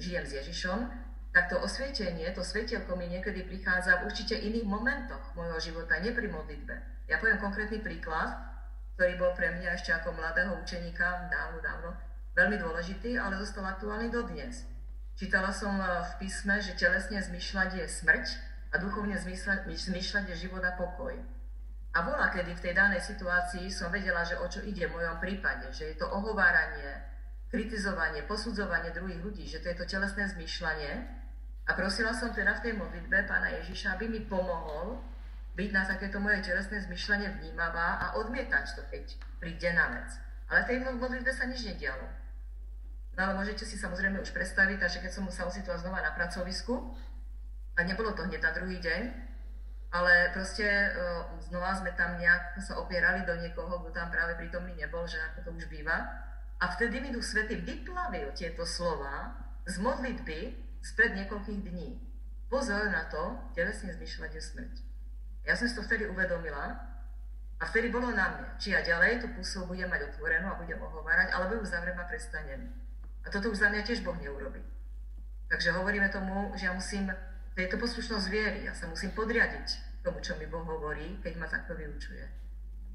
žijem 0.00 0.24
s 0.24 0.32
Ježišom, 0.40 0.78
tak 1.32 1.48
to 1.48 1.56
osvietenie, 1.64 2.28
to 2.36 2.44
svetielko 2.44 2.92
mi 2.92 3.08
niekedy 3.08 3.48
prichádza 3.48 4.04
v 4.04 4.12
určite 4.12 4.36
iných 4.36 4.68
momentoch 4.68 5.32
môjho 5.32 5.72
života, 5.72 5.96
nie 5.96 6.12
pri 6.12 6.28
modlitbe. 6.28 6.74
Ja 7.08 7.16
poviem 7.16 7.40
konkrétny 7.40 7.80
príklad, 7.80 8.36
ktorý 9.00 9.16
bol 9.16 9.32
pre 9.32 9.48
mňa 9.56 9.72
ešte 9.72 9.96
ako 9.96 10.12
mladého 10.12 10.52
učeníka 10.60 11.32
dávno, 11.32 11.64
dávno 11.64 11.96
veľmi 12.36 12.60
dôležitý, 12.60 13.16
ale 13.16 13.40
zostal 13.40 13.64
aktuálny 13.64 14.12
dodnes. 14.12 14.68
Čítala 15.16 15.48
som 15.56 15.72
eh, 15.80 15.88
v 16.04 16.12
písme, 16.20 16.60
že 16.60 16.76
telesne 16.76 17.16
zmyšľať 17.24 17.80
je 17.80 17.84
smrť 17.88 18.26
a 18.72 18.80
duchovne 18.80 19.16
zmyšľať 19.16 20.24
je 20.32 20.36
život 20.36 20.60
a 20.60 20.76
pokoj. 20.76 21.16
A 21.92 21.98
bola, 22.00 22.32
kedy 22.32 22.56
v 22.56 22.64
tej 22.64 22.72
danej 22.72 23.04
situácii 23.04 23.68
som 23.68 23.92
vedela, 23.92 24.24
že 24.24 24.40
o 24.40 24.48
čo 24.48 24.64
ide 24.64 24.88
v 24.88 24.96
mojom 24.96 25.20
prípade, 25.20 25.68
že 25.76 25.92
je 25.92 25.96
to 26.00 26.08
ohováranie, 26.08 26.88
kritizovanie, 27.52 28.24
posudzovanie 28.24 28.96
druhých 28.96 29.20
ľudí, 29.20 29.44
že 29.44 29.60
to 29.60 29.68
je 29.68 29.76
to 29.76 29.84
telesné 29.84 30.24
zmýšľanie 30.24 31.21
a 31.62 31.70
prosila 31.78 32.10
som 32.10 32.34
teda 32.34 32.58
v 32.58 32.64
tej 32.68 32.74
modlitbe 32.74 33.28
pána 33.30 33.54
Ježiša, 33.62 33.94
aby 33.94 34.10
mi 34.10 34.20
pomohol 34.26 34.98
byť 35.54 35.70
na 35.70 35.82
takéto 35.86 36.18
moje 36.18 36.42
telesné 36.42 36.80
zmyšľanie 36.82 37.38
vnímavá 37.38 38.00
a 38.02 38.06
odmietať 38.18 38.64
to, 38.74 38.82
keď 38.90 39.04
príde 39.38 39.70
na 39.70 39.94
vec. 39.94 40.10
Ale 40.50 40.64
v 40.64 40.68
tej 40.68 40.78
modlitbe 40.98 41.30
sa 41.30 41.46
nič 41.46 41.62
nedialo. 41.62 42.02
No 43.12 43.20
ale 43.28 43.32
môžete 43.36 43.68
si 43.68 43.76
samozrejme 43.76 44.18
už 44.24 44.32
predstaviť, 44.32 44.80
takže 44.80 44.98
keď 45.04 45.12
som 45.12 45.24
sa 45.28 45.44
ocitla 45.44 45.76
znova 45.76 46.00
na 46.00 46.16
pracovisku, 46.16 46.96
a 47.76 47.80
nebolo 47.84 48.12
to 48.12 48.24
hneď 48.24 48.40
na 48.40 48.52
druhý 48.52 48.80
deň, 48.80 49.02
ale 49.92 50.32
proste 50.32 50.64
uh, 50.64 51.28
znova 51.44 51.76
sme 51.76 51.92
tam 51.92 52.16
nejak 52.16 52.56
sa 52.64 52.80
opierali 52.80 53.28
do 53.28 53.36
niekoho, 53.36 53.84
kto 53.84 53.92
tam 53.92 54.08
práve 54.08 54.40
prítomný 54.40 54.72
nebol, 54.76 55.04
že 55.04 55.20
ako 55.20 55.38
to 55.44 55.50
už 55.56 55.68
býva. 55.68 56.00
A 56.60 56.64
vtedy 56.72 57.00
mi 57.00 57.12
Duch 57.12 57.24
Svety 57.24 57.60
vyplavil 57.60 58.32
tieto 58.32 58.64
slova 58.64 59.36
z 59.68 59.76
modlitby 59.80 60.40
spred 60.82 61.14
niekoľkých 61.14 61.60
dní. 61.70 62.02
Pozor 62.50 62.90
na 62.90 63.08
to, 63.08 63.38
telesne 63.56 63.94
zmyšľať 63.94 64.30
je 64.34 64.42
smrť. 64.42 64.74
Ja 65.48 65.56
som 65.56 65.70
si 65.70 65.74
to 65.78 65.86
vtedy 65.86 66.04
uvedomila 66.10 66.76
a 67.56 67.62
vtedy 67.64 67.88
bolo 67.88 68.10
na 68.10 68.26
mne, 68.36 68.48
či 68.58 68.74
ja 68.74 68.82
ďalej 68.82 69.22
tú 69.22 69.26
pusu 69.38 69.64
budem 69.64 69.88
mať 69.88 70.10
otvorenú 70.12 70.50
a 70.50 70.58
budem 70.58 70.82
ohovárať, 70.82 71.30
alebo 71.32 71.56
ju 71.56 71.64
zavriem 71.64 71.96
a 71.96 72.04
prestanem. 72.10 72.74
A 73.22 73.30
toto 73.30 73.54
už 73.54 73.62
za 73.62 73.70
mňa 73.70 73.86
tiež 73.86 74.02
Boh 74.02 74.18
neurobi. 74.18 74.60
Takže 75.46 75.70
hovoríme 75.72 76.10
tomu, 76.10 76.50
že 76.58 76.66
ja 76.66 76.74
musím, 76.74 77.08
to 77.54 77.58
je 77.62 77.70
to 77.70 77.78
poslušnosť 77.78 78.26
viery, 78.28 78.66
ja 78.66 78.74
sa 78.74 78.90
musím 78.90 79.14
podriadiť 79.14 80.02
tomu, 80.02 80.18
čo 80.18 80.34
mi 80.36 80.50
Boh 80.50 80.66
hovorí, 80.66 81.22
keď 81.22 81.32
ma 81.38 81.46
takto 81.46 81.78
vyučuje. 81.78 82.26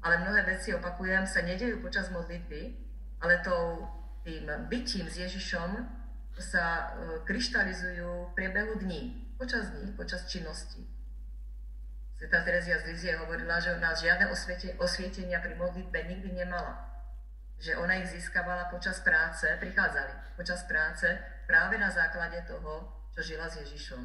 Ale 0.04 0.22
mnohé 0.22 0.44
veci, 0.46 0.76
opakujem, 0.76 1.26
sa 1.26 1.42
nedejú 1.42 1.80
počas 1.82 2.12
modlitby, 2.12 2.76
ale 3.24 3.42
tou, 3.42 3.88
tým 4.22 4.46
bytím 4.68 5.08
s 5.10 5.16
Ježišom 5.18 5.98
sa 6.42 6.64
e, 6.64 6.84
kryštalizujú 7.26 8.30
v 8.30 8.34
priebehu 8.34 8.78
dní, 8.78 9.34
počas 9.38 9.70
dní, 9.74 9.92
počas 9.94 10.26
činnosti. 10.30 10.86
Sveta 12.18 12.42
Terezia 12.42 12.82
z 12.82 12.90
Lizie 12.90 13.14
hovorila, 13.14 13.62
že 13.62 13.78
ona 13.78 13.94
žiadne 13.94 14.26
osviete, 14.26 14.74
osvietenia 14.82 15.38
pri 15.38 15.54
modlitbe 15.54 15.98
nikdy 16.02 16.34
nemala. 16.34 16.74
Že 17.62 17.78
ona 17.78 18.02
ich 18.02 18.10
získavala 18.10 18.70
počas 18.74 18.98
práce, 19.06 19.46
prichádzali 19.62 20.34
počas 20.34 20.66
práce 20.66 21.06
práve 21.46 21.78
na 21.78 21.90
základe 21.90 22.42
toho, 22.46 22.90
čo 23.14 23.20
žila 23.22 23.46
s 23.46 23.62
Ježišom. 23.62 24.02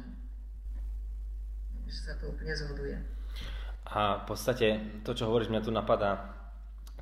Že 1.90 1.98
sa 1.98 2.14
to 2.18 2.30
úplne 2.30 2.54
zhoduje. 2.54 2.98
A 3.90 4.22
v 4.22 4.24
podstate 4.30 4.66
to, 5.02 5.10
čo 5.14 5.26
hovoríš, 5.26 5.50
mňa 5.50 5.62
tu 5.62 5.70
napadá 5.74 6.34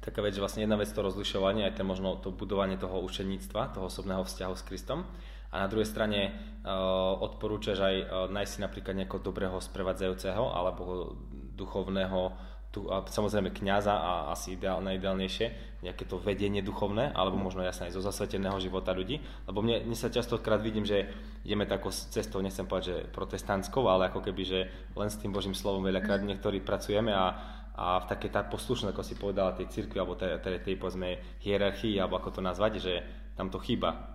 taká 0.03 0.19
vec, 0.19 0.35
že 0.35 0.43
vlastne 0.43 0.67
jedna 0.67 0.75
vec 0.75 0.91
to 0.91 0.99
rozlišovanie, 0.99 1.63
aj 1.71 1.79
to 1.79 1.87
možno 1.87 2.19
to 2.19 2.35
budovanie 2.35 2.75
toho 2.75 2.99
učeníctva, 3.07 3.79
toho 3.79 3.87
osobného 3.87 4.27
vzťahu 4.27 4.55
s 4.59 4.67
Kristom. 4.67 5.07
A 5.53 5.63
na 5.63 5.71
druhej 5.71 5.87
strane 5.87 6.33
uh, 6.65 7.15
odporúčaš 7.23 7.79
aj 7.79 7.97
uh, 8.03 8.07
nájsť 8.33 8.51
si 8.51 8.65
napríklad 8.65 8.99
nejakého 8.99 9.23
dobrého 9.23 9.57
sprevádzajúceho 9.63 10.43
alebo 10.51 11.15
duchovného, 11.55 12.35
tu, 12.73 12.89
a 12.89 13.05
samozrejme 13.05 13.53
kňaza 13.53 13.93
a 13.93 14.13
asi 14.33 14.57
ideál, 14.57 14.81
najideálnejšie, 14.81 15.77
nejaké 15.85 16.09
to 16.09 16.17
vedenie 16.17 16.65
duchovné, 16.65 17.13
alebo 17.13 17.37
možno 17.37 17.61
jasné 17.61 17.93
aj 17.93 18.01
zo 18.01 18.03
zasveteného 18.03 18.57
života 18.65 18.97
ľudí, 18.97 19.21
lebo 19.45 19.61
mne, 19.61 19.85
mne 19.85 19.93
sa 19.93 20.09
častokrát 20.09 20.57
vidím, 20.65 20.89
že 20.89 21.05
ideme 21.45 21.69
takou 21.69 21.93
cestou, 21.93 22.41
nechcem 22.41 22.65
povedať, 22.65 22.87
že 22.89 22.97
protestantskou, 23.13 23.85
ale 23.85 24.09
ako 24.09 24.25
keby, 24.25 24.43
že 24.43 24.61
len 24.97 25.13
s 25.13 25.21
tým 25.21 25.37
Božím 25.37 25.53
slovom 25.53 25.85
veľakrát 25.85 26.25
niektorí 26.25 26.65
pracujeme 26.65 27.13
a, 27.13 27.37
a 27.73 28.05
v 28.05 28.09
takej 28.09 28.31
tá 28.33 28.45
poslušnej, 28.45 28.93
ako 28.93 29.03
si 29.05 29.15
povedala, 29.17 29.57
tej 29.57 29.73
cirkvi, 29.73 29.97
alebo 29.97 30.19
tej, 30.19 30.41
tej, 30.45 30.61
tej 30.61 30.75
povedzme 30.77 31.41
hierarchii, 31.41 31.97
alebo 31.97 32.21
ako 32.21 32.39
to 32.39 32.41
nazvať, 32.45 32.73
že 32.81 32.93
tam 33.37 33.49
to 33.49 33.57
chýba 33.61 34.13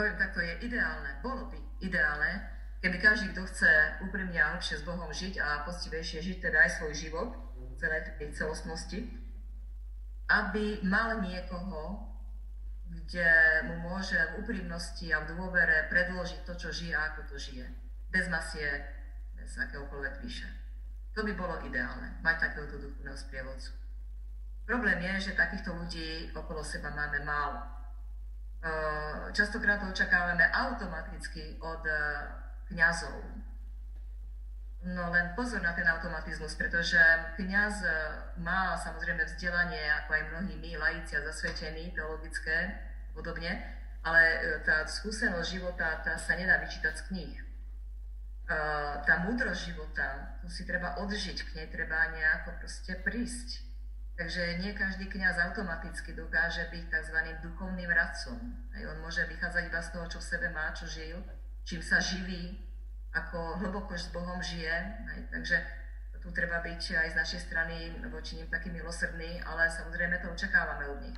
poviem 0.00 0.16
takto, 0.16 0.40
je 0.40 0.64
ideálne, 0.64 1.20
bolo 1.20 1.52
by 1.52 1.60
ideálne, 1.84 2.40
keby 2.80 2.96
každý, 3.04 3.36
kto 3.36 3.44
chce 3.44 4.00
úprimne 4.08 4.40
a 4.40 4.56
lepšie 4.56 4.80
s 4.80 4.86
Bohom 4.88 5.12
žiť 5.12 5.36
a 5.36 5.68
postivejšie 5.68 6.24
žiť 6.24 6.36
teda 6.40 6.64
aj 6.64 6.70
svoj 6.80 6.92
život, 6.96 7.30
celé 7.76 8.00
tej 8.16 8.32
celostnosti, 8.32 8.96
aby 10.32 10.80
mal 10.88 11.20
niekoho, 11.20 12.00
kde 12.88 13.28
mu 13.68 13.92
môže 13.92 14.16
v 14.16 14.40
úprimnosti 14.40 15.04
a 15.12 15.20
v 15.20 15.36
dôvere 15.36 15.84
predložiť 15.92 16.48
to, 16.48 16.56
čo 16.56 16.68
žije 16.72 16.96
a 16.96 17.12
ako 17.12 17.20
to 17.28 17.36
žije. 17.36 17.68
Bez 18.08 18.24
masiek, 18.32 18.80
bez 19.36 19.52
akéhokoľvek 19.60 20.14
píše. 20.24 20.48
To 21.14 21.20
by 21.26 21.32
bolo 21.34 21.58
ideálne, 21.66 22.22
mať 22.22 22.36
takéhoto 22.38 22.78
duchovného 22.78 23.18
sprievodcu. 23.18 23.70
Problém 24.62 25.02
je, 25.02 25.30
že 25.30 25.38
takýchto 25.38 25.74
ľudí 25.74 26.30
okolo 26.30 26.62
seba 26.62 26.94
máme 26.94 27.26
málo. 27.26 27.80
Eh, 28.60 29.32
častokrát 29.32 29.80
to 29.80 29.88
očakávame 29.88 30.44
automaticky 30.52 31.56
od 31.64 31.80
eh, 31.80 32.28
kňazov. 32.68 33.24
No 34.84 35.12
len 35.12 35.32
pozor 35.32 35.60
na 35.64 35.72
ten 35.72 35.88
automatizmus, 35.88 36.60
pretože 36.60 37.00
kňaz 37.40 37.74
eh, 37.82 37.92
má 38.36 38.76
samozrejme 38.76 39.24
vzdelanie, 39.24 39.80
ako 40.04 40.12
aj 40.12 40.22
mnohí 40.28 40.54
my, 40.60 40.76
laici 40.76 41.16
a 41.16 41.24
zasvetení, 41.24 41.96
teologické, 41.96 42.76
podobne, 43.16 43.64
ale 44.04 44.20
tá 44.64 44.84
skúsenosť 44.84 45.48
života, 45.48 46.04
tá 46.04 46.20
sa 46.20 46.36
nedá 46.36 46.60
vyčítať 46.60 47.00
z 47.00 47.02
kníh. 47.08 47.49
Tá 49.06 49.14
múdrosť 49.22 49.70
života, 49.70 50.34
tu 50.42 50.50
si 50.50 50.66
treba 50.66 50.98
odžiť, 50.98 51.38
k 51.38 51.50
nej 51.54 51.68
treba 51.70 52.10
nejako 52.10 52.58
proste 52.58 52.98
prísť 52.98 53.70
Takže 54.20 54.60
nie 54.60 54.76
každý 54.76 55.08
kňaz 55.08 55.40
automaticky 55.48 56.12
dokáže 56.12 56.68
byť 56.68 56.92
tzv. 56.92 57.18
duchovným 57.40 57.88
radcom. 57.88 58.36
Hej, 58.76 58.92
on 58.92 59.00
môže 59.00 59.24
vychádzať 59.24 59.72
iba 59.72 59.80
z 59.80 59.90
toho, 59.96 60.06
čo 60.12 60.18
v 60.20 60.28
sebe 60.28 60.52
má, 60.52 60.68
čo 60.76 60.84
žil, 60.84 61.24
čím 61.64 61.80
sa 61.80 62.04
živí, 62.04 62.60
ako 63.16 63.64
hlboko 63.64 63.96
s 63.96 64.12
Bohom 64.12 64.36
žije. 64.44 64.76
Hej, 65.08 65.20
takže 65.32 65.56
tu 66.20 66.28
treba 66.36 66.60
byť 66.60 67.00
aj 67.00 67.08
z 67.08 67.16
našej 67.16 67.40
strany 67.48 67.96
voči 68.12 68.36
nim 68.36 68.52
taký 68.52 68.68
milosrdný, 68.68 69.40
ale 69.40 69.72
samozrejme 69.72 70.20
to 70.20 70.28
očakávame 70.36 70.84
od 70.84 71.00
nich. 71.00 71.16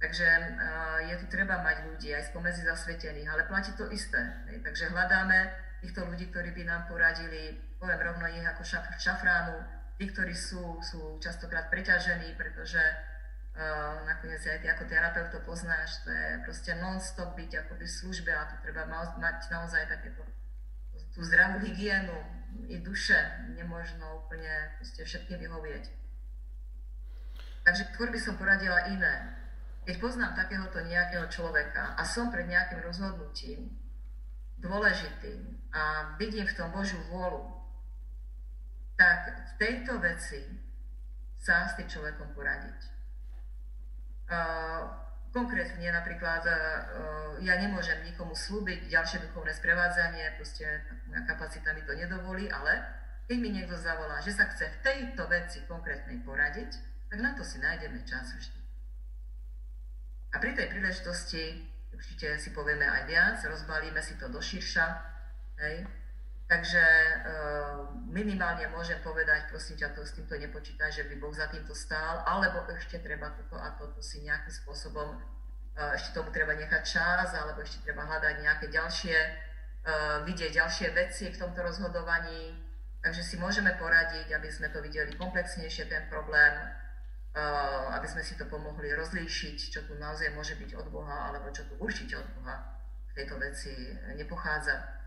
Takže 0.00 0.24
uh, 0.24 1.04
je 1.04 1.20
tu 1.20 1.28
treba 1.28 1.60
mať 1.60 1.84
ľudí 1.84 2.16
aj 2.16 2.32
spomedzi 2.32 2.64
zasvetených, 2.64 3.28
ale 3.28 3.44
platí 3.44 3.76
to 3.76 3.92
isté. 3.92 4.24
Hej. 4.48 4.64
Takže 4.64 4.88
hľadáme 4.88 5.52
týchto 5.82 6.06
ľudí, 6.06 6.30
ktorí 6.30 6.50
by 6.54 6.62
nám 6.66 6.82
poradili, 6.90 7.54
poviem 7.78 8.00
rovno 8.02 8.26
ich 8.26 8.42
ako 8.42 8.62
šaf, 8.62 8.86
šafránu, 8.98 9.56
tí, 9.98 10.10
ktorí 10.10 10.34
sú, 10.34 10.78
sú 10.82 11.18
častokrát 11.18 11.70
preťažení, 11.70 12.34
pretože 12.38 12.78
uh, 12.78 14.02
nakoniec 14.06 14.42
aj 14.46 14.62
ty 14.62 14.66
ako 14.70 14.84
terapeut 14.86 15.30
to 15.34 15.40
poznáš, 15.42 16.02
to 16.06 16.10
je 16.10 16.28
proste 16.46 16.70
non-stop 16.78 17.34
byť 17.34 17.66
akoby 17.66 17.84
v 17.86 17.96
službe 17.98 18.30
a 18.30 18.46
tu 18.50 18.54
treba 18.62 18.86
ma- 18.86 19.18
mať 19.18 19.50
naozaj 19.50 19.90
takéto 19.90 20.22
tú 21.18 21.26
zdravú 21.26 21.58
hygienu 21.66 22.14
i 22.70 22.78
duše, 22.78 23.18
nemožno 23.58 24.22
úplne 24.22 24.78
proste 24.78 25.02
všetkým 25.02 25.42
vyhovieť. 25.42 25.84
Takže 27.66 27.82
skôr 27.90 28.14
by 28.14 28.20
som 28.22 28.38
poradila 28.38 28.86
iné. 28.86 29.34
Keď 29.82 29.98
poznám 29.98 30.38
takéhoto 30.38 30.78
nejakého 30.78 31.26
človeka 31.26 31.98
a 31.98 32.02
som 32.06 32.30
pred 32.30 32.46
nejakým 32.46 32.86
rozhodnutím 32.86 33.74
dôležitým 34.62 35.57
a 35.78 36.14
vidím 36.18 36.42
v 36.42 36.56
tom 36.58 36.74
Božiu 36.74 36.98
vôľu, 37.06 37.46
tak 38.98 39.30
v 39.30 39.52
tejto 39.62 40.02
veci 40.02 40.42
sa 41.38 41.70
s 41.70 41.78
tým 41.78 41.86
človekom 41.86 42.34
poradiť. 42.34 42.80
Uh, 44.28 44.90
konkrétne 45.30 45.86
napríklad 45.94 46.42
uh, 46.42 46.54
ja 47.38 47.54
nemôžem 47.62 48.02
nikomu 48.02 48.34
slúbiť 48.34 48.90
ďalšie 48.90 49.30
duchovné 49.30 49.54
sprevádzanie, 49.54 50.34
proste 50.34 50.66
moja 51.06 51.22
kapacita 51.30 51.70
mi 51.78 51.86
to 51.86 51.94
nedovolí, 51.94 52.50
ale 52.50 52.82
keď 53.30 53.36
mi 53.38 53.54
niekto 53.54 53.78
zavolá, 53.78 54.18
že 54.18 54.34
sa 54.34 54.50
chce 54.50 54.66
v 54.66 54.78
tejto 54.82 55.30
veci 55.30 55.62
konkrétnej 55.70 56.18
poradiť, 56.26 56.70
tak 57.06 57.18
na 57.22 57.38
to 57.38 57.46
si 57.46 57.62
nájdeme 57.62 58.02
čas 58.02 58.34
vždy. 58.34 58.60
A 60.34 60.42
pri 60.42 60.52
tej 60.58 60.74
príležitosti 60.74 61.64
určite 61.94 62.36
si 62.36 62.50
povieme 62.50 62.84
aj 62.84 63.02
viac, 63.06 63.38
rozbalíme 63.46 64.02
si 64.02 64.18
to 64.20 64.28
do 64.28 64.42
širša, 64.42 65.17
hej, 65.58 65.86
Takže 66.48 66.80
uh, 66.80 67.92
minimálne 68.08 68.72
môžem 68.72 68.96
povedať, 69.04 69.52
prosím 69.52 69.76
ťa, 69.76 69.92
to 69.92 70.00
s 70.00 70.16
týmto 70.16 70.32
nepočítaj, 70.32 70.88
že 70.88 71.04
by 71.04 71.20
Boh 71.20 71.36
za 71.36 71.44
týmto 71.52 71.76
stál, 71.76 72.24
alebo 72.24 72.64
ešte 72.72 73.04
treba 73.04 73.28
toto 73.36 73.60
a 73.60 73.76
toto 73.76 74.00
si 74.00 74.24
nejakým 74.24 74.48
spôsobom, 74.64 75.12
uh, 75.12 75.92
ešte 75.92 76.16
tomu 76.16 76.32
treba 76.32 76.56
nechať 76.56 76.82
čas, 76.88 77.36
alebo 77.36 77.60
ešte 77.60 77.84
treba 77.84 78.08
hľadať 78.08 78.34
nejaké 78.40 78.72
ďalšie, 78.72 79.16
uh, 79.20 80.24
vidieť 80.24 80.56
ďalšie 80.56 80.88
veci 80.96 81.28
v 81.28 81.36
tomto 81.36 81.60
rozhodovaní. 81.60 82.56
Takže 83.04 83.20
si 83.20 83.36
môžeme 83.36 83.76
poradiť, 83.76 84.32
aby 84.32 84.48
sme 84.48 84.72
to 84.72 84.80
videli 84.80 85.12
komplexnejšie, 85.20 85.84
ten 85.84 86.08
problém, 86.08 86.64
uh, 87.36 87.92
aby 87.92 88.08
sme 88.08 88.24
si 88.24 88.40
to 88.40 88.48
pomohli 88.48 88.88
rozlíšiť, 88.96 89.56
čo 89.68 89.84
tu 89.84 90.00
naozaj 90.00 90.32
môže 90.32 90.56
byť 90.56 90.80
od 90.80 90.88
Boha, 90.88 91.28
alebo 91.28 91.52
čo 91.52 91.68
tu 91.68 91.76
určite 91.76 92.16
od 92.16 92.28
Boha 92.40 92.56
v 93.12 93.20
tejto 93.20 93.36
veci 93.36 93.76
nepochádza. 94.16 94.97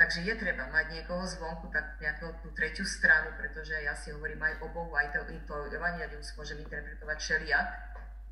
Takže 0.00 0.24
je 0.24 0.32
treba 0.32 0.64
mať 0.72 0.96
niekoho 0.96 1.28
zvonku, 1.28 1.68
tak 1.68 2.00
nejakú 2.00 2.32
tú 2.40 2.48
tretiu 2.56 2.88
stranu, 2.88 3.36
pretože 3.36 3.76
ja 3.84 3.92
si 3.92 4.08
hovorím 4.08 4.40
aj 4.40 4.64
o 4.64 4.72
Bohu, 4.72 4.88
aj 4.96 5.12
to, 5.12 5.20
to 5.28 5.54
Evangelium 5.76 6.24
môžem 6.40 6.56
interpretovať 6.64 7.20
všelijak. 7.20 7.66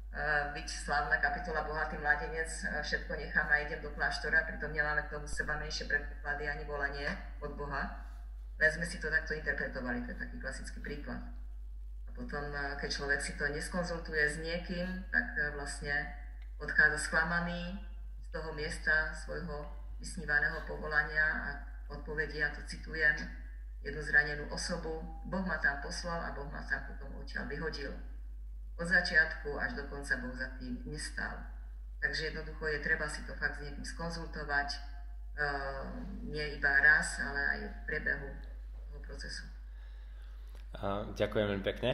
Uh, 0.08 0.48
byť 0.56 0.64
slávna 0.64 1.20
kapitola 1.20 1.68
Bohatý 1.68 2.00
mladenec, 2.00 2.48
uh, 2.48 2.80
všetko 2.80 3.12
nechám 3.20 3.52
a 3.52 3.60
idem 3.60 3.84
do 3.84 3.92
kláštora, 3.92 4.48
pritom 4.48 4.72
nemáme 4.72 5.04
k 5.04 5.12
tomu 5.12 5.28
seba 5.28 5.60
menšie 5.60 5.84
predpoklady 5.84 6.48
ani 6.48 6.64
volanie 6.64 7.04
od 7.44 7.52
Boha. 7.52 8.00
Len 8.56 8.70
sme 8.72 8.88
si 8.88 8.96
to 8.96 9.12
takto 9.12 9.36
interpretovali, 9.36 10.08
to 10.08 10.16
je 10.16 10.24
taký 10.24 10.40
klasický 10.40 10.80
príklad. 10.80 11.20
A 12.08 12.10
potom, 12.16 12.48
keď 12.80 12.88
človek 12.88 13.20
si 13.20 13.36
to 13.36 13.44
neskonzultuje 13.44 14.24
s 14.24 14.40
niekým, 14.40 15.04
tak 15.12 15.36
vlastne 15.52 16.16
odchádza 16.56 17.12
sklamaný 17.12 17.76
z 18.24 18.26
toho 18.32 18.56
miesta 18.56 19.12
svojho 19.12 19.77
vysnívaného 19.98 20.62
povolania 20.66 21.26
a 21.26 21.48
odpovedia, 21.90 22.54
to 22.54 22.62
citujem, 22.66 23.16
jednu 23.82 24.02
zranenú 24.02 24.44
osobu, 24.50 25.02
Boh 25.26 25.44
ma 25.46 25.58
tam 25.58 25.78
poslal 25.82 26.18
a 26.22 26.34
Boh 26.34 26.46
ma 26.50 26.62
tam 26.66 26.82
potom 26.86 27.14
odtiaľ 27.18 27.46
vyhodil. 27.46 27.92
Od 28.78 28.86
začiatku 28.86 29.58
až 29.58 29.74
do 29.74 29.84
konca 29.90 30.14
Boh 30.22 30.34
za 30.34 30.48
tým 30.58 30.78
nestal. 30.86 31.34
Takže 31.98 32.30
jednoducho 32.30 32.62
je 32.70 32.78
treba 32.78 33.10
si 33.10 33.26
to 33.26 33.34
fakt 33.34 33.58
s 33.58 33.62
niekým 33.66 33.82
skonzultovať, 33.82 34.68
uh, 35.34 35.82
nie 36.30 36.46
iba 36.54 36.70
raz, 36.78 37.18
ale 37.18 37.40
aj 37.42 37.58
v 37.66 37.78
priebehu 37.90 38.28
toho 38.70 38.98
procesu. 39.02 39.44
Uh, 40.78 41.10
ďakujem 41.18 41.46
veľmi 41.50 41.66
pekne. 41.66 41.90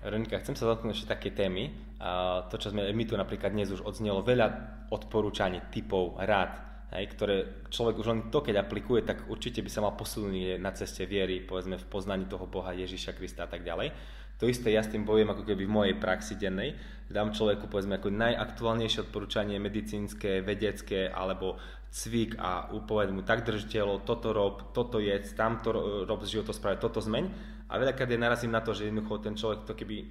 Renika, 0.00 0.38
chcem 0.40 0.56
sa 0.56 0.70
dotknúť 0.70 0.94
ešte 0.94 1.12
také 1.12 1.28
témy. 1.34 1.74
Uh, 1.98 2.46
to, 2.48 2.56
čo 2.56 2.70
sme 2.70 2.86
my 2.94 3.04
tu 3.04 3.18
napríklad 3.18 3.50
dnes 3.50 3.74
už 3.74 3.82
odznelo, 3.82 4.22
veľa 4.22 4.46
odporúčaní, 4.94 5.60
typov, 5.74 6.16
rád, 6.22 6.69
hej, 6.90 7.04
ktoré 7.14 7.66
človek 7.70 7.96
už 8.02 8.06
len 8.10 8.20
to, 8.34 8.42
keď 8.42 8.66
aplikuje, 8.66 9.06
tak 9.06 9.30
určite 9.30 9.62
by 9.62 9.70
sa 9.70 9.82
mal 9.82 9.94
posunúť 9.94 10.58
na 10.58 10.74
ceste 10.74 11.06
viery, 11.06 11.42
povedzme 11.42 11.78
v 11.78 11.86
poznaní 11.86 12.26
toho 12.26 12.50
Boha 12.50 12.74
Ježiša 12.74 13.14
Krista 13.14 13.46
a 13.46 13.50
tak 13.50 13.62
ďalej. 13.62 13.94
To 14.40 14.48
isté 14.48 14.72
ja 14.72 14.80
s 14.80 14.88
tým 14.88 15.04
bojujem 15.04 15.28
ako 15.36 15.44
keby 15.44 15.68
v 15.68 15.74
mojej 15.76 15.94
praxi 16.00 16.34
dennej. 16.40 16.72
Dám 17.12 17.36
človeku 17.36 17.68
povedzme 17.68 18.00
ako 18.00 18.08
najaktuálnejšie 18.08 19.04
odporúčanie 19.04 19.60
medicínske, 19.60 20.40
vedecké 20.40 21.12
alebo 21.12 21.60
cvik 21.92 22.40
a 22.40 22.72
upovedť 22.72 23.10
mu 23.12 23.20
tak 23.20 23.44
drž 23.44 23.68
telo, 23.68 24.00
toto 24.00 24.32
rob, 24.32 24.72
toto 24.72 24.96
jedz, 24.96 25.36
tamto 25.36 25.76
rob 26.08 26.20
z 26.24 26.40
životosprave, 26.40 26.80
toto 26.80 27.04
zmeň. 27.04 27.24
A 27.68 27.76
veľakrát 27.76 28.08
je 28.08 28.16
narazím 28.16 28.56
na 28.56 28.64
to, 28.64 28.72
že 28.72 28.88
jednoducho 28.88 29.20
ten 29.20 29.36
človek 29.36 29.68
to 29.68 29.76
keby 29.76 30.08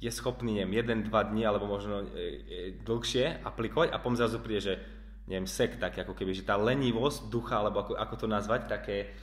je 0.00 0.10
schopný, 0.10 0.58
neviem, 0.58 0.80
jeden, 0.80 0.98
dva 1.06 1.28
dní 1.28 1.44
alebo 1.44 1.68
možno 1.68 2.02
e, 2.02 2.08
e, 2.08 2.56
dlhšie 2.82 3.44
aplikovať 3.44 3.92
a 3.92 4.00
pom 4.00 4.16
zrazu 4.16 4.40
príde, 4.40 4.60
že 4.64 4.74
neviem, 5.30 5.46
sek, 5.46 5.78
ako 5.78 6.18
keby, 6.18 6.34
že 6.34 6.42
tá 6.42 6.58
lenivosť 6.58 7.30
ducha, 7.30 7.62
alebo 7.62 7.86
ako, 7.86 7.92
ako 7.94 8.14
to 8.18 8.26
nazvať, 8.26 8.66
také, 8.66 9.14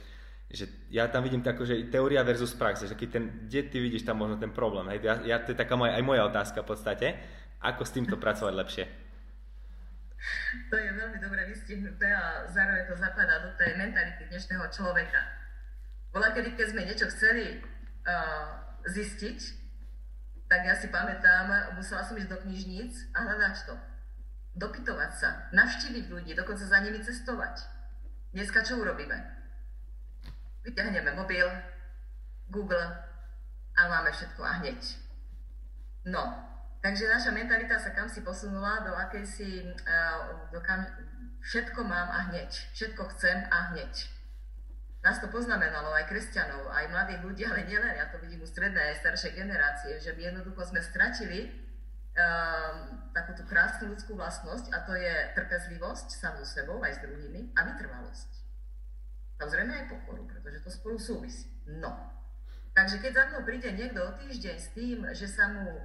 že 0.48 0.88
ja 0.88 1.04
tam 1.12 1.20
vidím 1.20 1.44
tako, 1.44 1.68
že 1.68 1.92
teória 1.92 2.24
versus 2.24 2.56
prax, 2.56 2.88
že 2.88 2.96
keď 2.96 3.08
ten, 3.12 3.24
kde 3.44 3.60
ty 3.68 3.76
vidíš 3.76 4.08
tam 4.08 4.24
možno 4.24 4.40
ten 4.40 4.48
problém, 4.48 4.88
hej, 4.88 5.04
ja, 5.04 5.14
ja, 5.20 5.36
to 5.44 5.52
je 5.52 5.60
taká 5.60 5.76
moja, 5.76 5.92
aj 5.92 6.04
moja 6.08 6.24
otázka 6.24 6.64
v 6.64 6.70
podstate, 6.72 7.06
ako 7.60 7.84
s 7.84 7.92
týmto 7.92 8.16
pracovať 8.16 8.54
lepšie? 8.56 8.84
To 10.72 10.76
je 10.80 10.90
veľmi 10.96 11.18
dobre 11.20 11.44
vystihnuté 11.46 12.08
a 12.08 12.48
zároveň 12.50 12.88
to 12.88 12.96
zapadá 12.96 13.44
do 13.44 13.54
tej 13.60 13.76
mentality 13.78 14.26
dnešného 14.32 14.66
človeka. 14.72 15.20
Bola 16.10 16.32
kedy, 16.32 16.56
keď 16.56 16.66
sme 16.72 16.88
niečo 16.88 17.06
chceli 17.12 17.60
uh, 17.60 18.48
zistiť, 18.88 19.38
tak 20.48 20.64
ja 20.64 20.74
si 20.74 20.88
pamätám, 20.88 21.76
musela 21.76 22.02
som 22.02 22.16
ísť 22.16 22.32
do 22.32 22.38
knižníc 22.48 23.12
a 23.12 23.20
hľadať 23.20 23.54
to 23.68 23.74
dopytovať 24.54 25.10
sa, 25.12 25.30
navštíviť 25.52 26.04
ľudí, 26.08 26.32
dokonca 26.32 26.64
za 26.64 26.78
nimi 26.80 27.02
cestovať. 27.02 27.64
Dneska 28.32 28.64
čo 28.64 28.80
urobíme? 28.80 29.16
Vyťahneme 30.64 31.16
mobil, 31.16 31.48
Google 32.48 32.88
a 33.76 33.80
máme 33.88 34.12
všetko 34.12 34.40
a 34.44 34.52
hneď. 34.60 34.80
No, 36.08 36.22
takže 36.80 37.08
naša 37.08 37.32
mentalita 37.32 37.76
sa 37.76 37.92
kam 37.92 38.08
si 38.08 38.24
posunula, 38.24 38.84
do 38.84 38.92
akejsi, 38.96 39.64
do 40.52 40.60
kam, 40.64 40.84
všetko 41.44 41.84
mám 41.84 42.08
a 42.08 42.32
hneď, 42.32 42.48
všetko 42.72 43.02
chcem 43.16 43.44
a 43.52 43.72
hneď. 43.72 43.92
Nás 44.98 45.22
to 45.22 45.30
poznamenalo 45.30 45.94
aj 45.94 46.10
kresťanov, 46.10 46.74
aj 46.74 46.90
mladých 46.90 47.22
ľudí, 47.22 47.42
ale 47.46 47.70
nielen, 47.70 47.94
ja 47.94 48.10
to 48.10 48.18
vidím 48.18 48.42
u 48.42 48.48
strednej 48.50 48.92
aj 48.92 49.00
staršej 49.04 49.38
generácie, 49.38 49.94
že 50.02 50.10
my 50.18 50.26
jednoducho 50.26 50.74
sme 50.74 50.82
stratili 50.82 51.67
takúto 53.14 53.42
krásnu 53.46 53.94
ľudskú 53.94 54.14
vlastnosť 54.14 54.74
a 54.74 54.82
to 54.86 54.94
je 54.94 55.14
trpezlivosť 55.38 56.08
so 56.10 56.44
sebou 56.44 56.82
aj 56.82 56.98
s 56.98 57.02
druhými 57.02 57.54
a 57.54 57.60
vytrvalosť. 57.66 58.30
Samozrejme 59.38 59.70
aj 59.70 59.90
pokoru, 59.90 60.26
pretože 60.26 60.62
to 60.66 60.70
spolu 60.70 60.98
súvisí. 60.98 61.46
No. 61.66 61.94
Takže 62.74 62.98
keď 62.98 63.12
za 63.14 63.24
mnou 63.30 63.42
príde 63.46 63.70
niekto 63.74 64.02
o 64.02 64.14
týždeň 64.18 64.56
s 64.58 64.68
tým, 64.74 64.98
že 65.14 65.26
sa 65.30 65.50
mu 65.50 65.78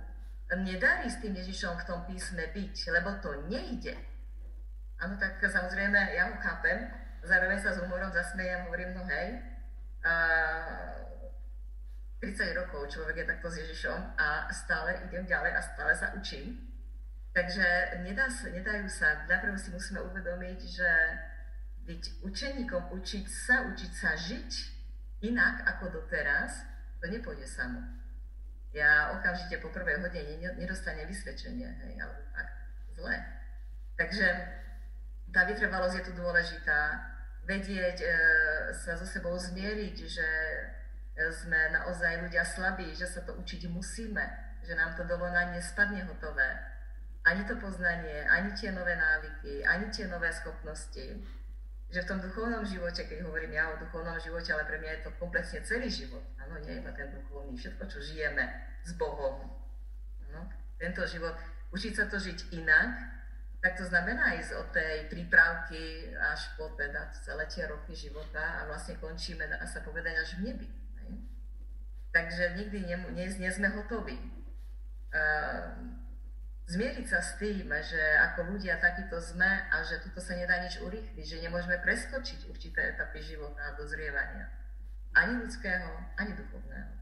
nedarí 0.54 1.10
s 1.10 1.22
tým 1.22 1.34
Ježišom 1.34 1.82
v 1.82 1.88
tom 1.90 2.06
písme 2.06 2.50
byť, 2.54 2.76
lebo 2.94 3.18
to 3.22 3.50
nejde, 3.50 3.98
áno, 5.02 5.18
tak 5.18 5.42
samozrejme 5.42 5.98
ja 6.14 6.30
ho 6.30 6.36
chápem, 6.38 6.90
zároveň 7.26 7.58
sa 7.62 7.74
s 7.74 7.82
humorom 7.82 8.14
zasmejem, 8.14 8.70
hovorím, 8.70 8.94
no 8.94 9.04
hej, 9.10 9.42
a 10.04 10.14
30 12.24 12.56
rokov 12.56 12.88
človek 12.88 13.20
je 13.20 13.30
takto 13.36 13.52
s 13.52 13.60
Ježišom 13.60 14.00
a 14.16 14.48
stále 14.56 14.96
idem 15.12 15.28
ďalej 15.28 15.60
a 15.60 15.62
stále 15.62 15.92
sa 15.92 16.16
učím. 16.16 16.56
Takže 17.36 18.00
nedá 18.08 18.32
nedajú 18.32 18.88
sa, 18.88 19.28
najprv 19.28 19.60
si 19.60 19.76
musíme 19.76 20.00
uvedomiť, 20.00 20.60
že 20.64 20.90
byť 21.84 22.04
učeníkom, 22.24 22.96
učiť 22.96 23.26
sa, 23.28 23.68
učiť 23.68 23.92
sa 23.92 24.16
žiť 24.16 24.52
inak 25.28 25.68
ako 25.68 26.00
doteraz, 26.00 26.64
to 27.04 27.12
nepôjde 27.12 27.44
samo. 27.44 27.84
Ja 28.72 29.12
okamžite 29.20 29.60
po 29.60 29.68
prvej 29.76 30.00
hodine 30.00 30.40
nedostanem 30.56 31.12
vysvedčenie, 31.12 31.68
hej, 31.68 31.94
ale 32.00 32.16
tak 32.32 32.48
zle. 32.96 33.16
Takže 34.00 34.28
tá 35.36 35.44
vytrvalosť 35.44 35.96
je 36.00 36.06
tu 36.08 36.14
dôležitá. 36.16 37.12
Vedieť 37.44 38.00
e, 38.00 38.08
sa 38.72 38.96
so 38.96 39.04
sebou 39.04 39.36
zmieriť, 39.36 39.96
že 40.08 40.28
sme 41.14 41.60
naozaj 41.70 42.26
ľudia 42.26 42.42
slabí, 42.42 42.90
že 42.98 43.06
sa 43.06 43.22
to 43.22 43.38
učiť 43.38 43.70
musíme, 43.70 44.24
že 44.66 44.74
nám 44.74 44.98
to 44.98 45.06
na 45.06 45.54
nespadne 45.54 46.02
hotové. 46.10 46.58
Ani 47.24 47.46
to 47.48 47.56
poznanie, 47.56 48.28
ani 48.28 48.52
tie 48.58 48.74
nové 48.74 48.98
návyky, 49.00 49.64
ani 49.64 49.88
tie 49.94 50.10
nové 50.10 50.34
schopnosti. 50.34 51.24
Že 51.94 52.00
v 52.04 52.10
tom 52.10 52.20
duchovnom 52.20 52.66
živote, 52.66 53.06
keď 53.06 53.24
hovorím 53.24 53.54
ja 53.54 53.70
o 53.70 53.80
duchovnom 53.80 54.18
živote, 54.20 54.50
ale 54.52 54.66
pre 54.66 54.82
mňa 54.82 54.92
je 54.92 55.04
to 55.06 55.12
komplexne 55.22 55.62
celý 55.62 55.88
život. 55.88 56.26
Áno, 56.42 56.58
nie 56.66 56.82
iba 56.82 56.92
ten 56.92 57.14
duchovný, 57.14 57.54
všetko, 57.56 57.84
čo 57.86 58.00
žijeme 58.02 58.44
s 58.84 58.98
Bohom. 58.98 59.54
Áno, 60.28 60.42
tento 60.82 61.06
život, 61.06 61.38
učiť 61.72 61.94
sa 61.94 62.10
to 62.10 62.18
žiť 62.18 62.58
inak, 62.58 62.92
tak 63.64 63.80
to 63.80 63.86
znamená 63.88 64.36
ísť 64.36 64.52
od 64.60 64.68
tej 64.76 65.08
prípravky 65.08 66.12
až 66.20 66.52
po 66.60 66.76
teda 66.76 67.08
celé 67.24 67.48
tie 67.48 67.64
roky 67.64 67.96
života 67.96 68.60
a 68.60 68.68
vlastne 68.68 69.00
končíme, 69.00 69.48
a 69.48 69.64
sa 69.64 69.80
povedať, 69.80 70.20
až 70.20 70.42
v 70.42 70.52
nebi. 70.52 70.83
Takže 72.14 72.62
nikdy 72.62 72.78
nie, 72.86 72.98
nie, 73.18 73.26
nie 73.26 73.52
sme 73.52 73.74
hotoví. 73.74 74.22
Uh, 75.14 75.74
zmieriť 76.70 77.06
sa 77.10 77.20
s 77.20 77.42
tým, 77.42 77.68
že 77.70 78.02
ako 78.32 78.54
ľudia 78.54 78.78
takýto 78.78 79.18
sme 79.18 79.50
a 79.70 79.82
že 79.82 80.00
tuto 80.06 80.22
sa 80.22 80.38
nedá 80.38 80.62
nič 80.62 80.78
urýchliť, 80.80 81.26
že 81.26 81.44
nemôžeme 81.44 81.82
preskočiť 81.82 82.48
určité 82.54 82.94
etapy 82.94 83.20
života 83.20 83.62
a 83.66 83.76
dozrievania. 83.76 84.46
Ani 85.14 85.42
ľudského, 85.42 85.90
ani 86.18 86.34
duchovného. 86.38 86.94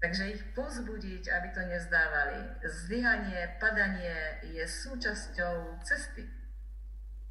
Takže 0.00 0.32
ich 0.32 0.42
pozbudiť, 0.56 1.28
aby 1.28 1.48
to 1.52 1.60
nezdávali. 1.60 2.40
Zlyhanie, 2.64 3.60
padanie 3.60 4.40
je 4.48 4.64
súčasťou 4.64 5.76
cesty. 5.84 6.24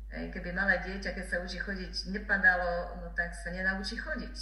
Keby 0.10 0.53
malé 0.53 0.78
dieťa, 0.86 1.18
keď 1.18 1.26
sa 1.26 1.41
učí 1.41 1.57
chodiť, 1.57 2.14
nepadalo, 2.14 3.01
no 3.01 3.10
tak 3.18 3.34
sa 3.34 3.49
nenaučí 3.49 3.97
chodiť. 3.97 4.38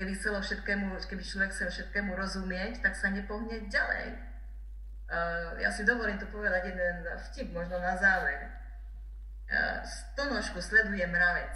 Keby, 0.00 0.16
chcelo 0.16 0.40
všetkému, 0.40 0.96
keby 0.96 1.20
človek 1.20 1.52
chcel 1.52 1.68
všetkému 1.68 2.16
rozumieť, 2.16 2.80
tak 2.80 2.96
sa 2.96 3.12
nepohne 3.12 3.68
ďalej. 3.68 4.16
Uh, 5.12 5.60
ja 5.60 5.68
si 5.68 5.84
dovolím 5.84 6.16
tu 6.16 6.24
povedať 6.32 6.72
jeden 6.72 7.04
vtip, 7.28 7.52
možno 7.52 7.76
na 7.76 8.00
záver. 8.00 8.48
Uh, 9.44 9.84
stonožku 9.84 10.56
sleduje 10.64 11.04
mravec 11.04 11.52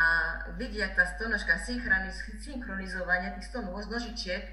a 0.00 0.08
vidí, 0.56 0.80
ak 0.80 0.96
tá 0.96 1.04
stonožka 1.18 1.60
synchronizovanie 2.40 3.34
tých 3.36 3.50
sto 3.50 3.60
nožičiek 3.66 4.46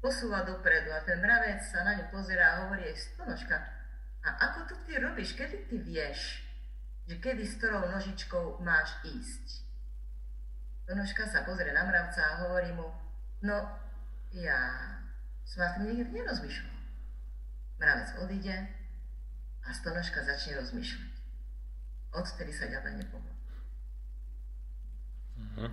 posúva 0.00 0.46
dopredu 0.46 0.88
a 0.88 1.04
ten 1.04 1.20
mravec 1.20 1.60
sa 1.66 1.82
na 1.84 2.00
ňu 2.00 2.08
pozerá 2.14 2.46
a 2.48 2.58
hovorí, 2.64 2.88
stonožka, 2.96 3.60
a 4.24 4.28
ako 4.48 4.72
to 4.72 4.74
ty 4.88 4.96
robíš, 4.96 5.36
kedy 5.36 5.68
ty 5.68 5.76
vieš, 5.84 6.40
že 7.04 7.20
kedy 7.20 7.44
s 7.44 7.60
ktorou 7.60 7.92
nožičkou 7.92 8.64
máš 8.64 8.88
ísť? 9.04 9.63
Donožka 10.84 11.24
sa 11.24 11.48
pozrie 11.48 11.72
na 11.72 11.80
mravca 11.88 12.20
a 12.20 12.38
hovorí 12.44 12.68
mu, 12.76 12.84
no 13.40 13.56
ja 14.36 14.60
som 15.48 15.64
vás 15.64 15.80
nikdy 15.80 16.12
nerozmýšľal. 16.12 16.76
Mravec 17.80 18.08
odíde 18.20 18.56
a 19.64 19.68
stonožka 19.72 20.20
začne 20.20 20.60
rozmýšľať. 20.60 21.12
Odtedy 22.12 22.52
sa 22.52 22.68
ďalej 22.68 23.00
nepohol. 23.00 23.32
Uh-huh. 25.34 25.72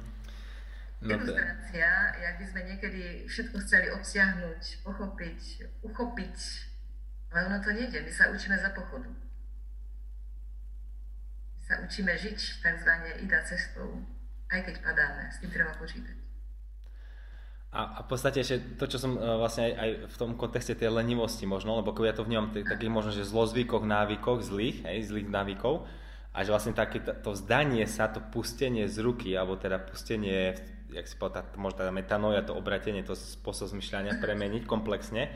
No 1.01 1.17
Ilustrácia, 1.17 2.15
jak 2.15 2.35
by 2.39 2.45
sme 2.47 2.61
niekedy 2.71 3.03
všetko 3.27 3.57
chceli 3.67 3.91
obsiahnuť, 3.91 4.85
pochopiť, 4.85 5.41
uchopiť, 5.83 6.37
ale 7.35 7.39
ono 7.51 7.57
to 7.59 7.75
nejde. 7.75 7.99
My 7.99 8.11
sa 8.15 8.31
učíme 8.31 8.55
za 8.55 8.71
pochodu. 8.71 9.11
My 11.51 11.61
sa 11.67 11.75
učíme 11.83 12.15
žiť 12.15 12.63
tzv. 12.63 12.91
ida 13.27 13.43
cestou 13.43 14.20
aj 14.51 14.61
keď 14.67 14.75
padáme, 14.83 15.23
s 15.31 15.39
tým 15.39 15.51
treba 15.51 15.71
počítať. 15.79 16.15
A, 17.71 17.81
a 17.97 17.99
v 18.03 18.07
podstate 18.11 18.43
ešte 18.43 18.75
to, 18.75 18.83
čo 18.83 18.99
som 18.99 19.15
e, 19.15 19.19
vlastne 19.39 19.71
aj, 19.71 19.73
aj 19.79 19.89
v 20.11 20.15
tom 20.19 20.35
kontexte 20.35 20.75
tej 20.75 20.91
lenivosti 20.91 21.47
možno, 21.47 21.79
lebo 21.79 21.95
ja 22.03 22.11
to 22.11 22.27
vnímam 22.27 22.51
t- 22.51 22.67
takých 22.67 22.91
možno, 22.91 23.15
že 23.15 23.23
zlozvykoch, 23.23 23.87
návykoch, 23.87 24.43
zlých, 24.43 24.83
hej, 24.83 25.07
zlých 25.07 25.31
návykov, 25.31 25.87
a 26.35 26.37
že 26.43 26.51
vlastne 26.51 26.75
také 26.75 26.99
to, 26.99 27.15
to 27.15 27.31
vzdanie 27.31 27.87
sa, 27.87 28.11
to 28.11 28.19
pustenie 28.19 28.91
z 28.91 28.99
ruky, 28.99 29.31
alebo 29.39 29.55
teda 29.55 29.79
pustenie, 29.79 30.51
jak 30.91 31.07
si 31.07 31.15
povedal, 31.15 31.47
tá, 31.47 31.55
možno 31.55 31.87
tá 31.87 31.91
metanoja, 31.95 32.43
to 32.43 32.59
obratenie, 32.59 33.07
to 33.07 33.15
spôsob 33.15 33.71
zmyšľania 33.71 34.19
premeniť 34.19 34.67
komplexne, 34.67 35.31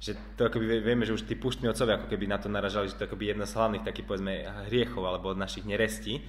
že 0.00 0.16
to 0.40 0.48
akoby 0.48 0.80
vieme, 0.80 1.04
že 1.04 1.12
už 1.12 1.28
tí 1.28 1.36
puštní 1.36 1.68
otcovia 1.68 2.00
ako 2.00 2.08
keby 2.08 2.24
na 2.24 2.40
to 2.40 2.48
naražali, 2.48 2.88
že 2.88 2.96
to 2.96 3.04
akoby 3.04 3.32
jedna 3.32 3.44
z 3.44 3.56
hlavných 3.56 3.84
takých 3.84 4.08
povedzme 4.08 4.32
hriechov 4.68 5.04
alebo 5.04 5.32
od 5.32 5.40
našich 5.40 5.68
nerestí, 5.68 6.24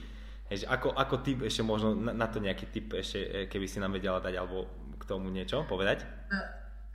Hej, 0.47 0.63
ako, 0.63 0.95
ako 0.95 1.15
typ, 1.27 1.43
ešte 1.43 1.59
možno 1.59 1.91
na, 1.91 2.15
na 2.15 2.27
to 2.31 2.39
nejaký 2.39 2.71
typ, 2.71 2.95
ešte 2.95 3.19
e, 3.19 3.29
keby 3.51 3.67
si 3.67 3.83
nám 3.83 3.91
vedela 3.91 4.23
dať 4.23 4.31
alebo 4.39 4.63
k 4.95 5.03
tomu 5.03 5.27
niečo 5.27 5.67
povedať? 5.67 6.07
E, 6.07 6.39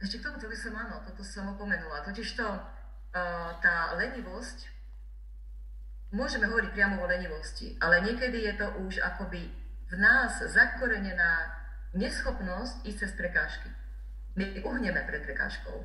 ešte 0.00 0.24
k 0.24 0.24
tomu, 0.24 0.40
to 0.40 0.48
by 0.48 0.56
som 0.56 0.72
áno, 0.72 1.04
toto 1.04 1.20
som 1.20 1.52
opomenula. 1.52 2.00
Totiž 2.00 2.32
to, 2.32 2.48
e, 2.48 2.60
tá 3.60 3.92
lenivosť, 4.00 4.72
môžeme 6.16 6.48
hovoriť 6.48 6.70
priamo 6.72 7.04
o 7.04 7.08
lenivosti, 7.08 7.76
ale 7.76 8.00
niekedy 8.00 8.40
je 8.48 8.54
to 8.56 8.66
už 8.88 9.04
akoby 9.04 9.52
v 9.92 9.94
nás 10.00 10.40
zakorenená 10.40 11.52
neschopnosť 11.92 12.88
ísť 12.88 12.98
cez 13.04 13.12
prekážky. 13.12 13.68
My 14.32 14.64
uhneme 14.64 15.04
pred 15.04 15.28
prekážkou. 15.28 15.76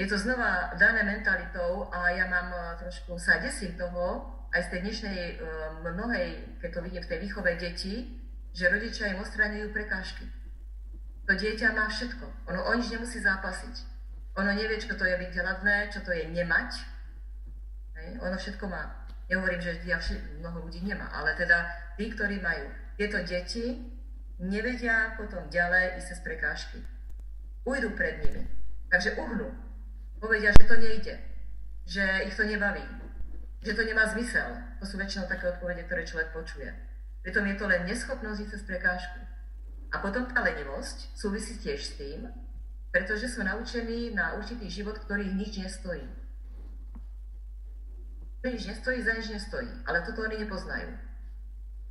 Je 0.00 0.08
to 0.08 0.16
znova 0.16 0.72
dané 0.80 1.04
mentalitou 1.04 1.92
a 1.92 2.08
ja 2.16 2.24
mám 2.24 2.56
trošku 2.80 3.20
sa 3.20 3.36
desím 3.36 3.76
toho, 3.76 4.39
aj 4.50 4.60
z 4.66 4.70
tej 4.74 4.80
dnešnej 4.82 5.18
eh, 5.18 5.36
mnohej, 5.86 6.28
keď 6.58 6.70
to 6.74 6.80
vidím 6.82 7.02
v 7.02 7.10
tej 7.10 7.18
výchove 7.22 7.50
detí, 7.58 7.94
že 8.50 8.66
rodičia 8.66 9.14
im 9.14 9.22
odstraňujú 9.22 9.70
prekážky. 9.70 10.26
To 11.30 11.32
dieťa 11.38 11.70
má 11.70 11.86
všetko. 11.86 12.50
Ono 12.50 12.60
o 12.66 12.72
nič 12.74 12.90
nemusí 12.90 13.22
zápasiť. 13.22 13.74
Ono 14.34 14.50
nevie, 14.50 14.82
čo 14.82 14.98
to 14.98 15.06
je 15.06 15.14
byť 15.14 15.32
hladné, 15.38 15.76
čo 15.94 16.02
to 16.02 16.10
je 16.10 16.26
nemať. 16.26 16.70
Hej. 17.94 18.18
Ono 18.18 18.34
všetko 18.34 18.66
má. 18.66 19.06
Nehovorím, 19.30 19.62
že 19.62 19.78
ja 19.86 20.02
vši- 20.02 20.42
mnoho 20.42 20.66
ľudí 20.66 20.82
nemá, 20.82 21.06
ale 21.14 21.38
teda 21.38 21.70
tí, 21.94 22.10
ktorí 22.10 22.42
majú 22.42 22.66
tieto 22.98 23.22
deti, 23.22 23.78
nevedia 24.42 25.14
potom 25.14 25.46
ďalej 25.46 26.02
ísť 26.02 26.06
cez 26.10 26.18
prekážky. 26.26 26.82
Ujdu 27.62 27.94
pred 27.94 28.26
nimi. 28.26 28.50
Takže 28.90 29.14
uhnú. 29.14 29.54
Povedia, 30.18 30.50
že 30.50 30.66
to 30.66 30.74
nejde. 30.82 31.14
Že 31.86 32.26
ich 32.26 32.34
to 32.34 32.42
nebaví 32.42 32.82
že 33.60 33.76
to 33.76 33.82
nemá 33.84 34.08
zmysel. 34.08 34.56
To 34.80 34.84
sú 34.88 34.96
väčšinou 34.96 35.28
také 35.28 35.52
odpovede, 35.52 35.84
ktoré 35.84 36.08
človek 36.08 36.32
počuje. 36.32 36.72
Pritom 37.20 37.44
je 37.44 37.56
to 37.60 37.68
len 37.68 37.84
neschopnosť 37.84 38.40
ísť 38.40 38.52
cez 38.56 38.62
prekážku. 38.64 39.20
A 39.92 39.96
potom 40.00 40.24
tá 40.32 40.40
lenivosť 40.40 41.12
súvisí 41.12 41.60
tiež 41.60 41.80
s 41.82 41.92
tým, 42.00 42.24
pretože 42.88 43.28
sú 43.28 43.44
naučení 43.44 44.16
na 44.16 44.34
určitý 44.40 44.70
život, 44.72 44.96
ktorý 45.04 45.28
nič 45.28 45.60
nestojí. 45.60 46.08
Nič 48.40 48.64
nestojí, 48.64 49.04
za 49.04 49.12
nič 49.12 49.28
nestojí, 49.28 49.68
ale 49.84 50.00
toto 50.08 50.24
oni 50.24 50.40
nepoznajú. 50.40 50.88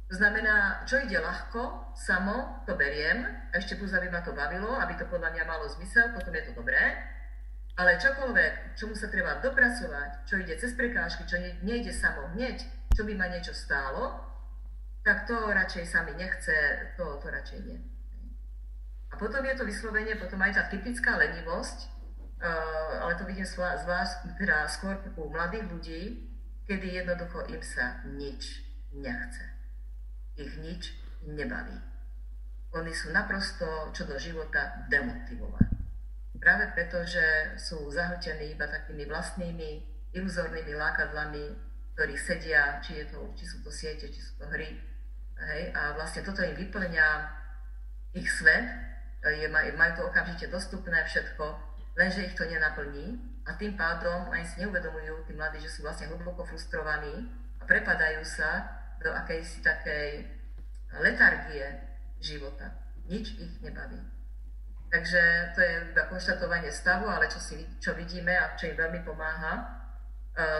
To 0.09 0.17
znamená, 0.17 0.81
čo 0.89 0.97
ide 1.05 1.21
ľahko, 1.21 1.93
samo, 1.93 2.65
to 2.65 2.73
beriem, 2.73 3.29
ešte 3.53 3.77
plus, 3.77 3.93
aby 3.93 4.09
ma 4.09 4.25
to 4.25 4.33
bavilo, 4.33 4.73
aby 4.81 4.97
to 4.97 5.05
podľa 5.05 5.37
mňa 5.37 5.43
malo 5.45 5.69
zmysel, 5.69 6.09
potom 6.17 6.33
je 6.33 6.49
to 6.49 6.57
dobré, 6.57 6.97
ale 7.79 7.95
čokoľvek, 7.95 8.75
čomu 8.75 8.91
sa 8.91 9.07
treba 9.07 9.39
dopracovať, 9.39 10.27
čo 10.27 10.35
ide 10.35 10.59
cez 10.59 10.75
prekážky, 10.75 11.23
čo 11.23 11.39
ne, 11.39 11.55
nejde 11.63 11.95
samo 11.95 12.27
hneď, 12.35 12.59
čo 12.91 13.07
by 13.07 13.15
ma 13.15 13.31
niečo 13.31 13.55
stálo, 13.55 14.19
tak 14.99 15.23
to 15.23 15.47
radšej 15.47 15.87
sami 15.87 16.11
nechce, 16.19 16.51
to, 16.99 17.07
to 17.23 17.27
radšej 17.31 17.59
nie. 17.63 17.79
A 19.09 19.15
potom 19.15 19.39
je 19.47 19.55
to 19.55 19.63
vyslovenie, 19.63 20.19
potom 20.19 20.43
aj 20.43 20.59
tá 20.59 20.63
typická 20.67 21.15
lenivosť, 21.15 21.87
uh, 22.43 23.07
ale 23.07 23.15
to 23.15 23.23
vidím 23.23 23.47
z 23.47 23.55
vás, 23.63 24.11
teda 24.35 24.67
skôr 24.67 24.99
u 25.15 25.31
mladých 25.31 25.65
ľudí, 25.71 26.01
kedy 26.67 26.99
jednoducho 26.99 27.47
im 27.47 27.63
sa 27.63 28.03
nič 28.11 28.59
nechce. 28.91 29.45
Ich 30.35 30.51
nič 30.59 30.99
nebaví. 31.23 31.79
Oni 32.75 32.91
sú 32.91 33.15
naprosto 33.15 33.65
čo 33.95 34.03
do 34.03 34.19
života 34.19 34.83
demotivovaní. 34.91 35.78
Práve 36.39 36.71
preto, 36.71 37.03
že 37.03 37.59
sú 37.59 37.91
zahltení 37.91 38.55
iba 38.55 38.63
takými 38.63 39.03
vlastnými 39.05 39.83
iluzórnymi 40.15 40.71
lákadlami, 40.71 41.45
ktorí 41.93 42.15
sedia, 42.15 42.79
či, 42.79 43.03
je 43.03 43.05
to, 43.11 43.19
či 43.35 43.43
sú 43.43 43.59
to 43.59 43.67
siete, 43.67 44.07
či 44.07 44.19
sú 44.23 44.39
to 44.39 44.47
hry. 44.47 44.71
Hej? 45.35 45.75
A 45.75 45.99
vlastne 45.99 46.23
toto 46.23 46.39
im 46.39 46.55
vyplňa 46.55 47.07
ich 48.15 48.31
svet, 48.31 48.65
je, 49.19 49.47
majú 49.51 49.91
to 49.99 50.07
okamžite 50.07 50.47
dostupné 50.47 51.03
všetko, 51.03 51.59
lenže 51.99 52.23
ich 52.23 52.35
to 52.39 52.47
nenaplní 52.47 53.19
a 53.43 53.53
tým 53.59 53.75
pádom 53.75 54.31
ani 54.31 54.47
si 54.47 54.63
neuvedomujú 54.63 55.27
tí 55.27 55.35
mladí, 55.35 55.59
že 55.59 55.67
sú 55.67 55.83
vlastne 55.83 56.07
hlboko 56.07 56.47
frustrovaní 56.47 57.27
a 57.59 57.67
prepadajú 57.67 58.23
sa 58.23 58.63
do 59.03 59.11
akejsi 59.11 59.59
takej 59.59 60.23
letargie 61.03 61.67
života. 62.23 62.71
Nič 63.09 63.35
ich 63.35 63.53
nebaví. 63.59 64.18
Takže 64.89 65.21
to 65.53 65.61
je 65.61 65.73
iba 65.93 66.03
konštatovanie 66.09 66.73
stavu, 66.73 67.05
ale 67.05 67.29
čo, 67.29 67.37
si, 67.37 67.61
čo 67.77 67.93
vidíme 67.93 68.33
a 68.33 68.57
čo 68.57 68.73
im 68.73 68.77
veľmi 68.77 69.05
pomáha, 69.05 69.77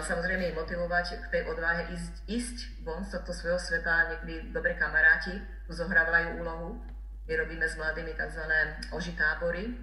samozrejme 0.06 0.54
ich 0.54 0.60
motivovať 0.60 1.18
k 1.18 1.26
tej 1.34 1.42
odvahe 1.50 1.90
ísť, 1.90 2.14
ísť 2.30 2.58
von 2.86 3.02
z 3.02 3.18
tohto 3.18 3.34
svojho 3.34 3.58
sveta. 3.58 4.14
Niekedy 4.14 4.54
dobré 4.54 4.78
kamaráti 4.78 5.34
zohrávajú 5.66 6.46
úlohu. 6.46 6.78
My 7.26 7.34
robíme 7.42 7.66
s 7.66 7.74
mladými 7.74 8.14
tzv. 8.14 8.44
oži 8.94 9.18
tábory, 9.18 9.74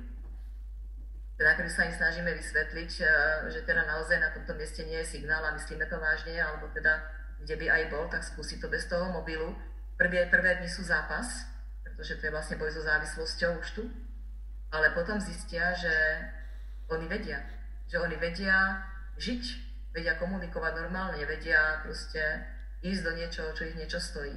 teda 1.38 1.50
ktorý 1.58 1.70
sa 1.70 1.86
im 1.90 1.94
snažíme 1.94 2.30
vysvetliť, 2.30 2.90
že 3.50 3.60
teda 3.66 3.82
naozaj 3.82 4.18
na 4.22 4.30
tomto 4.30 4.54
mieste 4.54 4.86
nie 4.86 5.02
je 5.02 5.18
signál 5.18 5.42
a 5.42 5.54
myslíme 5.58 5.90
to 5.90 5.98
vážne, 5.98 6.38
alebo 6.38 6.70
teda 6.70 7.02
kde 7.42 7.54
by 7.60 7.66
aj 7.66 7.82
bol, 7.90 8.06
tak 8.06 8.22
skúsi 8.22 8.62
to 8.62 8.70
bez 8.70 8.86
toho 8.86 9.10
mobilu. 9.10 9.58
Prvé, 9.98 10.30
prvé 10.30 10.58
dni 10.58 10.70
sú 10.70 10.86
zápas, 10.86 11.46
pretože 11.82 12.18
to 12.18 12.30
je 12.30 12.34
vlastne 12.34 12.56
boj 12.62 12.70
so 12.70 12.82
závislosťou 12.86 13.58
už 13.58 13.68
tu 13.74 13.82
ale 14.70 14.94
potom 14.94 15.20
zistia, 15.22 15.74
že 15.74 15.94
oni 16.90 17.06
vedia. 17.06 17.42
Že 17.86 18.02
oni 18.02 18.16
vedia 18.18 18.82
žiť, 19.18 19.42
vedia 19.94 20.18
komunikovať 20.18 20.72
normálne, 20.82 21.22
vedia 21.22 21.82
proste 21.86 22.20
ísť 22.82 23.02
do 23.02 23.12
niečoho, 23.16 23.50
čo 23.54 23.66
ich 23.66 23.78
niečo 23.78 23.98
stojí. 24.02 24.36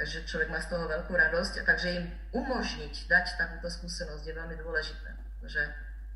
Takže 0.00 0.24
človek 0.24 0.48
má 0.48 0.60
z 0.60 0.70
toho 0.72 0.88
veľkú 0.88 1.12
radosť, 1.12 1.60
a 1.60 1.62
takže 1.68 1.88
im 2.00 2.06
umožniť 2.32 3.04
dať 3.04 3.26
takúto 3.36 3.68
skúsenosť 3.68 4.24
je 4.24 4.32
veľmi 4.32 4.56
dôležité, 4.56 5.10
že 5.44 5.60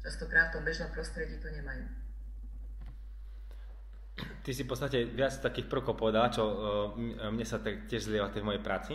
častokrát 0.01 0.49
v 0.49 0.61
tom 0.61 0.65
bežnom 0.65 0.89
prostredí 0.89 1.37
to 1.37 1.53
nemajú. 1.53 1.85
Ty 4.15 4.51
si 4.55 4.63
v 4.65 4.71
podstate 4.71 5.05
viac 5.11 5.37
takých 5.37 5.69
prvkov 5.69 6.01
povedala, 6.01 6.33
čo 6.33 6.45
eh, 6.49 6.57
mne 7.29 7.45
sa 7.45 7.61
tiež 7.61 8.09
zlieva 8.09 8.33
v 8.33 8.41
mojej 8.41 8.63
práci 8.65 8.95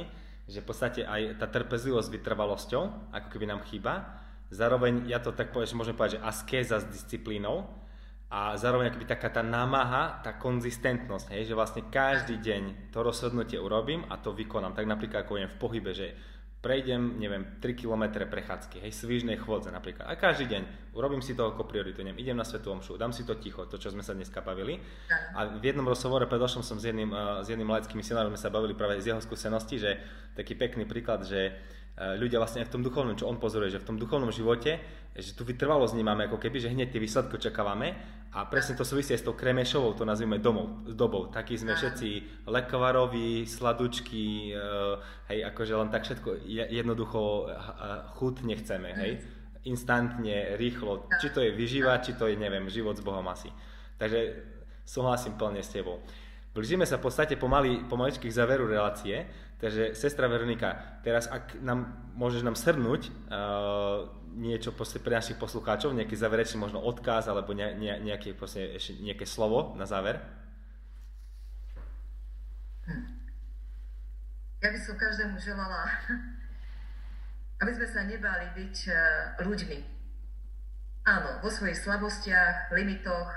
že 0.50 0.66
v 0.66 0.68
podstate 0.68 1.02
aj 1.06 1.38
tá 1.38 1.46
trpezlivosť 1.46 2.10
s 2.10 2.16
vytrvalosťou, 2.18 3.14
ako 3.14 3.28
keby 3.30 3.46
nám 3.46 3.62
chýba. 3.70 4.18
Zároveň, 4.50 5.06
ja 5.06 5.22
to 5.22 5.30
tak 5.30 5.54
povedať, 5.54 5.78
môžem 5.78 5.94
povedať, 5.94 6.18
že 6.18 6.26
askéza 6.26 6.82
s 6.82 6.90
disciplínou 6.90 7.70
a 8.34 8.58
zároveň 8.58 8.90
akoby 8.90 9.06
taká 9.06 9.30
tá 9.30 9.46
námaha, 9.46 10.26
tá 10.26 10.34
konzistentnosť, 10.38 11.34
hej, 11.34 11.54
že 11.54 11.58
vlastne 11.58 11.86
každý 11.86 12.42
deň 12.42 12.90
to 12.90 13.06
rozhodnutie 13.06 13.62
urobím 13.62 14.06
a 14.10 14.18
to 14.18 14.34
vykonám. 14.34 14.74
Tak 14.74 14.90
napríklad 14.90 15.26
ako 15.26 15.38
viem 15.38 15.50
v 15.50 15.60
pohybe, 15.62 15.92
že 15.94 16.18
prejdem, 16.60 17.16
neviem, 17.16 17.48
3 17.64 17.72
km 17.72 18.28
prechádzky, 18.28 18.84
hej, 18.84 18.92
svižnej 18.92 19.40
chôdze 19.40 19.72
napríklad. 19.72 20.12
A 20.12 20.20
každý 20.20 20.52
deň 20.52 20.92
urobím 20.92 21.24
si 21.24 21.32
to 21.32 21.48
ako 21.48 21.64
prioritu, 21.64 22.04
neviem, 22.04 22.20
idem 22.20 22.36
na 22.36 22.44
svetú 22.44 22.76
omšu, 22.76 23.00
dám 23.00 23.16
si 23.16 23.24
to 23.24 23.40
ticho, 23.40 23.64
to, 23.72 23.80
čo 23.80 23.96
sme 23.96 24.04
sa 24.04 24.12
dneska 24.12 24.44
bavili. 24.44 24.76
A 25.40 25.56
v 25.56 25.64
jednom 25.64 25.88
rozhovore 25.88 26.28
predošlom 26.28 26.60
som 26.60 26.76
s 26.76 26.84
jedným, 26.84 27.16
uh, 27.16 27.40
s 27.40 27.48
jedným 27.48 27.72
laickým 27.72 28.04
misionárom, 28.04 28.36
sme 28.36 28.44
sa 28.44 28.52
bavili 28.52 28.76
práve 28.76 29.00
z 29.00 29.16
jeho 29.16 29.24
skúsenosti, 29.24 29.80
že 29.80 29.92
taký 30.36 30.60
pekný 30.60 30.84
príklad, 30.84 31.24
že 31.24 31.56
Eh, 32.00 32.16
ľudia 32.16 32.40
vlastne 32.40 32.64
v 32.64 32.72
tom 32.72 32.80
duchovnom, 32.80 33.20
čo 33.20 33.28
on 33.28 33.44
pozoruje, 33.44 33.76
že 33.76 33.84
v 33.84 33.92
tom 33.92 33.98
duchovnom 34.00 34.32
živote, 34.32 34.80
že 35.20 35.36
tu 35.36 35.44
vytrvalosť 35.44 36.00
nemáme 36.00 36.32
ako 36.32 36.40
keby, 36.40 36.64
že 36.64 36.72
hneď 36.72 36.96
tie 36.96 37.04
výsledky 37.04 37.36
očakávame 37.36 37.92
a 38.32 38.48
presne 38.48 38.80
to 38.80 38.88
súvisí 38.88 39.12
aj 39.12 39.20
s 39.20 39.28
tou 39.28 39.36
kremešovou, 39.36 40.00
to 40.00 40.08
nazvime 40.08 40.40
domov, 40.40 40.88
dobou. 40.88 41.28
Takí 41.28 41.60
sme 41.60 41.76
všetci 41.76 42.40
lekovarovi, 42.48 43.44
sladučky, 43.44 44.56
eh, 44.56 44.96
hej, 45.28 45.40
akože 45.52 45.74
len 45.76 45.92
tak 45.92 46.08
všetko 46.08 46.40
jednoducho 46.72 47.52
eh, 47.52 47.56
chutne 48.16 48.56
chceme, 48.56 48.96
hej 48.96 49.20
mm. 49.20 49.68
instantne, 49.68 50.56
rýchlo, 50.56 51.04
či 51.20 51.36
to 51.36 51.44
je 51.44 51.52
vyžíva, 51.52 52.00
či 52.00 52.16
to 52.16 52.32
je, 52.32 52.40
neviem, 52.40 52.64
život 52.72 52.96
s 52.96 53.04
Bohom 53.04 53.28
asi. 53.28 53.52
Takže 54.00 54.40
súhlasím 54.88 55.36
plne 55.36 55.60
s 55.60 55.76
tebou. 55.76 56.00
Blížime 56.50 56.88
sa 56.88 56.98
v 56.98 57.12
podstate 57.12 57.38
pomaly, 57.38 57.86
pomaličky 57.86 58.32
k 58.32 58.38
záveru 58.40 58.66
relácie. 58.66 59.28
Takže 59.60 59.92
sestra 59.92 60.32
Veronika, 60.32 61.00
teraz 61.04 61.28
ak 61.28 61.60
nám, 61.60 61.92
môžeš 62.16 62.48
nám 62.48 62.56
shrnúť 62.56 63.12
uh, 63.28 64.08
niečo 64.40 64.72
pre 64.72 65.20
našich 65.20 65.36
poslucháčov, 65.36 65.92
nejaký 65.92 66.16
záverečný 66.16 66.56
možno 66.56 66.80
odkaz 66.80 67.28
alebo 67.28 67.52
ne, 67.52 67.76
ne, 67.76 68.00
nejaké, 68.00 68.32
proste, 68.32 68.80
ešte 68.80 68.96
nejaké 69.04 69.28
slovo 69.28 69.76
na 69.76 69.84
záver? 69.84 70.24
Ja 74.64 74.72
by 74.72 74.80
som 74.80 74.96
každému 74.96 75.36
želala, 75.44 75.92
aby 77.60 77.72
sme 77.76 77.88
sa 77.92 78.08
nebali 78.08 78.48
byť 78.56 78.76
uh, 78.88 79.44
ľuďmi. 79.44 79.80
Áno, 81.04 81.44
vo 81.44 81.52
svojich 81.52 81.84
slabostiach, 81.84 82.72
limitoch, 82.72 83.32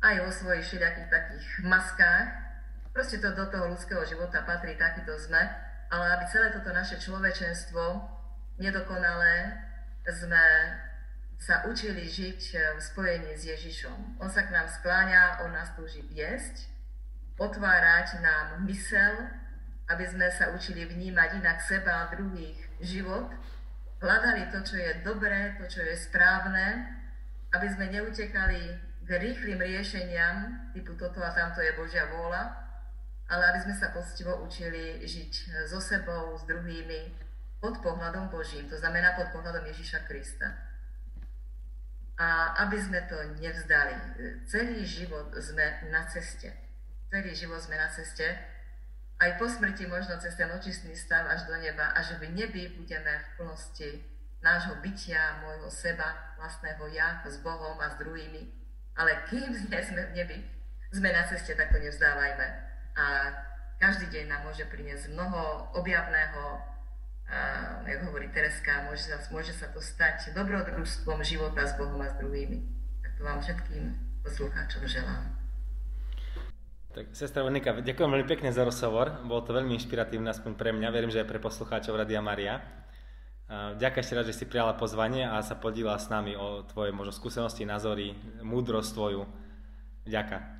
aj 0.00 0.24
vo 0.24 0.30
svojich 0.32 0.64
všetkých 0.64 1.08
takých 1.12 1.46
maskách, 1.68 2.43
Proste 2.94 3.18
to 3.18 3.34
do 3.34 3.50
toho 3.50 3.74
ľudského 3.74 4.06
života 4.06 4.46
patrí, 4.46 4.78
takýto 4.78 5.18
sme. 5.18 5.42
Ale 5.90 6.14
aby 6.14 6.24
celé 6.30 6.54
toto 6.54 6.70
naše 6.70 6.94
človečenstvo 7.02 7.82
nedokonalé 8.62 9.50
sme 10.06 10.46
sa 11.42 11.66
učili 11.66 12.06
žiť 12.06 12.40
e, 12.54 12.56
v 12.78 12.80
spojení 12.80 13.34
s 13.34 13.50
Ježišom. 13.50 14.22
On 14.22 14.30
sa 14.30 14.46
k 14.46 14.54
nám 14.54 14.70
skláňa, 14.70 15.42
on 15.42 15.50
nás 15.52 15.74
túži 15.74 16.06
viesť, 16.06 16.70
otvárať 17.34 18.22
nám 18.22 18.62
mysel, 18.70 19.28
aby 19.90 20.04
sme 20.06 20.30
sa 20.30 20.54
učili 20.54 20.86
vnímať 20.86 21.42
inak 21.42 21.58
seba 21.60 22.06
a 22.06 22.10
druhých 22.14 22.56
život, 22.80 23.28
hľadali 24.00 24.54
to, 24.54 24.62
čo 24.62 24.78
je 24.78 25.02
dobré, 25.02 25.58
to, 25.60 25.66
čo 25.68 25.82
je 25.82 25.98
správne, 25.98 26.86
aby 27.52 27.66
sme 27.68 27.90
neutekali 27.90 28.62
k 29.04 29.08
rýchlým 29.20 29.60
riešeniam, 29.60 30.70
typu 30.72 30.96
toto 30.96 31.20
a 31.20 31.34
tamto 31.36 31.60
je 31.60 31.76
Božia 31.76 32.08
vôľa, 32.08 32.63
ale 33.28 33.42
aby 33.52 33.60
sme 33.64 33.74
sa 33.76 33.92
postivo 33.94 34.44
učili 34.44 35.04
žiť 35.04 35.32
so 35.68 35.80
sebou, 35.80 36.36
s 36.36 36.44
druhými, 36.44 37.12
pod 37.60 37.80
pohľadom 37.80 38.28
Božím, 38.28 38.68
to 38.68 38.76
znamená 38.76 39.16
pod 39.16 39.32
pohľadom 39.32 39.64
Ježíša 39.64 40.04
Krista. 40.04 40.52
A 42.20 42.52
aby 42.68 42.78
sme 42.78 43.00
to 43.08 43.16
nevzdali. 43.40 43.96
Celý 44.46 44.84
život 44.86 45.32
sme 45.40 45.88
na 45.90 46.04
ceste. 46.06 46.52
Celý 47.10 47.32
život 47.34 47.58
sme 47.58 47.74
na 47.80 47.88
ceste 47.90 48.54
aj 49.22 49.38
po 49.38 49.46
smrti 49.46 49.86
možno 49.86 50.18
cez 50.18 50.34
ten 50.34 50.50
očistný 50.50 50.92
stav 50.98 51.24
až 51.30 51.46
do 51.46 51.54
neba, 51.56 51.94
až 51.94 52.18
v 52.18 52.34
nebi 52.34 52.66
budeme 52.74 53.08
v 53.08 53.26
plnosti 53.38 53.90
nášho 54.42 54.76
bytia, 54.82 55.40
môjho 55.40 55.70
seba, 55.70 56.34
vlastného 56.36 56.84
ja 56.92 57.22
s 57.22 57.38
Bohom 57.40 57.78
a 57.80 57.94
s 57.94 57.96
druhými. 58.02 58.42
Ale 58.98 59.24
kým 59.30 59.54
sme 59.54 59.80
v 59.80 60.12
nebi, 60.12 60.38
sme 60.92 61.08
na 61.14 61.24
ceste, 61.24 61.54
tak 61.54 61.70
to 61.70 61.78
nevzdávajme. 61.78 62.73
A 62.94 63.34
každý 63.82 64.06
deň 64.10 64.24
nám 64.30 64.42
môže 64.46 64.64
priniesť 64.70 65.10
mnoho 65.10 65.70
objavného, 65.74 66.42
a, 67.24 67.38
ako 67.82 68.14
hovorí 68.14 68.30
Tereska, 68.30 68.86
môže 68.86 69.10
sa, 69.10 69.16
môže 69.34 69.52
sa 69.52 69.66
to 69.72 69.82
stať 69.82 70.32
dobrodružstvom 70.36 71.20
života 71.26 71.66
s 71.66 71.74
Bohom 71.74 71.98
a 72.00 72.08
s 72.08 72.14
druhými. 72.20 72.58
Tak 73.02 73.10
to 73.18 73.22
vám 73.26 73.38
všetkým 73.42 73.84
poslucháčom 74.22 74.82
želám. 74.86 75.34
Tak, 76.94 77.10
sestra 77.10 77.42
Veronika, 77.42 77.74
ďakujem 77.74 78.06
veľmi 78.06 78.28
pekne 78.30 78.54
za 78.54 78.62
rozhovor. 78.62 79.26
Bolo 79.26 79.42
to 79.42 79.50
veľmi 79.50 79.74
inšpiratívne, 79.74 80.30
aspoň 80.30 80.54
pre 80.54 80.70
mňa. 80.70 80.94
Verím, 80.94 81.10
že 81.10 81.26
aj 81.26 81.28
pre 81.28 81.42
poslucháčov 81.42 81.98
Radia 81.98 82.22
Maria. 82.22 82.62
Ďakujem 83.50 84.02
ešte 84.06 84.14
raz, 84.14 84.24
že 84.30 84.38
si 84.38 84.44
prijala 84.46 84.78
pozvanie 84.78 85.26
a 85.26 85.42
sa 85.42 85.58
podíla 85.58 85.98
s 85.98 86.06
nami 86.06 86.38
o 86.38 86.62
tvoje 86.64 86.94
možno 86.94 87.10
skúsenosti, 87.10 87.66
názory, 87.66 88.14
múdrosť 88.46 88.94
tvoju. 88.94 89.26
Ďakujem. 90.06 90.53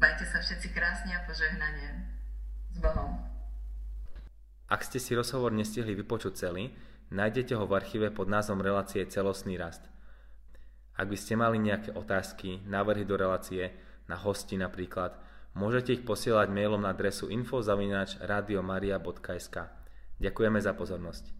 Majte 0.00 0.24
sa 0.24 0.40
všetci 0.40 0.72
krásne 0.72 1.12
a 1.12 1.20
požehnanie. 1.28 2.08
S 2.72 2.80
Bohom. 2.80 3.20
Ak 4.72 4.80
ste 4.80 4.96
si 4.96 5.12
rozhovor 5.12 5.52
nestihli 5.52 5.92
vypočuť 5.92 6.40
celý, 6.40 6.72
nájdete 7.12 7.52
ho 7.52 7.68
v 7.68 7.76
archíve 7.76 8.08
pod 8.08 8.32
názvom 8.32 8.64
relácie 8.64 9.04
Celostný 9.04 9.60
rast. 9.60 9.84
Ak 10.96 11.04
by 11.04 11.20
ste 11.20 11.36
mali 11.36 11.60
nejaké 11.60 11.92
otázky, 11.92 12.64
návrhy 12.64 13.04
do 13.04 13.20
relácie, 13.20 13.76
na 14.08 14.16
hosti 14.16 14.56
napríklad, 14.56 15.20
môžete 15.52 16.00
ich 16.00 16.02
posielať 16.08 16.48
mailom 16.48 16.80
na 16.80 16.96
adresu 16.96 17.28
info.radiomaria.sk. 17.28 19.56
Ďakujeme 20.16 20.64
za 20.64 20.72
pozornosť. 20.72 21.39